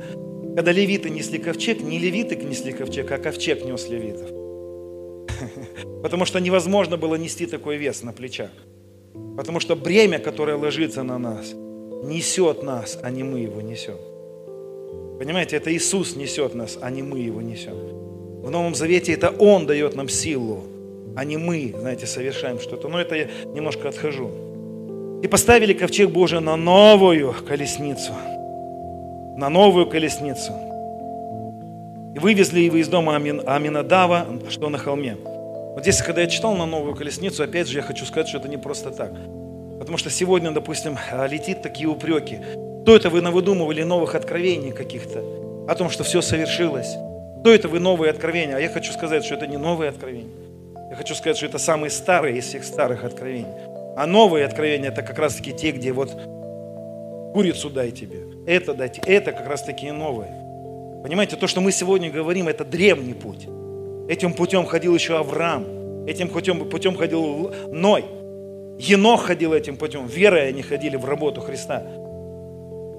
когда 0.55 0.71
левиты 0.71 1.09
несли 1.09 1.39
ковчег, 1.39 1.81
не 1.81 1.97
левиты 1.97 2.35
несли 2.35 2.73
ковчег, 2.73 3.11
а 3.11 3.17
ковчег 3.17 3.65
нес 3.65 3.89
левитов. 3.89 4.29
Потому 6.03 6.25
что 6.25 6.39
невозможно 6.39 6.97
было 6.97 7.15
нести 7.15 7.47
такой 7.47 7.77
вес 7.77 8.03
на 8.03 8.13
плечах. 8.13 8.51
Потому 9.35 9.59
что 9.59 9.75
бремя, 9.75 10.19
которое 10.19 10.57
ложится 10.57 11.01
на 11.01 11.17
нас, 11.17 11.53
несет 12.03 12.61
нас, 12.61 12.99
а 13.01 13.09
не 13.09 13.23
мы 13.23 13.39
его 13.39 13.61
несем. 13.61 13.97
Понимаете, 15.17 15.57
это 15.57 15.75
Иисус 15.75 16.15
несет 16.15 16.53
нас, 16.53 16.77
а 16.79 16.91
не 16.91 17.01
мы 17.01 17.17
его 17.17 17.41
несем. 17.41 18.06
В 18.47 18.49
Новом 18.49 18.75
Завете 18.75 19.11
это 19.11 19.29
Он 19.39 19.65
дает 19.65 19.95
нам 19.95 20.07
силу, 20.07 20.63
а 21.17 21.25
не 21.25 21.35
мы, 21.35 21.75
знаете, 21.77 22.07
совершаем 22.07 22.61
что-то. 22.61 22.87
Но 22.87 22.97
это 22.97 23.13
я 23.13 23.27
немножко 23.53 23.89
отхожу. 23.89 24.31
И 25.21 25.27
поставили 25.27 25.73
ковчег 25.73 26.11
Божий 26.11 26.39
на 26.39 26.55
новую 26.55 27.35
колесницу. 27.45 28.13
На 29.35 29.49
новую 29.49 29.85
колесницу. 29.87 30.53
И 32.15 32.19
вывезли 32.19 32.61
его 32.61 32.77
из 32.77 32.87
дома 32.87 33.17
Амин, 33.17 33.41
Аминадава, 33.45 34.25
что 34.49 34.69
на 34.69 34.77
холме. 34.77 35.17
Вот 35.73 35.81
здесь, 35.81 36.01
когда 36.01 36.21
я 36.21 36.27
читал 36.27 36.55
на 36.55 36.65
новую 36.65 36.95
колесницу, 36.95 37.43
опять 37.43 37.67
же, 37.67 37.79
я 37.79 37.83
хочу 37.83 38.05
сказать, 38.05 38.29
что 38.29 38.37
это 38.37 38.47
не 38.47 38.55
просто 38.55 38.91
так. 38.91 39.11
Потому 39.77 39.97
что 39.97 40.09
сегодня, 40.09 40.51
допустим, 40.51 40.97
летит 41.29 41.61
такие 41.61 41.89
упреки. 41.89 42.37
То 42.85 42.95
это 42.95 43.09
вы 43.09 43.19
навыдумывали 43.19 43.83
новых 43.83 44.15
откровений 44.15 44.71
каких-то, 44.71 45.21
о 45.67 45.75
том, 45.75 45.89
что 45.89 46.05
все 46.05 46.21
совершилось. 46.21 46.95
То 47.43 47.53
это 47.53 47.67
вы 47.67 47.79
новые 47.79 48.11
откровения. 48.11 48.55
А 48.55 48.59
я 48.59 48.69
хочу 48.69 48.91
сказать, 48.91 49.23
что 49.23 49.35
это 49.35 49.47
не 49.47 49.57
новые 49.57 49.89
откровения. 49.89 50.33
Я 50.89 50.95
хочу 50.95 51.15
сказать, 51.15 51.37
что 51.37 51.45
это 51.45 51.57
самые 51.57 51.89
старые 51.89 52.37
из 52.37 52.45
всех 52.45 52.63
старых 52.63 53.03
откровений. 53.03 53.51
А 53.97 54.05
новые 54.05 54.45
откровения, 54.45 54.89
это 54.89 55.01
как 55.01 55.17
раз-таки 55.19 55.53
те, 55.53 55.71
где 55.71 55.91
вот 55.91 56.11
курицу 57.33 57.69
дай 57.69 57.91
тебе, 57.91 58.19
это 58.45 58.73
дайте, 58.73 59.01
это 59.05 59.31
как 59.31 59.47
раз 59.47 59.63
таки 59.63 59.91
новые. 59.91 60.31
Понимаете, 61.03 61.35
то, 61.35 61.47
что 61.47 61.61
мы 61.61 61.71
сегодня 61.71 62.09
говорим, 62.09 62.47
это 62.47 62.63
древний 62.63 63.13
путь. 63.13 63.47
Этим 64.09 64.33
путем 64.33 64.65
ходил 64.65 64.95
еще 64.95 65.17
Авраам. 65.17 66.05
Этим 66.07 66.29
путем, 66.29 66.69
путем 66.69 66.95
ходил 66.95 67.53
Ной. 67.71 68.05
Енох 68.79 69.23
ходил 69.23 69.53
этим 69.53 69.75
путем. 69.75 70.07
Верой 70.07 70.47
они 70.47 70.61
ходили 70.61 70.95
в 70.95 71.05
работу 71.05 71.41
Христа. 71.41 71.83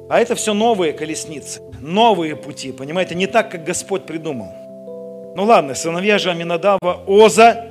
А 0.09 0.21
это 0.21 0.35
все 0.35 0.55
новые 0.55 0.93
колесницы, 0.93 1.61
новые 1.81 2.35
пути, 2.35 2.73
понимаете, 2.73 3.15
не 3.15 3.27
так, 3.27 3.51
как 3.51 3.65
Господь 3.65 4.05
придумал. 4.05 4.49
Ну 5.37 5.45
ладно, 5.45 5.75
сыновья 5.75 6.19
же 6.19 6.31
Аминадава, 6.31 7.05
Оза 7.07 7.67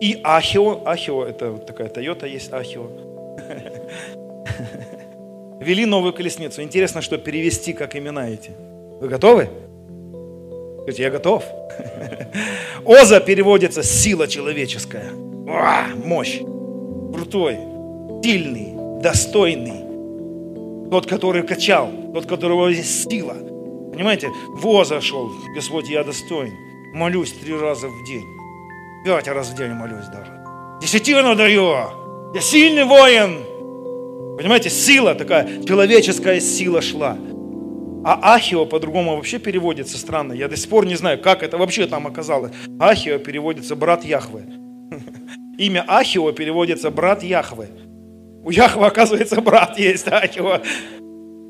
и 0.00 0.20
Ахио. 0.22 0.82
Ахио, 0.84 1.24
это 1.24 1.52
вот 1.52 1.66
такая 1.66 1.88
Тойота 1.88 2.26
есть, 2.26 2.52
Ахио. 2.52 2.88
Вели 5.60 5.86
новую 5.86 6.12
колесницу. 6.12 6.62
Интересно, 6.62 7.00
что 7.00 7.16
перевести 7.16 7.72
как 7.72 7.96
имена 7.96 8.28
эти. 8.28 8.50
Вы 9.00 9.08
готовы? 9.08 9.48
Я 10.88 11.10
готов. 11.10 11.44
Оза 12.84 13.20
переводится 13.20 13.82
сила 13.82 14.28
человеческая. 14.28 15.10
Уа, 15.46 15.86
мощь. 16.04 16.40
Крутой, 17.14 17.58
сильный, 18.22 18.74
достойный. 19.00 19.83
Тот, 20.94 21.06
который 21.06 21.42
качал, 21.42 21.90
тот, 22.14 22.26
которого 22.26 22.68
есть 22.68 23.10
сила. 23.10 23.34
Понимаете, 23.92 24.30
в 24.50 24.64
Оза 24.68 25.00
шел, 25.00 25.28
Господь, 25.52 25.88
я 25.88 26.04
достоин. 26.04 26.52
Молюсь 26.92 27.32
три 27.32 27.52
раза 27.52 27.88
в 27.88 28.04
день. 28.06 28.24
Пять 29.04 29.26
раз 29.26 29.48
в 29.48 29.56
день 29.56 29.72
молюсь 29.72 30.06
даже. 30.06 30.30
Десятину 30.80 31.34
даю. 31.34 31.74
Я 32.32 32.40
сильный 32.40 32.84
воин. 32.84 33.42
Понимаете, 34.36 34.70
сила 34.70 35.16
такая, 35.16 35.64
человеческая 35.64 36.38
сила 36.38 36.80
шла. 36.80 37.18
А 38.04 38.36
Ахио 38.36 38.64
по-другому 38.64 39.16
вообще 39.16 39.40
переводится 39.40 39.98
странно. 39.98 40.32
Я 40.32 40.46
до 40.46 40.56
сих 40.56 40.70
пор 40.70 40.86
не 40.86 40.94
знаю, 40.94 41.20
как 41.20 41.42
это 41.42 41.58
вообще 41.58 41.88
там 41.88 42.06
оказалось. 42.06 42.52
Ахио 42.78 43.18
переводится 43.18 43.74
брат 43.74 44.04
Яхвы. 44.04 44.44
Имя 45.58 45.84
Ахио 45.88 46.30
переводится 46.30 46.92
брат 46.92 47.24
Яхвы. 47.24 47.66
У 48.44 48.50
Яхвы, 48.50 48.86
оказывается, 48.86 49.40
брат 49.40 49.78
есть 49.78 50.06
Ахио. 50.06 50.60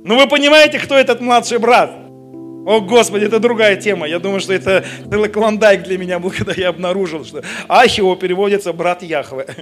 Ну 0.05 0.17
вы 0.17 0.29
понимаете, 0.29 0.79
кто 0.79 0.95
этот 0.95 1.21
младший 1.21 1.59
брат? 1.59 1.91
О, 2.67 2.81
Господи, 2.81 3.25
это 3.25 3.41
другая 3.41 3.77
тема. 3.77 4.07
Я 4.07 4.19
думаю, 4.19 4.41
что 4.41 4.55
это 4.55 4.85
целый 5.11 5.29
клондайк 5.29 5.83
для 5.83 5.99
меня 5.99 6.19
был, 6.19 6.31
когда 6.37 6.53
я 6.57 6.69
обнаружил, 6.69 7.25
что 7.25 7.43
Ахио 7.69 8.15
переводится 8.17 8.73
брат 8.73 9.03
Яхвы. 9.03 9.47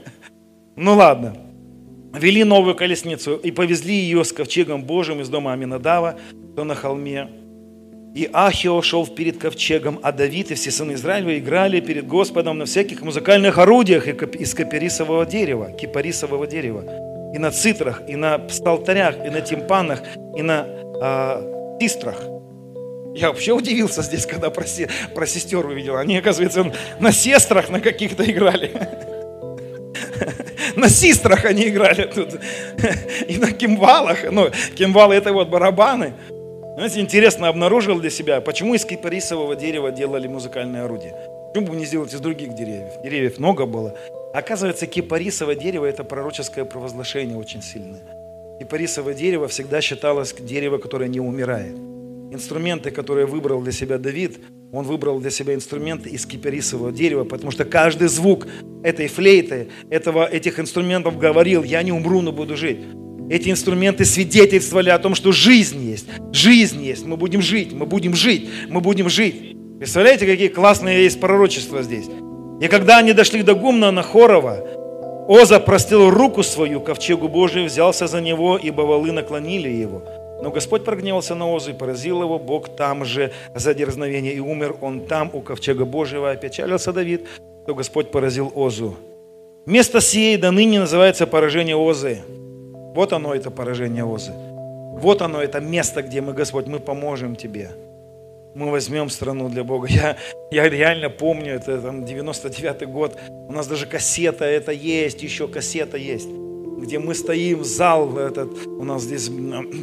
Ну 0.74 0.94
ладно. 0.94 1.36
Вели 2.14 2.44
новую 2.44 2.74
колесницу 2.74 3.36
и 3.36 3.50
повезли 3.50 3.94
ее 3.94 4.24
с 4.24 4.32
ковчегом 4.32 4.84
Божьим 4.84 5.20
из 5.20 5.28
дома 5.28 5.52
Аминадава, 5.52 6.18
то 6.56 6.64
на 6.64 6.74
холме. 6.74 7.28
И 8.14 8.28
Ахио 8.32 8.80
шел 8.80 9.06
перед 9.06 9.36
ковчегом, 9.36 10.00
а 10.02 10.12
Давид 10.12 10.50
и 10.50 10.54
все 10.54 10.70
сыны 10.70 10.92
Израиля 10.92 11.38
играли 11.38 11.80
перед 11.80 12.06
Господом 12.06 12.56
на 12.56 12.64
всяких 12.64 13.02
музыкальных 13.02 13.58
орудиях 13.58 14.08
из 14.08 14.54
капарисового 14.54 15.26
дерева, 15.26 15.70
кипарисового 15.72 16.46
дерева, 16.46 16.84
и 17.32 17.38
на 17.38 17.50
цитрах, 17.50 18.02
и 18.08 18.16
на 18.16 18.38
псалтарях, 18.38 19.24
и 19.24 19.30
на 19.30 19.40
тимпанах, 19.40 20.00
и 20.36 20.42
на 20.42 20.66
э, 21.00 21.78
тистрах. 21.80 22.16
Я 23.14 23.28
вообще 23.28 23.52
удивился 23.52 24.02
здесь, 24.02 24.26
когда 24.26 24.50
про, 24.50 24.64
про 25.14 25.26
сестер 25.26 25.66
увидел. 25.66 25.96
Они, 25.96 26.16
оказывается, 26.16 26.72
на 26.98 27.12
сестрах 27.12 27.68
на 27.68 27.80
каких-то 27.80 28.24
играли. 28.30 28.70
На 30.76 30.88
сестрах 30.88 31.44
они 31.44 31.68
играли 31.68 32.04
тут. 32.04 32.30
И 33.28 33.36
на 33.36 33.52
кимвалах. 33.52 34.30
Ну, 34.30 34.50
кимвалы 34.74 35.14
это 35.14 35.32
вот 35.32 35.48
барабаны. 35.48 36.14
Знаете, 36.76 37.00
интересно 37.00 37.48
обнаружил 37.48 38.00
для 38.00 38.08
себя, 38.08 38.40
почему 38.40 38.74
из 38.74 38.84
кипарисового 38.86 39.54
дерева 39.54 39.90
делали 39.90 40.26
музыкальные 40.26 40.84
орудия. 40.84 41.14
Почему 41.52 41.66
бы 41.66 41.76
не 41.76 41.84
сделать 41.84 42.14
из 42.14 42.20
других 42.20 42.54
деревьев? 42.54 42.92
Деревьев 43.04 43.38
много 43.38 43.66
было. 43.66 43.94
Оказывается, 44.32 44.86
кипарисовое 44.86 45.54
дерево– 45.54 45.84
это 45.86 46.02
пророческое 46.02 46.64
провозглашение 46.64 47.36
очень 47.36 47.60
сильное. 47.60 48.00
Кипарисовое 48.58 49.12
дерево 49.12 49.48
всегда 49.48 49.82
считалось 49.82 50.32
дерево, 50.32 50.78
которое 50.78 51.10
не 51.10 51.20
умирает. 51.20 51.76
Инструменты, 52.30 52.90
которые 52.90 53.26
выбрал 53.26 53.60
для 53.60 53.72
себя 53.72 53.98
Давид, 53.98 54.38
он 54.72 54.86
выбрал 54.86 55.20
для 55.20 55.28
себя 55.28 55.54
инструменты 55.54 56.08
из 56.08 56.24
кипарисового 56.24 56.90
дерева, 56.90 57.24
потому 57.24 57.50
что 57.50 57.66
каждый 57.66 58.08
звук 58.08 58.46
этой 58.82 59.08
флейты, 59.08 59.68
этого, 59.90 60.24
этих 60.24 60.58
инструментов 60.58 61.18
говорил, 61.18 61.64
я 61.64 61.82
не 61.82 61.92
умру, 61.92 62.22
но 62.22 62.32
буду 62.32 62.56
жить. 62.56 62.78
Эти 63.28 63.50
инструменты 63.50 64.06
свидетельствовали 64.06 64.88
о 64.88 64.98
том, 64.98 65.14
что 65.14 65.32
жизнь 65.32 65.84
есть. 65.84 66.06
Жизнь 66.32 66.82
есть. 66.82 67.04
Мы 67.04 67.18
будем 67.18 67.42
жить, 67.42 67.74
мы 67.74 67.84
будем 67.84 68.14
жить, 68.14 68.48
мы 68.70 68.80
будем 68.80 69.10
жить. 69.10 69.54
Представляете, 69.82 70.26
какие 70.26 70.46
классные 70.46 71.02
есть 71.02 71.18
пророчества 71.18 71.82
здесь. 71.82 72.08
И 72.60 72.68
когда 72.68 72.98
они 72.98 73.12
дошли 73.12 73.42
до 73.42 73.56
гумна 73.56 73.90
Нахорова, 73.90 74.58
Оза 75.26 75.58
простил 75.58 76.08
руку 76.08 76.44
свою 76.44 76.80
ковчегу 76.80 77.26
Божию, 77.26 77.66
взялся 77.66 78.06
за 78.06 78.20
него, 78.20 78.56
ибо 78.56 78.82
валы 78.82 79.10
наклонили 79.10 79.68
его. 79.68 80.04
Но 80.40 80.52
Господь 80.52 80.84
прогневался 80.84 81.34
на 81.34 81.50
Озу 81.52 81.70
и 81.70 81.74
поразил 81.74 82.22
его, 82.22 82.38
Бог 82.38 82.68
там 82.76 83.04
же 83.04 83.32
за 83.56 83.74
дерзновение, 83.74 84.34
и 84.34 84.38
умер 84.38 84.76
он 84.80 85.00
там 85.00 85.30
у 85.32 85.40
ковчега 85.40 85.84
Божьего. 85.84 86.30
Опечалился 86.30 86.92
Давид, 86.92 87.26
то 87.66 87.74
Господь 87.74 88.12
поразил 88.12 88.52
Озу. 88.54 88.94
Место 89.66 90.00
сие 90.00 90.38
до 90.38 90.52
ныне 90.52 90.78
называется 90.78 91.26
поражение 91.26 91.74
Озы. 91.74 92.18
Вот 92.94 93.12
оно, 93.12 93.34
это 93.34 93.50
поражение 93.50 94.04
Озы. 94.04 94.30
Вот 95.00 95.22
оно, 95.22 95.42
это 95.42 95.58
место, 95.58 96.02
где 96.02 96.20
мы, 96.20 96.34
Господь, 96.34 96.68
мы 96.68 96.78
поможем 96.78 97.34
Тебе. 97.34 97.72
Мы 98.54 98.70
возьмем 98.70 99.08
страну 99.08 99.48
для 99.48 99.64
Бога. 99.64 99.88
Я, 99.88 100.16
я 100.50 100.68
реально 100.68 101.08
помню, 101.08 101.54
это 101.54 101.80
там 101.80 102.04
99-й 102.04 102.86
год. 102.86 103.18
У 103.48 103.52
нас 103.52 103.66
даже 103.66 103.86
кассета 103.86 104.44
это 104.44 104.72
есть, 104.72 105.22
еще 105.22 105.48
кассета 105.48 105.96
есть. 105.96 106.28
Где 106.28 106.98
мы 106.98 107.14
стоим, 107.14 107.64
зал 107.64 108.18
этот, 108.18 108.66
у 108.66 108.84
нас 108.84 109.02
здесь 109.02 109.30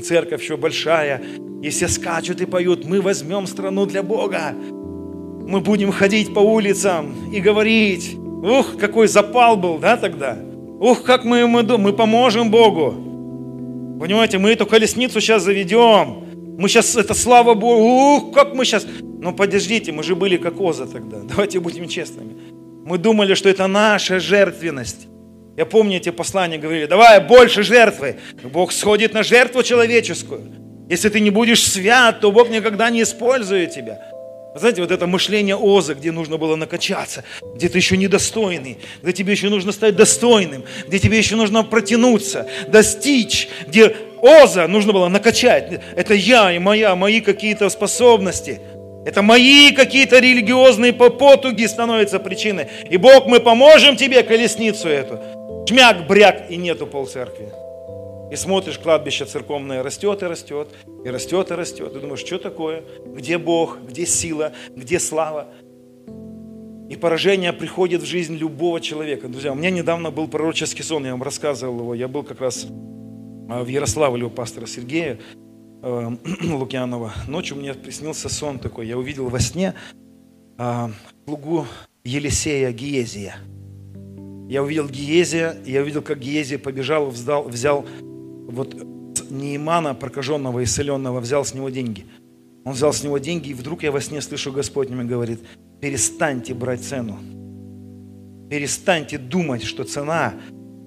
церковь 0.05 0.43
еще 0.43 0.55
большая, 0.57 1.23
и 1.63 1.69
все 1.69 1.87
скачут 1.87 2.41
и 2.41 2.45
поют, 2.45 2.85
мы 2.85 3.01
возьмем 3.01 3.47
страну 3.47 3.85
для 3.87 4.03
Бога. 4.03 4.53
Мы 4.53 5.61
будем 5.61 5.91
ходить 5.91 6.31
по 6.33 6.39
улицам 6.39 7.33
и 7.33 7.39
говорить, 7.39 8.15
ух, 8.15 8.77
какой 8.77 9.07
запал 9.07 9.57
был, 9.57 9.79
да, 9.79 9.97
тогда? 9.97 10.37
Ух, 10.79 11.03
как 11.03 11.25
мы, 11.25 11.47
мы, 11.47 11.63
мы 11.63 11.91
поможем 11.93 12.51
Богу. 12.51 12.91
Понимаете, 13.99 14.37
мы 14.37 14.51
эту 14.51 14.67
колесницу 14.67 15.19
сейчас 15.19 15.43
заведем. 15.43 16.28
Мы 16.59 16.67
сейчас, 16.67 16.97
это 16.97 17.13
слава 17.13 17.53
Богу, 17.53 18.17
ух, 18.17 18.33
как 18.33 18.53
мы 18.53 18.65
сейчас... 18.65 18.85
Но 19.01 19.31
подождите, 19.31 19.93
мы 19.93 20.03
же 20.03 20.13
были 20.13 20.35
как 20.35 20.59
Оза 20.59 20.87
тогда. 20.87 21.19
Давайте 21.23 21.61
будем 21.61 21.87
честными. 21.87 22.35
Мы 22.85 22.97
думали, 22.97 23.33
что 23.35 23.47
это 23.47 23.65
наша 23.67 24.19
жертвенность. 24.19 25.07
Я 25.55 25.65
помню 25.65 25.97
эти 25.97 26.09
послания 26.09 26.57
говорили, 26.57 26.85
давай 26.85 27.21
больше 27.21 27.63
жертвы. 27.63 28.17
Бог 28.43 28.73
сходит 28.73 29.13
на 29.13 29.23
жертву 29.23 29.63
человеческую. 29.63 30.51
Если 30.89 31.07
ты 31.07 31.21
не 31.21 31.29
будешь 31.29 31.65
свят, 31.65 32.19
то 32.19 32.29
Бог 32.29 32.49
никогда 32.49 32.89
не 32.89 33.03
использует 33.03 33.71
тебя. 33.71 33.99
Знаете, 34.55 34.81
вот 34.81 34.91
это 34.91 35.07
мышление 35.07 35.55
Оза, 35.55 35.93
где 35.93 36.11
нужно 36.11 36.37
было 36.37 36.57
накачаться, 36.57 37.23
где 37.55 37.69
ты 37.69 37.77
еще 37.77 37.95
недостойный, 37.95 38.79
где 39.01 39.13
тебе 39.13 39.31
еще 39.31 39.47
нужно 39.49 39.71
стать 39.71 39.95
достойным, 39.95 40.65
где 40.87 40.99
тебе 40.99 41.17
еще 41.19 41.35
нужно 41.35 41.63
протянуться, 41.63 42.49
достичь, 42.67 43.47
где 43.67 43.95
Оза 44.21 44.67
нужно 44.67 44.93
было 44.93 45.07
накачать. 45.07 45.81
Это 45.95 46.13
я 46.13 46.51
и 46.51 46.59
моя, 46.59 46.95
мои 46.95 47.21
какие-то 47.21 47.69
способности. 47.69 48.59
Это 49.05 49.21
мои 49.21 49.71
какие-то 49.71 50.19
религиозные 50.19 50.93
потуги 50.93 51.65
становятся 51.65 52.19
причиной. 52.19 52.67
И 52.89 52.97
Бог, 52.97 53.27
мы 53.27 53.39
поможем 53.39 53.95
тебе 53.95 54.23
колесницу 54.23 54.89
эту. 54.89 55.19
Шмяк, 55.67 56.07
бряк, 56.07 56.49
и 56.49 56.57
нету 56.57 56.85
полцеркви. 56.85 57.49
И 58.31 58.35
смотришь, 58.35 58.77
кладбище 58.77 59.25
церковное 59.25 59.81
растет 59.81 60.21
и 60.21 60.25
растет, 60.25 60.67
и 61.03 61.09
растет 61.09 61.49
и 61.51 61.53
растет. 61.55 61.95
И 61.95 61.99
думаешь, 61.99 62.19
что 62.19 62.37
такое? 62.37 62.83
Где 63.05 63.37
Бог? 63.37 63.79
Где 63.87 64.05
сила? 64.05 64.51
Где 64.75 64.99
слава? 64.99 65.47
И 66.89 66.95
поражение 66.95 67.53
приходит 67.53 68.01
в 68.01 68.05
жизнь 68.05 68.35
любого 68.35 68.81
человека. 68.81 69.27
Друзья, 69.27 69.51
у 69.51 69.55
меня 69.55 69.69
недавно 69.69 70.11
был 70.11 70.27
пророческий 70.27 70.83
сон, 70.83 71.05
я 71.05 71.11
вам 71.11 71.23
рассказывал 71.23 71.79
его. 71.79 71.93
Я 71.93 72.07
был 72.07 72.23
как 72.23 72.41
раз 72.41 72.65
в 73.49 73.67
Ярославле 73.67 74.25
у 74.25 74.29
пастора 74.29 74.67
Сергея 74.67 75.19
э, 75.81 76.11
Лукьянова. 76.43 77.13
Ночью 77.27 77.57
мне 77.57 77.73
приснился 77.73 78.29
сон 78.29 78.59
такой. 78.59 78.87
Я 78.87 78.97
увидел 78.97 79.27
во 79.29 79.39
сне 79.39 79.73
э, 80.57 80.87
слугу 81.25 81.65
Елисея 82.03 82.71
Гиезия. 82.71 83.37
Я 84.47 84.63
увидел 84.63 84.87
Гиезия, 84.87 85.57
я 85.65 85.81
увидел, 85.81 86.01
как 86.01 86.19
Гиезия 86.19 86.57
побежал, 86.59 87.09
взял, 87.09 87.43
взял 87.43 87.85
вот 88.01 88.75
Неимана, 89.29 89.93
прокаженного, 89.93 90.63
исцеленного, 90.63 91.19
взял 91.19 91.43
с 91.43 91.53
него 91.53 91.69
деньги. 91.69 92.05
Он 92.65 92.73
взял 92.73 92.93
с 92.93 93.03
него 93.03 93.17
деньги, 93.17 93.49
и 93.49 93.53
вдруг 93.53 93.83
я 93.83 93.91
во 93.91 94.01
сне 94.01 94.21
слышу, 94.21 94.51
Господь 94.51 94.89
мне 94.89 95.03
говорит, 95.03 95.39
перестаньте 95.81 96.53
брать 96.53 96.83
цену. 96.83 97.17
Перестаньте 98.49 99.17
думать, 99.17 99.63
что 99.63 99.83
цена, 99.83 100.33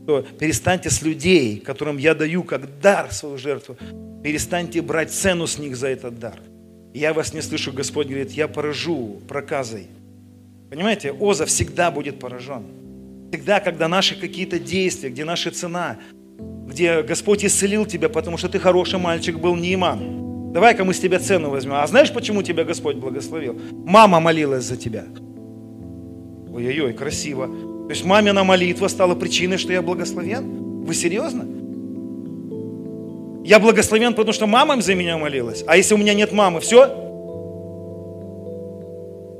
что 0.02 0.22
перестаньте 0.38 0.90
с 0.90 1.02
людей, 1.02 1.60
которым 1.60 1.96
я 1.96 2.14
даю 2.14 2.42
как 2.42 2.80
дар 2.80 3.12
свою 3.12 3.38
жертву, 3.38 3.76
перестаньте 4.24 4.82
брать 4.82 5.12
цену 5.12 5.46
с 5.46 5.58
них 5.58 5.76
за 5.76 5.88
этот 5.88 6.18
дар. 6.18 6.40
я 6.94 7.14
во 7.14 7.24
сне 7.24 7.40
слышу, 7.40 7.72
Господь 7.72 8.08
говорит, 8.08 8.32
я 8.32 8.48
поражу 8.48 9.20
проказой. 9.28 9.86
Понимаете, 10.70 11.12
Оза 11.12 11.46
всегда 11.46 11.90
будет 11.90 12.18
поражен. 12.18 12.64
Всегда, 13.30 13.60
когда 13.60 13.88
наши 13.88 14.18
какие-то 14.18 14.58
действия, 14.58 15.08
где 15.08 15.24
наша 15.24 15.50
цена, 15.50 15.98
где 16.66 17.02
Господь 17.02 17.44
исцелил 17.44 17.86
тебя, 17.86 18.08
потому 18.08 18.36
что 18.36 18.48
ты 18.48 18.58
хороший 18.58 18.98
мальчик 18.98 19.38
был, 19.38 19.56
не 19.56 19.74
иман. 19.74 20.52
Давай-ка 20.52 20.84
мы 20.84 20.92
с 20.92 21.00
тебя 21.00 21.18
цену 21.18 21.48
возьмем. 21.50 21.74
А 21.74 21.86
знаешь, 21.86 22.12
почему 22.12 22.42
тебя 22.42 22.64
Господь 22.64 22.96
благословил? 22.96 23.58
Мама 23.70 24.20
молилась 24.20 24.64
за 24.64 24.76
тебя. 24.76 25.04
Ой-ой-ой, 26.52 26.92
красиво. 26.92 27.71
То 27.84 27.90
есть 27.90 28.04
мамина 28.04 28.44
молитва 28.44 28.88
стала 28.88 29.14
причиной, 29.14 29.58
что 29.58 29.72
я 29.72 29.82
благословен? 29.82 30.84
Вы 30.84 30.94
серьезно? 30.94 31.46
Я 33.44 33.58
благословен, 33.58 34.14
потому 34.14 34.32
что 34.32 34.46
мама 34.46 34.80
за 34.80 34.94
меня 34.94 35.18
молилась. 35.18 35.64
А 35.66 35.76
если 35.76 35.94
у 35.94 35.98
меня 35.98 36.14
нет 36.14 36.32
мамы, 36.32 36.60
все? 36.60 36.86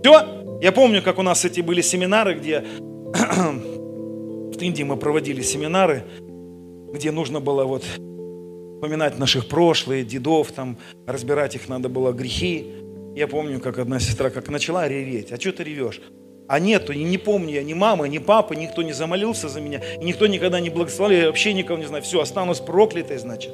Все? 0.03 0.43
Я 0.61 0.73
помню, 0.73 1.03
как 1.03 1.19
у 1.19 1.23
нас 1.23 1.45
эти 1.45 1.61
были 1.61 1.81
семинары, 1.81 2.35
где 2.35 2.65
в 3.13 4.61
Индии 4.61 4.83
мы 4.83 4.97
проводили 4.97 5.43
семинары, 5.43 6.05
где 6.93 7.11
нужно 7.13 7.41
было 7.41 7.65
вот 7.65 7.85
вспоминать 8.83 9.19
наших 9.19 9.47
прошлые, 9.47 10.05
дедов, 10.05 10.51
там, 10.51 10.77
разбирать 11.07 11.55
их 11.55 11.69
надо 11.69 11.89
было 11.89 12.13
грехи. 12.13 12.67
Я 13.15 13.29
помню, 13.29 13.61
как 13.61 13.79
одна 13.79 14.01
сестра 14.01 14.31
как 14.31 14.49
начала 14.49 14.89
реветь. 14.89 15.31
А 15.31 15.41
что 15.41 15.53
ты 15.53 15.63
ревешь? 15.65 16.01
А 16.49 16.59
нету, 16.59 16.93
и 16.93 17.03
не 17.03 17.19
помню 17.19 17.55
я 17.55 17.63
ни 17.63 17.73
мамы, 17.73 18.09
ни 18.09 18.19
папы, 18.19 18.57
никто 18.57 18.83
не 18.83 18.93
замолился 18.93 19.49
за 19.49 19.61
меня, 19.61 19.81
и 20.01 20.05
никто 20.05 20.27
никогда 20.27 20.61
не 20.61 20.71
благословил, 20.71 21.21
я 21.21 21.27
вообще 21.27 21.53
никого 21.55 21.79
не 21.79 21.87
знаю. 21.87 22.03
Все, 22.03 22.21
останусь 22.21 22.61
проклятой, 22.61 23.19
значит. 23.19 23.53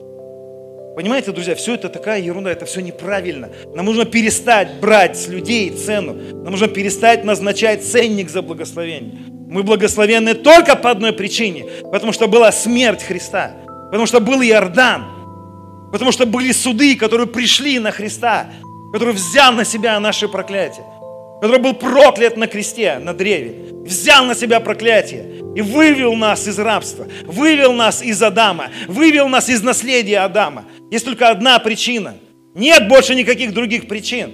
Понимаете, 0.97 1.31
друзья, 1.31 1.55
все 1.55 1.75
это 1.75 1.91
такая 1.91 2.21
ерунда, 2.21 2.51
это 2.51 2.67
все 2.67 2.81
неправильно. 2.81 3.51
Нам 3.73 3.87
нужно 3.87 4.05
перестать 4.05 4.81
брать 4.81 5.17
с 5.17 5.29
людей 5.29 5.71
цену. 5.71 6.15
Нам 6.15 6.51
нужно 6.51 6.67
перестать 6.67 7.23
назначать 7.23 7.85
ценник 7.85 8.29
за 8.29 8.43
благословение. 8.43 9.15
Мы 9.49 9.63
благословенны 9.63 10.35
только 10.35 10.75
по 10.75 10.91
одной 10.91 11.13
причине, 11.13 11.67
потому 11.93 12.13
что 12.13 12.27
была 12.27 12.51
смерть 12.51 13.05
Христа, 13.05 13.53
потому 13.93 14.07
что 14.07 14.19
был 14.19 14.43
Иордан, 14.43 15.05
потому 15.93 16.11
что 16.11 16.27
были 16.27 16.51
суды, 16.51 16.97
которые 16.97 17.29
пришли 17.29 17.79
на 17.79 17.93
Христа, 17.93 18.51
который 18.93 19.15
взял 19.15 19.53
на 19.53 19.65
себя 19.65 20.01
наше 20.01 20.27
проклятие 20.27 20.85
который 21.41 21.61
был 21.61 21.75
проклят 21.75 22.37
на 22.37 22.47
кресте, 22.47 22.99
на 22.99 23.15
древе, 23.15 23.73
взял 23.85 24.25
на 24.25 24.35
себя 24.35 24.61
проклятие 24.61 25.39
и 25.55 25.63
вывел 25.63 26.15
нас 26.15 26.47
из 26.47 26.59
рабства, 26.59 27.07
вывел 27.25 27.73
нас 27.73 28.03
из 28.03 28.23
Адама, 28.23 28.71
вывел 28.87 29.29
нас 29.29 29.49
из 29.49 29.63
наследия 29.63 30.21
Адама. 30.21 30.65
Есть 30.91 31.05
только 31.05 31.29
одна 31.29 31.59
причина. 31.59 32.15
Нет 32.55 32.89
больше 32.89 33.15
никаких 33.15 33.53
других 33.53 33.89
причин. 33.89 34.31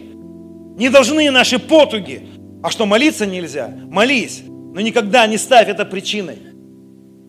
Не 0.76 0.88
должны 0.88 1.30
наши 1.30 1.58
потуги. 1.58 2.22
А 2.62 2.70
что, 2.70 2.86
молиться 2.86 3.26
нельзя? 3.26 3.68
Молись. 3.68 4.42
Но 4.46 4.80
никогда 4.80 5.26
не 5.26 5.36
ставь 5.36 5.68
это 5.68 5.84
причиной. 5.84 6.38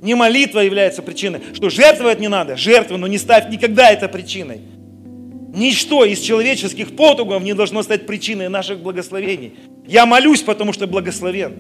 Не 0.01 0.15
молитва 0.15 0.59
является 0.59 1.01
причиной. 1.01 1.41
Что, 1.53 1.69
жертвовать 1.69 2.19
не 2.19 2.27
надо? 2.27 2.55
Жертву, 2.55 2.97
но 2.97 3.07
не 3.07 3.17
ставь 3.17 3.49
никогда 3.49 3.91
это 3.91 4.07
причиной. 4.07 4.61
Ничто 5.55 6.03
из 6.03 6.19
человеческих 6.19 6.97
потугов 6.97 7.41
не 7.41 7.53
должно 7.53 7.81
стать 7.81 8.05
причиной 8.05 8.49
наших 8.49 8.79
благословений. 8.79 9.53
Я 9.87 10.05
молюсь, 10.05 10.41
потому 10.41 10.73
что 10.73 10.85
благословен. 10.85 11.53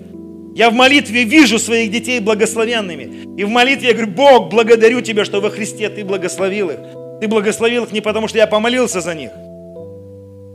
Я 0.53 0.69
в 0.69 0.73
молитве 0.73 1.23
вижу 1.23 1.59
своих 1.59 1.91
детей 1.91 2.19
благословенными. 2.19 3.37
И 3.37 3.45
в 3.45 3.49
молитве 3.49 3.89
я 3.89 3.93
говорю, 3.93 4.11
Бог, 4.11 4.51
благодарю 4.51 4.99
Тебя, 4.99 5.23
что 5.23 5.39
во 5.39 5.49
Христе 5.49 5.89
Ты 5.89 6.03
благословил 6.03 6.71
их. 6.71 6.77
Ты 7.21 7.29
благословил 7.29 7.85
их 7.85 7.93
не 7.93 8.01
потому, 8.01 8.27
что 8.27 8.37
я 8.37 8.47
помолился 8.47 8.99
за 8.99 9.15
них. 9.15 9.31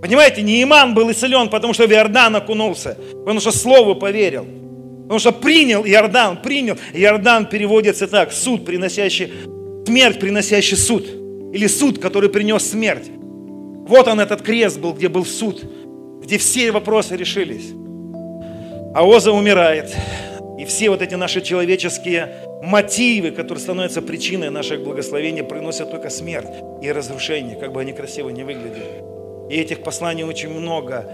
Понимаете, 0.02 0.42
не 0.42 0.62
Иман 0.62 0.92
был 0.94 1.10
исцелен, 1.10 1.48
потому 1.48 1.72
что 1.72 1.86
в 1.86 1.92
Иордан 1.92 2.36
окунулся, 2.36 2.98
потому 3.10 3.40
что 3.40 3.52
Слову 3.52 3.94
поверил. 3.94 4.46
Потому 5.02 5.18
что 5.18 5.32
принял 5.32 5.84
Иордан, 5.84 6.42
принял. 6.42 6.76
Иордан 6.92 7.46
переводится 7.46 8.06
так, 8.06 8.32
суд, 8.32 8.66
приносящий, 8.66 9.32
смерть, 9.86 10.20
приносящий 10.20 10.76
суд. 10.76 11.06
Или 11.54 11.66
суд, 11.66 11.98
который 11.98 12.28
принес 12.28 12.70
смерть. 12.70 13.10
Вот 13.86 14.08
он 14.08 14.20
этот 14.20 14.42
крест 14.42 14.78
был, 14.78 14.92
где 14.92 15.08
был 15.08 15.24
суд, 15.24 15.62
где 16.22 16.38
все 16.38 16.70
вопросы 16.70 17.16
решились. 17.16 17.72
А 18.94 19.04
Оза 19.04 19.32
умирает. 19.32 19.94
И 20.58 20.64
все 20.64 20.90
вот 20.90 21.00
эти 21.00 21.14
наши 21.14 21.40
человеческие 21.40 22.34
мотивы, 22.62 23.30
которые 23.30 23.62
становятся 23.62 24.02
причиной 24.02 24.50
наших 24.50 24.82
благословений, 24.82 25.42
приносят 25.42 25.90
только 25.90 26.10
смерть 26.10 26.52
и 26.82 26.92
разрушение, 26.92 27.56
как 27.56 27.72
бы 27.72 27.80
они 27.80 27.92
красиво 27.92 28.28
не 28.28 28.44
выглядели. 28.44 29.02
И 29.48 29.56
этих 29.56 29.82
посланий 29.82 30.24
очень 30.24 30.50
много. 30.50 31.10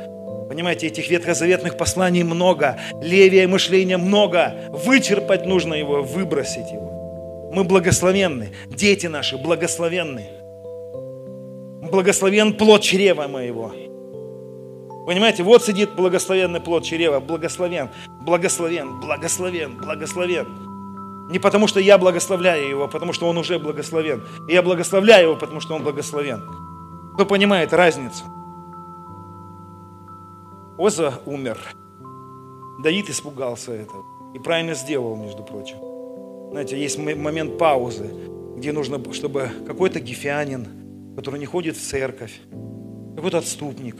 Понимаете, 0.48 0.88
этих 0.88 1.08
ветхозаветных 1.08 1.76
посланий 1.76 2.22
много. 2.22 2.78
Левия 3.00 3.48
мышления 3.48 3.96
много. 3.96 4.54
Вычерпать 4.70 5.46
нужно 5.46 5.74
его, 5.74 6.02
выбросить 6.02 6.70
его. 6.72 7.50
Мы 7.52 7.64
благословенны. 7.64 8.50
Дети 8.68 9.06
наши 9.06 9.38
благословенны. 9.38 10.26
Благословен 11.90 12.56
плод 12.56 12.82
чрева 12.82 13.28
моего. 13.28 13.72
Понимаете, 15.06 15.44
вот 15.44 15.64
сидит 15.64 15.94
благословенный 15.94 16.60
плод 16.60 16.84
чрева, 16.84 17.20
благословен, 17.20 17.90
благословен, 18.22 19.00
благословен, 19.00 19.76
благословен. 19.76 20.46
Не 21.30 21.38
потому, 21.38 21.68
что 21.68 21.80
я 21.80 21.96
благословляю 21.96 22.68
его, 22.68 22.84
а 22.84 22.88
потому 22.88 23.12
что 23.12 23.28
он 23.28 23.38
уже 23.38 23.58
благословен. 23.58 24.24
И 24.48 24.52
я 24.52 24.62
благословляю 24.62 25.28
его, 25.28 25.36
потому 25.36 25.60
что 25.60 25.74
он 25.74 25.84
благословен. 25.84 26.42
Кто 27.14 27.24
понимает 27.24 27.72
разницу? 27.72 28.24
Оза 30.76 31.20
умер. 31.24 31.58
Давид 32.82 33.08
испугался 33.08 33.72
этого. 33.72 34.04
И 34.34 34.38
правильно 34.38 34.74
сделал, 34.74 35.16
между 35.16 35.42
прочим. 35.42 35.78
Знаете, 36.50 36.80
есть 36.80 36.98
момент 36.98 37.58
паузы, 37.58 38.10
где 38.56 38.72
нужно, 38.72 39.00
чтобы 39.12 39.50
какой-то 39.66 40.00
гефианин, 40.00 40.85
который 41.16 41.40
не 41.40 41.46
ходит 41.46 41.76
в 41.76 41.80
церковь, 41.80 42.40
какой-то 43.16 43.38
отступник, 43.38 43.96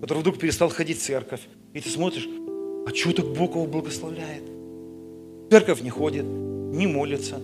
который 0.00 0.18
вдруг 0.18 0.38
перестал 0.38 0.68
ходить 0.68 0.98
в 0.98 1.02
церковь. 1.02 1.40
И 1.72 1.80
ты 1.80 1.88
смотришь, 1.88 2.28
а 2.86 2.94
что 2.94 3.12
так 3.12 3.26
Бог 3.32 3.54
его 3.54 3.66
благословляет? 3.66 4.42
Церковь 5.50 5.80
не 5.80 5.90
ходит, 5.90 6.24
не 6.24 6.86
молится, 6.86 7.38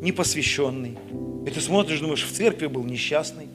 не 0.00 0.12
посвященный. 0.12 0.96
И 1.46 1.50
ты 1.50 1.60
смотришь, 1.60 2.00
думаешь, 2.00 2.24
в 2.24 2.32
церкви 2.32 2.68
был 2.68 2.84
несчастный, 2.84 3.48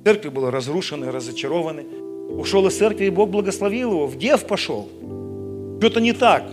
в 0.00 0.04
церкви 0.04 0.28
был 0.28 0.50
разрушенный, 0.50 1.10
разочарованный. 1.10 1.84
Ушел 2.30 2.66
из 2.66 2.76
церкви, 2.76 3.06
и 3.06 3.10
Бог 3.10 3.30
благословил 3.30 3.92
его, 3.92 4.06
в 4.06 4.16
дев 4.16 4.46
пошел. 4.46 4.88
Что-то 5.78 6.00
не 6.00 6.12
так. 6.12 6.44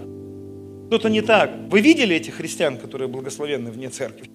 Что-то 0.88 1.10
не 1.10 1.22
так. 1.22 1.52
Вы 1.70 1.82
видели 1.82 2.16
этих 2.16 2.36
христиан, 2.36 2.78
которые 2.78 3.08
благословенны 3.08 3.72
вне 3.72 3.90
церкви? 3.90 4.30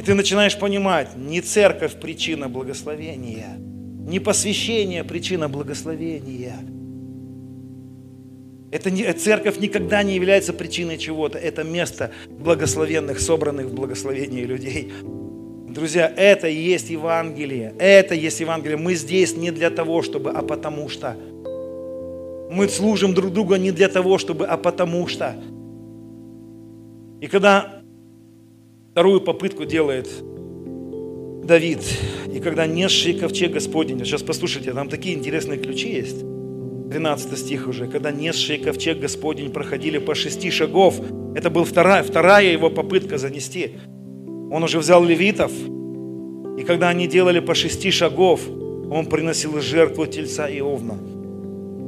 И 0.00 0.02
ты 0.02 0.14
начинаешь 0.14 0.58
понимать, 0.58 1.14
не 1.14 1.42
церковь 1.42 2.00
причина 2.00 2.48
благословения, 2.48 3.58
не 3.58 4.18
посвящение 4.18 5.04
причина 5.04 5.46
благословения. 5.50 6.56
Это 8.70 8.90
не, 8.90 9.12
церковь 9.12 9.58
никогда 9.58 10.02
не 10.02 10.14
является 10.14 10.54
причиной 10.54 10.96
чего-то. 10.96 11.36
Это 11.36 11.64
место 11.64 12.12
благословенных, 12.30 13.20
собранных 13.20 13.66
в 13.66 13.74
благословении 13.74 14.44
людей. 14.44 14.90
Друзья, 15.68 16.10
это 16.16 16.48
и 16.48 16.56
есть 16.56 16.88
Евангелие. 16.88 17.74
Это 17.78 18.14
и 18.14 18.20
есть 18.20 18.40
Евангелие. 18.40 18.78
Мы 18.78 18.94
здесь 18.94 19.36
не 19.36 19.50
для 19.50 19.68
того, 19.68 20.00
чтобы, 20.00 20.30
а 20.30 20.40
потому 20.40 20.88
что. 20.88 21.14
Мы 22.50 22.70
служим 22.70 23.12
друг 23.12 23.34
другу 23.34 23.54
не 23.56 23.70
для 23.70 23.90
того, 23.90 24.16
чтобы, 24.16 24.46
а 24.46 24.56
потому 24.56 25.06
что. 25.08 25.36
И 27.20 27.26
когда 27.26 27.79
Вторую 28.90 29.20
попытку 29.20 29.64
делает 29.64 30.08
Давид. 31.44 31.78
И 32.32 32.40
когда 32.40 32.66
несший 32.66 33.14
ковчег 33.14 33.52
Господень, 33.52 34.04
сейчас 34.04 34.24
послушайте, 34.24 34.72
там 34.72 34.88
такие 34.88 35.16
интересные 35.16 35.60
ключи 35.60 35.92
есть. 35.92 36.20
13 36.90 37.38
стих 37.38 37.68
уже. 37.68 37.86
Когда 37.86 38.10
несшие 38.10 38.58
ковчег 38.58 38.98
Господень 38.98 39.52
проходили 39.52 39.98
по 39.98 40.16
шести 40.16 40.50
шагов, 40.50 41.00
это 41.36 41.50
была 41.50 41.64
вторая, 41.64 42.02
вторая 42.02 42.52
его 42.52 42.68
попытка 42.68 43.16
занести. 43.16 43.76
Он 44.50 44.64
уже 44.64 44.80
взял 44.80 45.04
левитов, 45.04 45.52
и 46.58 46.64
когда 46.64 46.88
они 46.88 47.06
делали 47.06 47.38
по 47.38 47.54
шести 47.54 47.92
шагов, 47.92 48.40
он 48.48 49.06
приносил 49.06 49.60
жертву 49.60 50.06
тельца 50.06 50.48
и 50.48 50.60
овна. 50.60 50.98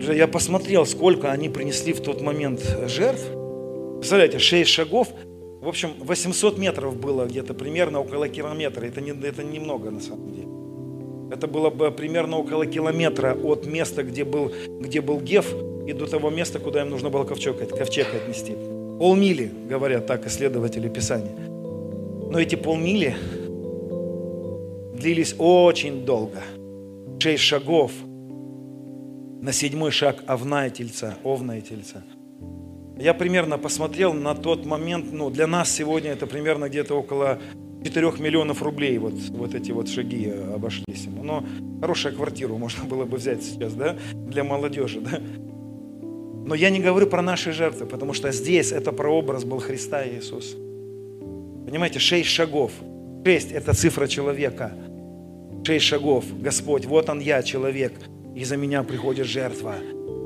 Я 0.01 0.29
посмотрел, 0.29 0.87
сколько 0.87 1.33
они 1.33 1.49
принесли 1.49 1.93
в 1.93 2.01
тот 2.01 2.21
момент 2.21 2.61
жертв. 2.87 3.25
Представляете, 3.99 4.39
шесть 4.39 4.71
шагов, 4.71 5.09
в 5.63 5.69
общем, 5.69 5.95
800 6.01 6.59
метров 6.59 6.97
было 6.97 7.25
где-то, 7.25 7.55
примерно 7.55 8.01
около 8.01 8.29
километра. 8.29 8.85
Это, 8.85 9.01
не, 9.01 9.13
это 9.13 9.45
немного 9.45 9.93
на 9.93 10.01
самом 10.01 10.33
деле. 10.35 10.49
Это 11.31 11.47
было 11.47 11.71
бы 11.71 11.93
примерно 11.93 12.39
около 12.39 12.67
километра 12.67 13.37
от 13.45 13.65
места, 13.67 14.03
где 14.03 14.25
был, 14.25 14.53
где 14.81 15.01
был 15.01 15.21
Геф, 15.21 15.55
и 15.87 15.93
до 15.93 16.09
того 16.09 16.31
места, 16.31 16.59
куда 16.59 16.83
им 16.83 16.91
нужно 16.91 17.11
было 17.11 17.23
ковчег, 17.23 17.57
ковчег 17.79 18.09
отнести. 18.13 18.55
Полмили, 18.99 19.53
говорят 19.69 20.09
так 20.09 20.27
исследователи 20.27 20.89
Писания. 20.89 21.33
Но 21.39 22.41
эти 22.41 22.57
полмили 22.57 23.15
длились 24.95 25.37
очень 25.39 26.05
долго. 26.05 26.43
Шесть 27.21 27.45
шагов. 27.45 27.93
На 29.41 29.53
седьмой 29.53 29.93
шаг 29.93 30.25
овна 30.27 30.67
и 30.67 30.71
тельца, 30.71 31.15
овна 31.23 31.59
и 31.59 31.61
тельца– 31.61 32.03
я 32.99 33.15
примерно 33.15 33.59
посмотрел 33.59 34.13
на 34.13 34.35
тот 34.35 34.67
момент, 34.67 35.13
ну, 35.13 35.31
для 35.31 35.47
нас 35.47 35.71
сегодня 35.71 36.11
это 36.11 36.27
примерно 36.27 36.69
где-то 36.69 36.95
около 36.95 37.41
4 37.85 38.13
миллионов 38.19 38.63
рублей 38.63 38.99
вот, 38.99 39.15
вот 39.31 39.55
эти 39.55 39.73
вот 39.73 39.89
шаги 39.89 40.29
обошлись 40.29 41.05
ему. 41.05 41.23
Но 41.23 41.45
хорошая 41.81 42.13
квартиру 42.13 42.57
можно 42.59 42.85
было 42.85 43.05
бы 43.05 43.17
взять 43.17 43.43
сейчас, 43.43 43.75
да, 43.75 43.97
для 44.13 44.45
молодежи, 44.45 45.01
да. 45.01 45.21
Но 46.45 46.55
я 46.55 46.71
не 46.71 46.81
говорю 46.81 47.07
про 47.07 47.23
наши 47.23 47.53
жертвы, 47.53 47.87
потому 47.87 48.13
что 48.13 48.33
здесь 48.33 48.73
это 48.73 48.93
прообраз 48.93 49.45
был 49.45 49.59
Христа 49.59 50.03
и 50.03 50.17
Иисуса. 50.17 50.57
Понимаете, 51.67 51.99
шесть 51.99 52.29
шагов. 52.29 52.73
Шесть– 53.25 53.53
это 53.53 53.73
цифра 53.75 54.09
человека. 54.09 54.73
Шесть 55.65 55.85
шагов. 55.87 56.25
Господь, 56.41 56.85
вот 56.85 57.09
он 57.09 57.21
я, 57.21 57.43
человек, 57.43 57.93
и 58.35 58.45
за 58.45 58.57
меня 58.57 58.83
приходит 58.83 59.27
жертва. 59.27 59.77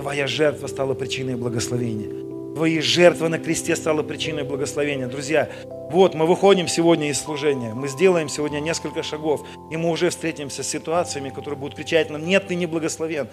Твоя 0.00 0.26
жертва 0.26 0.66
стала 0.66 0.94
причиной 0.94 1.36
благословения. 1.36 2.25
Твои 2.56 2.80
жертвы 2.80 3.28
на 3.28 3.38
кресте 3.38 3.76
стала 3.76 4.02
причиной 4.02 4.44
благословения. 4.44 5.08
Друзья, 5.08 5.50
вот 5.90 6.14
мы 6.14 6.24
выходим 6.24 6.68
сегодня 6.68 7.10
из 7.10 7.20
служения, 7.20 7.74
мы 7.74 7.86
сделаем 7.86 8.30
сегодня 8.30 8.60
несколько 8.60 9.02
шагов, 9.02 9.46
и 9.70 9.76
мы 9.76 9.90
уже 9.90 10.08
встретимся 10.08 10.62
с 10.62 10.66
ситуациями, 10.66 11.28
которые 11.28 11.60
будут 11.60 11.76
кричать 11.76 12.08
нам, 12.08 12.24
нет, 12.24 12.46
ты 12.48 12.54
не 12.54 12.64
благословен. 12.64 13.28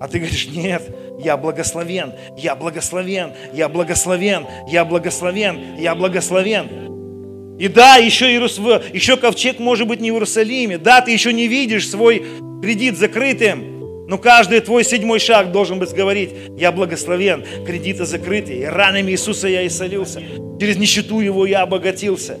А 0.00 0.06
ты 0.06 0.20
говоришь, 0.20 0.46
нет, 0.46 0.82
я 1.18 1.36
благословен, 1.36 2.12
я 2.36 2.54
благословен, 2.54 3.32
я 3.52 3.68
благословен, 3.68 4.46
я 4.68 4.84
благословен, 4.84 5.76
я 5.76 5.96
благословен. 5.96 7.56
И 7.58 7.66
да, 7.66 7.96
еще, 7.96 8.30
Иерус... 8.30 8.60
еще 8.92 9.16
ковчег 9.16 9.58
может 9.58 9.88
быть 9.88 10.00
не 10.00 10.12
в 10.12 10.14
Иерусалиме. 10.14 10.78
Да, 10.78 11.00
ты 11.00 11.10
еще 11.10 11.32
не 11.32 11.48
видишь 11.48 11.90
свой 11.90 12.24
кредит 12.62 12.98
закрытым. 12.98 13.73
Но 14.06 14.18
каждый 14.18 14.60
твой 14.60 14.84
седьмой 14.84 15.18
шаг 15.18 15.50
должен 15.50 15.78
быть 15.78 15.92
говорить, 15.92 16.30
я 16.56 16.72
благословен, 16.72 17.44
кредиты 17.66 18.04
закрыты, 18.04 18.52
и 18.54 18.64
ранами 18.64 19.12
Иисуса 19.12 19.48
я 19.48 19.66
исцелился, 19.66 20.22
через 20.60 20.76
нищету 20.76 21.20
Его 21.20 21.46
я 21.46 21.62
обогатился. 21.62 22.38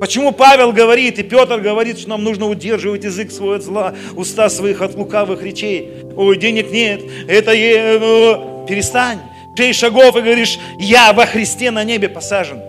Почему 0.00 0.32
Павел 0.32 0.72
говорит, 0.72 1.18
и 1.18 1.22
Петр 1.22 1.60
говорит, 1.60 1.98
что 1.98 2.08
нам 2.08 2.24
нужно 2.24 2.46
удерживать 2.46 3.04
язык 3.04 3.30
свой 3.30 3.56
от 3.56 3.62
зла, 3.62 3.94
уста 4.16 4.48
своих 4.48 4.80
от 4.80 4.94
лукавых 4.94 5.42
речей. 5.42 5.90
Ой, 6.16 6.38
денег 6.38 6.70
нет, 6.70 7.02
это 7.28 7.52
е... 7.52 7.98
Ну, 7.98 8.64
перестань. 8.66 9.18
Шесть 9.56 9.78
шагов 9.78 10.16
и 10.16 10.20
говоришь, 10.20 10.58
я 10.78 11.12
во 11.12 11.26
Христе 11.26 11.70
на 11.70 11.84
небе 11.84 12.08
посажен. 12.08 12.62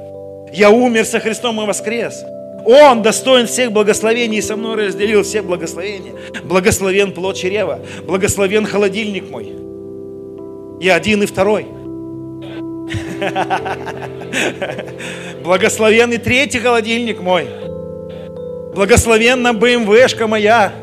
Я 0.52 0.72
умер 0.72 1.06
со 1.06 1.22
Христом 1.22 1.62
и 1.62 1.66
воскрес. 1.66 2.22
Он 2.66 3.02
достоин 3.02 3.48
всех 3.48 3.72
благословений 3.72 4.38
и 4.38 4.42
со 4.42 4.56
мной 4.56 4.88
разделил 4.88 5.24
все 5.24 5.42
благословения. 5.42 6.14
Благословен 6.44 7.12
плод 7.12 7.36
чрева, 7.36 7.80
благословен 8.06 8.66
холодильник 8.66 9.30
мой. 9.30 9.54
И 10.80 10.90
один, 10.90 11.24
и 11.24 11.26
второй. 11.26 11.66
Благословен 15.44 16.12
и 16.12 16.18
третий 16.18 16.60
холодильник 16.60 17.22
мой. 17.22 17.48
Благословенна 18.74 19.54
БМВшка 19.54 20.28
моя. 20.28 20.74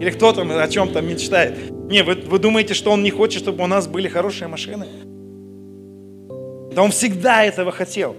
Или 0.00 0.10
кто 0.10 0.32
там 0.32 0.50
о 0.50 0.68
чем 0.68 0.92
там 0.92 1.06
мечтает. 1.06 1.54
Не, 1.88 2.02
вы, 2.02 2.14
вы 2.14 2.38
думаете, 2.38 2.74
что 2.74 2.90
он 2.90 3.02
не 3.02 3.10
хочет, 3.10 3.42
чтобы 3.42 3.64
у 3.64 3.66
нас 3.66 3.86
были 3.86 4.08
хорошие 4.08 4.48
машины? 4.48 4.86
Да 6.74 6.82
он 6.82 6.90
всегда 6.90 7.44
этого 7.44 7.70
хотел. 7.70 8.16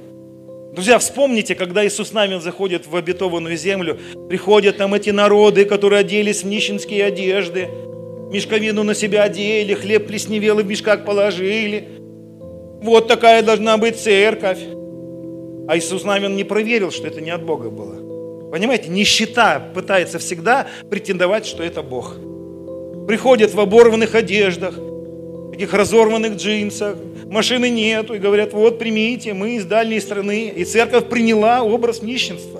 Друзья, 0.73 0.97
вспомните, 0.97 1.53
когда 1.53 1.85
Иисус 1.85 2.13
Навин 2.13 2.41
заходит 2.41 2.87
в 2.87 2.95
обетованную 2.95 3.55
землю, 3.55 3.99
приходят 4.27 4.77
там 4.77 4.95
эти 4.95 5.11
народы, 5.11 5.65
которые 5.65 5.99
оделись 5.99 6.41
в 6.41 6.47
нищенские 6.47 7.05
одежды, 7.05 7.67
мешковину 8.31 8.81
на 8.81 8.95
себя 8.95 9.21
одели, 9.21 9.75
хлеб 9.75 10.07
плесневелый 10.07 10.63
в 10.63 10.67
мешках 10.67 11.05
положили. 11.05 11.89
Вот 12.81 13.07
такая 13.07 13.43
должна 13.43 13.77
быть 13.77 13.99
церковь. 13.99 14.57
А 15.67 15.77
Иисус 15.77 16.05
Навин 16.05 16.35
не 16.35 16.43
проверил, 16.43 16.89
что 16.89 17.05
это 17.05 17.21
не 17.21 17.29
от 17.29 17.43
Бога 17.43 17.69
было. 17.69 18.49
Понимаете, 18.49 18.89
нищета 18.89 19.59
пытается 19.75 20.17
всегда 20.17 20.65
претендовать, 20.89 21.45
что 21.45 21.61
это 21.61 21.83
Бог. 21.83 22.15
Приходят 23.07 23.53
в 23.53 23.59
оборванных 23.59 24.15
одеждах, 24.15 24.73
таких 25.53 25.71
разорванных 25.71 26.35
джинсах, 26.35 26.95
машины 27.29 27.69
нету, 27.69 28.15
и 28.15 28.17
говорят, 28.17 28.53
вот 28.53 28.79
примите, 28.79 29.33
мы 29.35 29.57
из 29.57 29.65
дальней 29.65 30.01
страны. 30.01 30.47
И 30.47 30.65
церковь 30.65 31.09
приняла 31.09 31.61
образ 31.61 32.01
нищенства. 32.01 32.59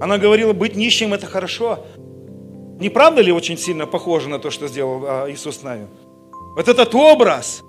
Она 0.00 0.16
говорила, 0.16 0.54
быть 0.54 0.74
нищим 0.74 1.12
это 1.12 1.26
хорошо. 1.26 1.84
Не 2.80 2.88
правда 2.88 3.20
ли 3.20 3.30
очень 3.30 3.58
сильно 3.58 3.86
похоже 3.86 4.30
на 4.30 4.38
то, 4.38 4.50
что 4.50 4.68
сделал 4.68 5.04
а, 5.06 5.30
Иисус 5.30 5.58
с 5.58 5.62
нами? 5.62 5.86
Вот 6.56 6.66
этот 6.66 6.94
образ, 6.94 7.62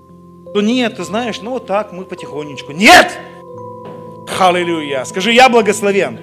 то 0.54 0.62
нет, 0.62 0.96
ты 0.96 1.04
знаешь, 1.04 1.42
ну 1.42 1.52
вот 1.52 1.68
так 1.68 1.92
мы 1.92 2.06
потихонечку. 2.06 2.72
Нет! 2.72 3.12
Халилюя! 4.30 5.04
Скажи, 5.04 5.34
я 5.34 5.50
благословен. 5.50 6.18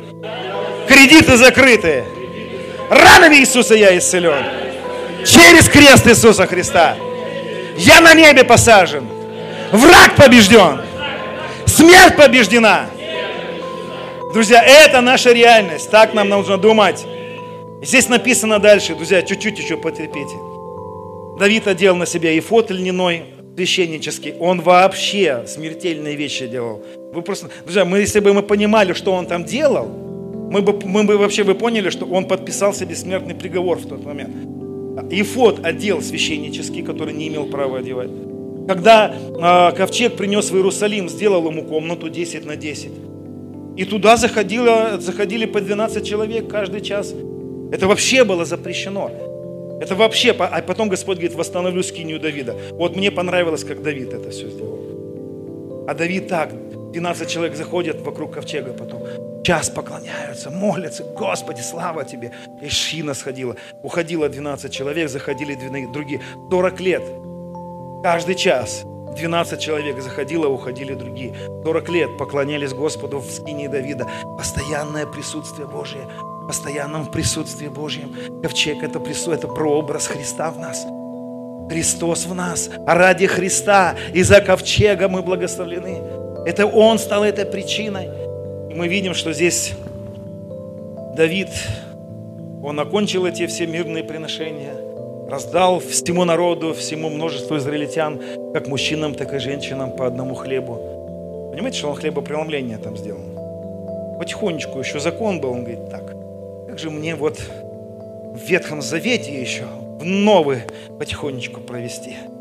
Кредиты 0.89 1.37
закрыты. 1.37 2.05
Ранами 2.89 3.37
Иисуса 3.37 3.75
я 3.75 3.97
исцелен. 3.99 4.43
Через 5.27 5.69
крест 5.69 6.07
Иисуса 6.07 6.47
Христа. 6.47 6.97
Я 7.79 8.01
на 8.01 8.13
небе 8.13 8.45
посажен. 8.45 9.07
Враг 9.71 10.17
побежден. 10.17 10.81
Смерть 11.67 12.17
побеждена. 12.17 12.87
Друзья, 14.33 14.63
это 14.63 15.01
наша 15.01 15.33
реальность. 15.33 15.89
Так 15.91 16.13
нам 16.13 16.29
нужно 16.29 16.59
думать. 16.59 17.07
Здесь 17.81 18.09
написано 18.09 18.59
дальше, 18.59 18.97
друзья, 18.97 19.23
чуть-чуть 19.23 19.59
еще 19.59 19.77
потерпите. 19.77 20.35
Давид 21.39 21.69
одел 21.69 21.95
на 21.95 22.07
себя 22.07 22.33
и 22.33 22.41
фот 22.41 22.73
льняной, 22.73 23.27
священнический. 23.55 24.35
Он 24.41 24.61
вообще 24.61 25.45
смертельные 25.47 26.17
вещи 26.17 26.49
делал. 26.49 26.83
Вы 27.13 27.23
просто, 27.23 27.49
друзья, 27.63 27.85
мы, 27.85 27.99
если 27.99 28.19
бы 28.19 28.33
мы 28.33 28.43
понимали, 28.43 28.93
что 28.93 29.13
он 29.13 29.27
там 29.27 29.45
делал, 29.45 29.87
мы 29.87 30.63
бы, 30.63 30.85
мы 30.85 31.05
бы 31.05 31.17
вообще 31.17 31.45
бы 31.45 31.55
поняли, 31.55 31.91
что 31.91 32.07
он 32.07 32.27
подписал 32.27 32.75
себе 32.75 32.97
смертный 32.97 33.37
приговор 33.37 33.79
в 33.79 33.87
тот 33.87 34.05
момент. 34.05 34.35
Ифот 35.11 35.65
одел 35.65 36.03
священнический, 36.03 36.83
который 36.83 37.15
не 37.15 37.29
имел 37.29 37.47
права 37.47 37.79
одевать. 37.79 38.11
Когда 38.67 39.15
э, 39.15 39.77
ковчег 39.77 40.17
принес 40.17 40.51
в 40.51 40.57
Иерусалим, 40.57 41.09
сделал 41.09 41.49
ему 41.51 41.65
комнату 41.65 42.09
10 42.09 42.45
на 42.45 42.57
10. 42.57 42.91
И 43.77 43.85
туда 43.85 44.17
заходило, 44.17 44.99
заходили 45.01 45.47
по 45.47 45.61
12 45.61 46.07
человек 46.07 46.49
каждый 46.49 46.81
час. 46.81 47.15
Это 47.73 47.87
вообще 47.87 48.25
было 48.25 48.45
запрещено. 48.45 49.11
Это 49.81 49.95
вообще, 49.95 50.33
а 50.33 50.61
потом 50.63 50.89
Господь 50.89 51.19
говорит, 51.19 51.37
восстановлю 51.37 51.83
скинию 51.83 52.19
Давида. 52.19 52.57
Вот 52.73 52.97
мне 52.97 53.11
понравилось, 53.11 53.65
как 53.65 53.83
Давид 53.83 54.13
это 54.13 54.31
все 54.31 54.49
сделал. 54.49 55.87
А 55.89 55.95
Давид 55.95 56.29
так, 56.29 56.53
12 56.93 57.29
человек 57.29 57.57
заходят 57.57 58.01
вокруг 58.03 58.35
ковчега 58.35 58.73
потом 58.73 59.03
час 59.45 59.71
поклоняются, 59.71 60.51
молятся, 60.51 61.05
Господи, 61.05 61.61
слава 61.61 62.05
Тебе. 62.05 62.33
И 62.63 62.69
шина 62.69 63.15
сходила. 63.15 63.57
Уходило 63.83 64.29
12 64.29 64.73
человек, 64.73 65.09
заходили 65.09 65.55
другие. 65.93 66.21
40 66.51 66.81
лет. 66.81 67.03
Каждый 68.03 68.35
час 68.35 68.85
12 69.17 69.61
человек 69.61 70.01
заходило, 70.01 70.49
уходили 70.49 70.95
другие. 70.95 71.35
40 71.65 71.89
лет 71.89 72.19
поклонялись 72.19 72.73
Господу 72.73 73.19
в 73.19 73.31
скине 73.31 73.69
Давида. 73.69 74.07
Постоянное 74.37 75.07
присутствие 75.07 75.67
Божие. 75.67 76.09
Постоянном 76.47 77.11
присутствии 77.11 77.69
Божьем. 77.69 78.15
Ковчег 78.43 78.83
это, 78.83 79.01
присутствие, 79.01 79.37
это 79.37 79.49
прообраз 79.49 80.07
Христа 80.07 80.51
в 80.51 80.59
нас. 80.59 80.87
Христос 81.69 82.27
в 82.27 82.35
нас. 82.35 82.71
А 82.87 82.95
ради 82.95 83.27
Христа 83.27 83.97
и 84.15 84.23
за 84.23 84.41
ковчега 84.41 85.09
мы 85.09 85.23
благословлены. 85.23 86.03
Это 86.47 86.67
Он 86.67 86.99
стал 86.99 87.25
этой 87.25 87.45
причиной 87.45 88.09
мы 88.79 88.87
видим, 88.87 89.13
что 89.13 89.33
здесь 89.33 89.73
Давид, 91.17 91.49
он 92.63 92.79
окончил 92.79 93.27
эти 93.27 93.49
все 93.49 93.67
мирные 93.67 94.05
приношения, 94.05 94.73
раздал 95.29 95.81
всему 95.81 96.25
народу, 96.25 96.75
всему 96.75 97.11
множеству 97.11 97.57
израильтян, 97.57 98.21
как 98.55 98.69
мужчинам, 98.69 99.17
так 99.17 99.35
и 99.35 99.39
женщинам 99.41 99.91
по 99.97 100.07
одному 100.07 100.37
хлебу. 100.37 101.51
Понимаете, 101.51 101.79
что 101.79 101.89
он 101.89 101.97
хлебопреломление 101.97 102.79
там 102.79 102.97
сделал? 102.97 104.17
Потихонечку 104.17 104.79
еще 104.79 105.01
закон 105.01 105.41
был, 105.41 105.51
он 105.51 105.65
говорит, 105.65 105.91
так, 105.91 106.15
как 106.69 106.79
же 106.79 106.91
мне 106.91 107.17
вот 107.17 107.37
в 107.37 108.39
Ветхом 108.47 108.81
Завете 108.81 109.41
еще 109.41 109.65
в 109.99 110.05
Новый 110.05 110.61
потихонечку 111.01 111.61
провести– 111.61 112.15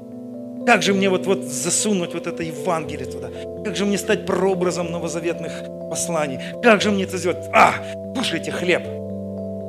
как 0.67 0.83
же 0.83 0.93
мне 0.93 1.09
вот, 1.09 1.25
вот 1.25 1.43
засунуть 1.43 2.13
вот 2.13 2.27
это 2.27 2.43
Евангелие 2.43 3.05
туда? 3.05 3.29
Как 3.63 3.77
же 3.77 3.85
мне 3.85 3.97
стать 3.97 4.25
прообразом 4.25 4.91
новозаветных 4.91 5.63
посланий? 5.89 6.39
Как 6.61 6.81
же 6.81 6.91
мне 6.91 7.05
это 7.05 7.17
сделать? 7.17 7.37
А, 7.53 7.73
кушайте 8.13 8.51
хлеб. 8.51 8.81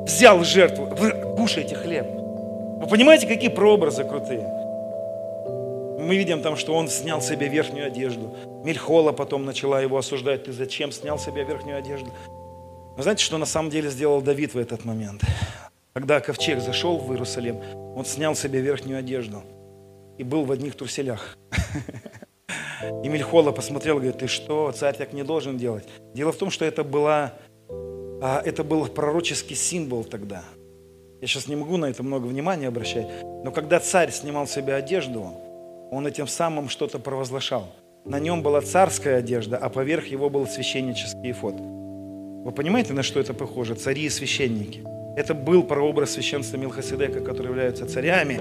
Взял 0.05 0.43
жертву, 0.43 0.93
кушайте 1.37 1.75
хлеб. 1.75 2.05
Вы 2.05 2.87
понимаете, 2.89 3.27
какие 3.27 3.49
прообразы 3.49 4.03
крутые? 4.03 4.45
Мы 6.01 6.17
видим 6.17 6.41
там, 6.41 6.57
что 6.57 6.75
он 6.75 6.89
снял 6.89 7.21
себе 7.21 7.47
верхнюю 7.47 7.87
одежду. 7.87 8.35
Мельхола 8.65 9.13
потом 9.13 9.45
начала 9.45 9.79
его 9.79 9.97
осуждать. 9.97 10.43
Ты 10.43 10.51
зачем 10.51 10.91
снял 10.91 11.17
себе 11.17 11.45
верхнюю 11.45 11.77
одежду? 11.77 12.11
Вы 12.97 13.03
знаете, 13.03 13.23
что 13.23 13.37
на 13.37 13.45
самом 13.45 13.69
деле 13.69 13.89
сделал 13.89 14.19
Давид 14.21 14.53
в 14.53 14.57
этот 14.57 14.83
момент? 14.83 15.21
Когда 15.93 16.19
ковчег 16.19 16.59
зашел 16.59 16.97
в 16.97 17.09
Иерусалим, 17.13 17.61
он 17.95 18.03
снял 18.03 18.35
себе 18.35 18.59
верхнюю 18.59 18.99
одежду– 18.99 19.43
и 20.19 20.23
был 20.23 20.43
в 20.43 20.51
одних 20.51 20.75
труселях. 20.75 21.37
И 23.03 23.09
Мельхола 23.09 23.51
посмотрел, 23.51 23.95
говорит, 23.95 24.19
ты 24.19 24.27
что, 24.27 24.71
царь 24.71 24.95
так 24.95 25.13
не 25.13 25.23
должен 25.23 25.57
делать. 25.57 25.85
Дело 26.13 26.31
в 26.31 26.37
том, 26.37 26.49
что 26.49 26.63
это 26.65 26.83
была 26.83 27.33
а, 28.21 28.41
это 28.43 28.63
был 28.63 28.85
пророческий 28.87 29.55
символ 29.55 30.03
тогда. 30.03 30.43
Я 31.21 31.27
сейчас 31.27 31.47
не 31.47 31.55
могу 31.55 31.77
на 31.77 31.85
это 31.85 32.03
много 32.03 32.25
внимания 32.25 32.67
обращать, 32.67 33.07
но 33.43 33.51
когда 33.51 33.79
царь 33.79 34.11
снимал 34.11 34.45
с 34.45 34.51
себя 34.51 34.75
одежду, 34.75 35.33
он 35.91 36.05
этим 36.05 36.27
самым 36.27 36.69
что-то 36.69 36.99
провозглашал. 36.99 37.67
На 38.05 38.19
нем 38.19 38.41
была 38.43 38.61
царская 38.61 39.17
одежда, 39.17 39.57
а 39.57 39.69
поверх 39.69 40.07
его 40.07 40.29
был 40.29 40.47
священнический 40.47 41.31
эфод. 41.31 41.55
Вы 41.59 42.51
понимаете, 42.51 42.93
на 42.93 43.03
что 43.03 43.19
это 43.19 43.33
похоже? 43.33 43.75
Цари 43.75 44.03
и 44.03 44.09
священники. 44.09 44.83
Это 45.17 45.33
был 45.33 45.63
прообраз 45.63 46.11
священства 46.11 46.57
Милхасидека, 46.57 47.21
которые 47.21 47.51
являются 47.51 47.85
царями 47.85 48.39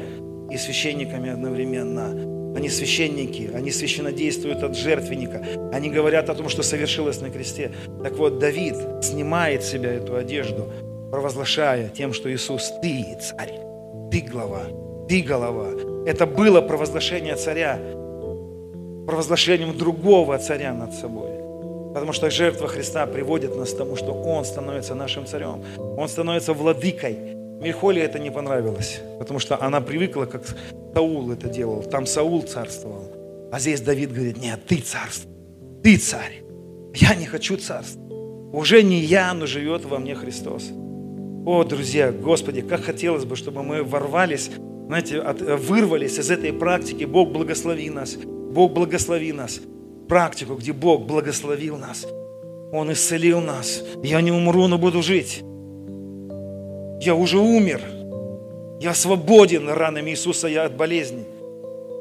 и 0.50 0.56
священниками 0.56 1.30
одновременно. 1.30 2.36
Они 2.56 2.68
священники, 2.68 3.50
они 3.54 3.70
священнодействуют 3.70 4.62
от 4.62 4.76
жертвенника. 4.76 5.44
Они 5.72 5.90
говорят 5.90 6.30
о 6.30 6.34
том, 6.34 6.48
что 6.48 6.62
совершилось 6.62 7.20
на 7.20 7.30
кресте. 7.30 7.72
Так 8.02 8.14
вот, 8.16 8.38
Давид 8.38 8.76
снимает 9.02 9.62
себя 9.62 9.92
эту 9.92 10.16
одежду, 10.16 10.72
провозглашая 11.10 11.88
тем, 11.88 12.12
что 12.12 12.32
Иисус, 12.32 12.72
ты 12.82 13.04
царь, 13.20 13.52
ты 14.10 14.20
глава, 14.20 14.62
ты 15.08 15.22
голова. 15.22 15.68
Это 16.06 16.26
было 16.26 16.60
провозглашение 16.60 17.36
царя, 17.36 17.78
провозглашением 19.06 19.76
другого 19.76 20.38
царя 20.38 20.72
над 20.72 20.94
собой. 20.94 21.30
Потому 21.94 22.12
что 22.12 22.30
жертва 22.30 22.68
Христа 22.68 23.06
приводит 23.06 23.56
нас 23.56 23.72
к 23.72 23.76
тому, 23.76 23.96
что 23.96 24.12
Он 24.12 24.44
становится 24.44 24.94
нашим 24.94 25.26
царем. 25.26 25.62
Он 25.78 26.08
становится 26.08 26.52
владыкой. 26.52 27.37
Михоле 27.60 28.02
это 28.02 28.18
не 28.18 28.30
понравилось, 28.30 29.00
потому 29.18 29.40
что 29.40 29.60
она 29.60 29.80
привыкла, 29.80 30.26
как 30.26 30.42
Саул 30.94 31.30
это 31.32 31.48
делал. 31.48 31.82
Там 31.82 32.06
Саул 32.06 32.42
царствовал. 32.42 33.12
А 33.50 33.58
здесь 33.58 33.80
Давид 33.80 34.12
говорит, 34.12 34.38
нет, 34.38 34.60
ты 34.66 34.76
царство, 34.76 35.30
ты 35.82 35.96
царь. 35.96 36.42
Я 36.94 37.14
не 37.14 37.26
хочу 37.26 37.56
царства. 37.56 38.00
Уже 38.52 38.82
не 38.82 39.00
я, 39.00 39.34
но 39.34 39.46
живет 39.46 39.84
во 39.84 39.98
мне 39.98 40.14
Христос. 40.14 40.70
О, 41.46 41.64
друзья, 41.64 42.12
Господи, 42.12 42.60
как 42.62 42.82
хотелось 42.82 43.24
бы, 43.24 43.36
чтобы 43.36 43.62
мы 43.62 43.82
ворвались, 43.82 44.50
знаете, 44.86 45.18
от, 45.18 45.40
вырвались 45.40 46.18
из 46.18 46.30
этой 46.30 46.52
практики. 46.52 47.04
Бог 47.04 47.30
благослови 47.30 47.90
нас. 47.90 48.16
Бог 48.16 48.72
благослови 48.72 49.32
нас 49.32 49.60
практику, 50.08 50.54
где 50.54 50.72
Бог 50.72 51.06
благословил 51.06 51.76
нас. 51.76 52.06
Он 52.72 52.92
исцелил 52.92 53.40
нас. 53.40 53.82
Я 54.02 54.20
не 54.20 54.32
умру, 54.32 54.66
но 54.66 54.78
буду 54.78 55.02
жить. 55.02 55.42
Я 57.00 57.14
уже 57.14 57.38
умер. 57.38 57.80
Я 58.80 58.94
свободен 58.94 59.68
ранами 59.68 60.10
Иисуса 60.10 60.48
я 60.48 60.64
от 60.64 60.76
болезни. 60.76 61.24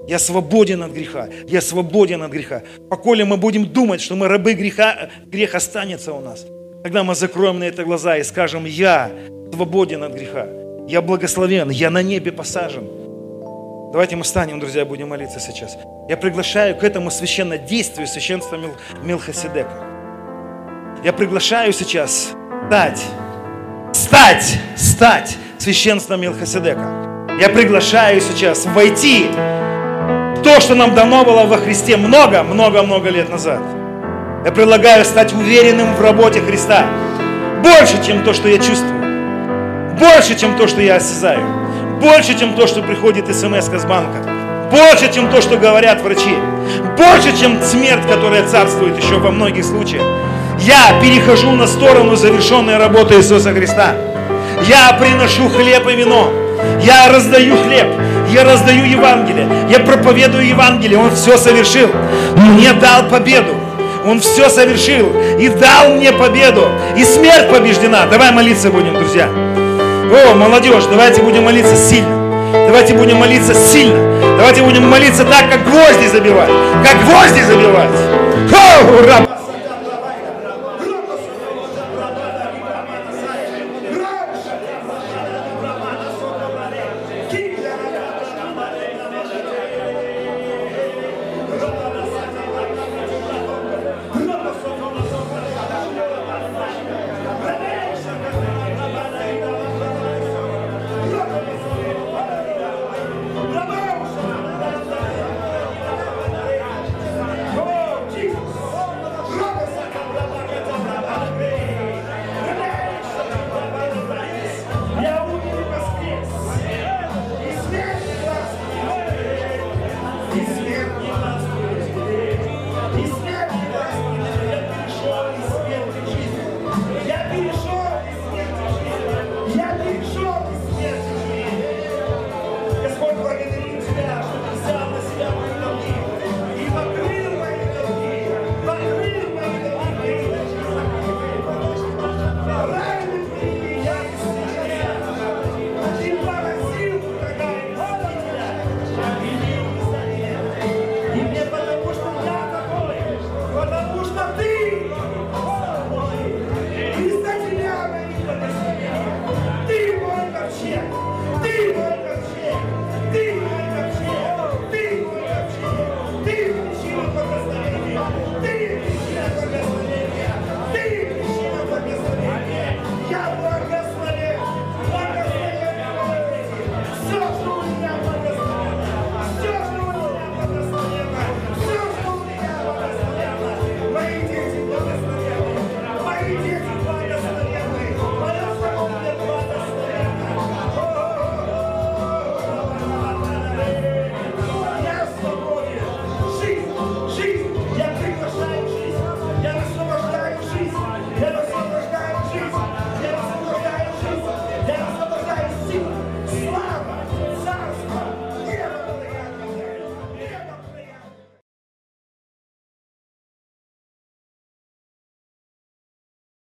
Я 0.07 0.19
свободен 0.19 0.83
от 0.83 0.91
греха. 0.91 1.27
Я 1.47 1.61
свободен 1.61 2.23
от 2.23 2.31
греха. 2.31 2.63
Поколе 2.89 3.25
мы 3.25 3.37
будем 3.37 3.65
думать, 3.65 4.01
что 4.01 4.15
мы 4.15 4.27
рабы 4.27 4.53
греха, 4.53 5.09
грех 5.25 5.55
останется 5.55 6.13
у 6.13 6.21
нас. 6.21 6.45
Тогда 6.83 7.03
мы 7.03 7.15
закроем 7.15 7.59
на 7.59 7.65
это 7.65 7.83
глаза 7.83 8.17
и 8.17 8.23
скажем, 8.23 8.65
я 8.65 9.11
свободен 9.53 10.03
от 10.03 10.13
греха. 10.13 10.47
Я 10.87 11.01
благословен, 11.01 11.69
я 11.69 11.89
на 11.89 12.01
небе 12.01 12.31
посажен. 12.31 12.87
Давайте 13.91 14.15
мы 14.15 14.23
встанем, 14.23 14.59
друзья, 14.59 14.85
будем 14.85 15.09
молиться 15.09 15.39
сейчас. 15.39 15.77
Я 16.07 16.15
приглашаю 16.15 16.77
к 16.77 16.83
этому 16.83 17.11
священнодействию 17.11 18.07
священства 18.07 18.55
Мил, 18.55 18.71
Милхасидека. 19.03 19.83
Я 21.03 21.13
приглашаю 21.13 21.73
сейчас 21.73 22.33
стать, 22.67 23.03
стать, 24.07 24.59
стать 24.75 25.37
священством 25.57 26.21
Милхасидека. 26.21 27.27
Я 27.39 27.49
приглашаю 27.49 28.21
сейчас 28.21 28.65
войти 28.65 29.25
в 29.29 30.41
то, 30.43 30.59
что 30.61 30.75
нам 30.75 30.95
дано 30.95 31.25
было 31.25 31.43
во 31.43 31.57
Христе 31.57 31.97
много, 31.97 32.43
много, 32.43 32.83
много 32.83 33.09
лет 33.09 33.29
назад. 33.29 33.61
Я 34.45 34.51
предлагаю 34.51 35.03
стать 35.03 35.33
уверенным 35.33 35.93
в 35.93 36.01
работе 36.01 36.39
Христа. 36.41 36.85
Больше, 37.61 38.03
чем 38.05 38.23
то, 38.23 38.33
что 38.33 38.47
я 38.47 38.57
чувствую. 38.57 39.95
Больше, 39.99 40.39
чем 40.39 40.55
то, 40.55 40.67
что 40.67 40.81
я 40.81 40.95
осязаю 40.95 41.67
больше, 41.99 42.37
чем 42.37 42.53
то, 42.53 42.67
что 42.67 42.81
приходит 42.81 43.33
смс 43.35 43.65
с 43.65 43.85
банка. 43.85 44.21
Больше, 44.71 45.11
чем 45.13 45.29
то, 45.31 45.41
что 45.41 45.57
говорят 45.57 46.01
врачи. 46.01 46.35
Больше, 46.97 47.37
чем 47.39 47.61
смерть, 47.63 48.05
которая 48.07 48.47
царствует 48.47 49.01
еще 49.01 49.17
во 49.17 49.31
многих 49.31 49.65
случаях. 49.65 50.03
Я 50.59 50.99
перехожу 51.01 51.51
на 51.51 51.67
сторону 51.67 52.15
завершенной 52.15 52.77
работы 52.77 53.15
Иисуса 53.15 53.53
Христа. 53.53 53.95
Я 54.67 54.97
приношу 54.99 55.49
хлеб 55.49 55.87
и 55.87 55.95
вино. 55.95 56.31
Я 56.81 57.09
раздаю 57.11 57.55
хлеб. 57.57 57.87
Я 58.29 58.43
раздаю 58.43 58.85
Евангелие. 58.85 59.47
Я 59.69 59.79
проповедую 59.79 60.47
Евангелие. 60.47 60.97
Он 60.97 61.11
все 61.15 61.37
совершил. 61.37 61.89
Мне 62.35 62.73
дал 62.73 63.03
победу. 63.03 63.55
Он 64.05 64.19
все 64.19 64.49
совершил 64.49 65.11
и 65.37 65.49
дал 65.49 65.89
мне 65.95 66.11
победу. 66.11 66.67
И 66.95 67.03
смерть 67.03 67.49
побеждена. 67.49 68.05
Давай 68.07 68.31
молиться 68.31 68.69
будем, 68.69 68.93
друзья. 68.93 69.27
О, 69.27 70.35
молодежь, 70.35 70.85
давайте 70.89 71.21
будем 71.21 71.43
молиться 71.43 71.75
сильно. 71.75 72.15
Давайте 72.65 72.93
будем 72.93 73.17
молиться 73.17 73.53
сильно. 73.53 73.99
Давайте 74.37 74.61
будем 74.61 74.89
молиться 74.89 75.23
так, 75.25 75.49
как 75.51 75.63
гвозди 75.65 76.07
забивать. 76.07 76.49
Как 76.83 77.03
гвозди 77.05 77.41
забивать. 77.43 77.89
О, 78.53 79.03
ура! 79.03 79.27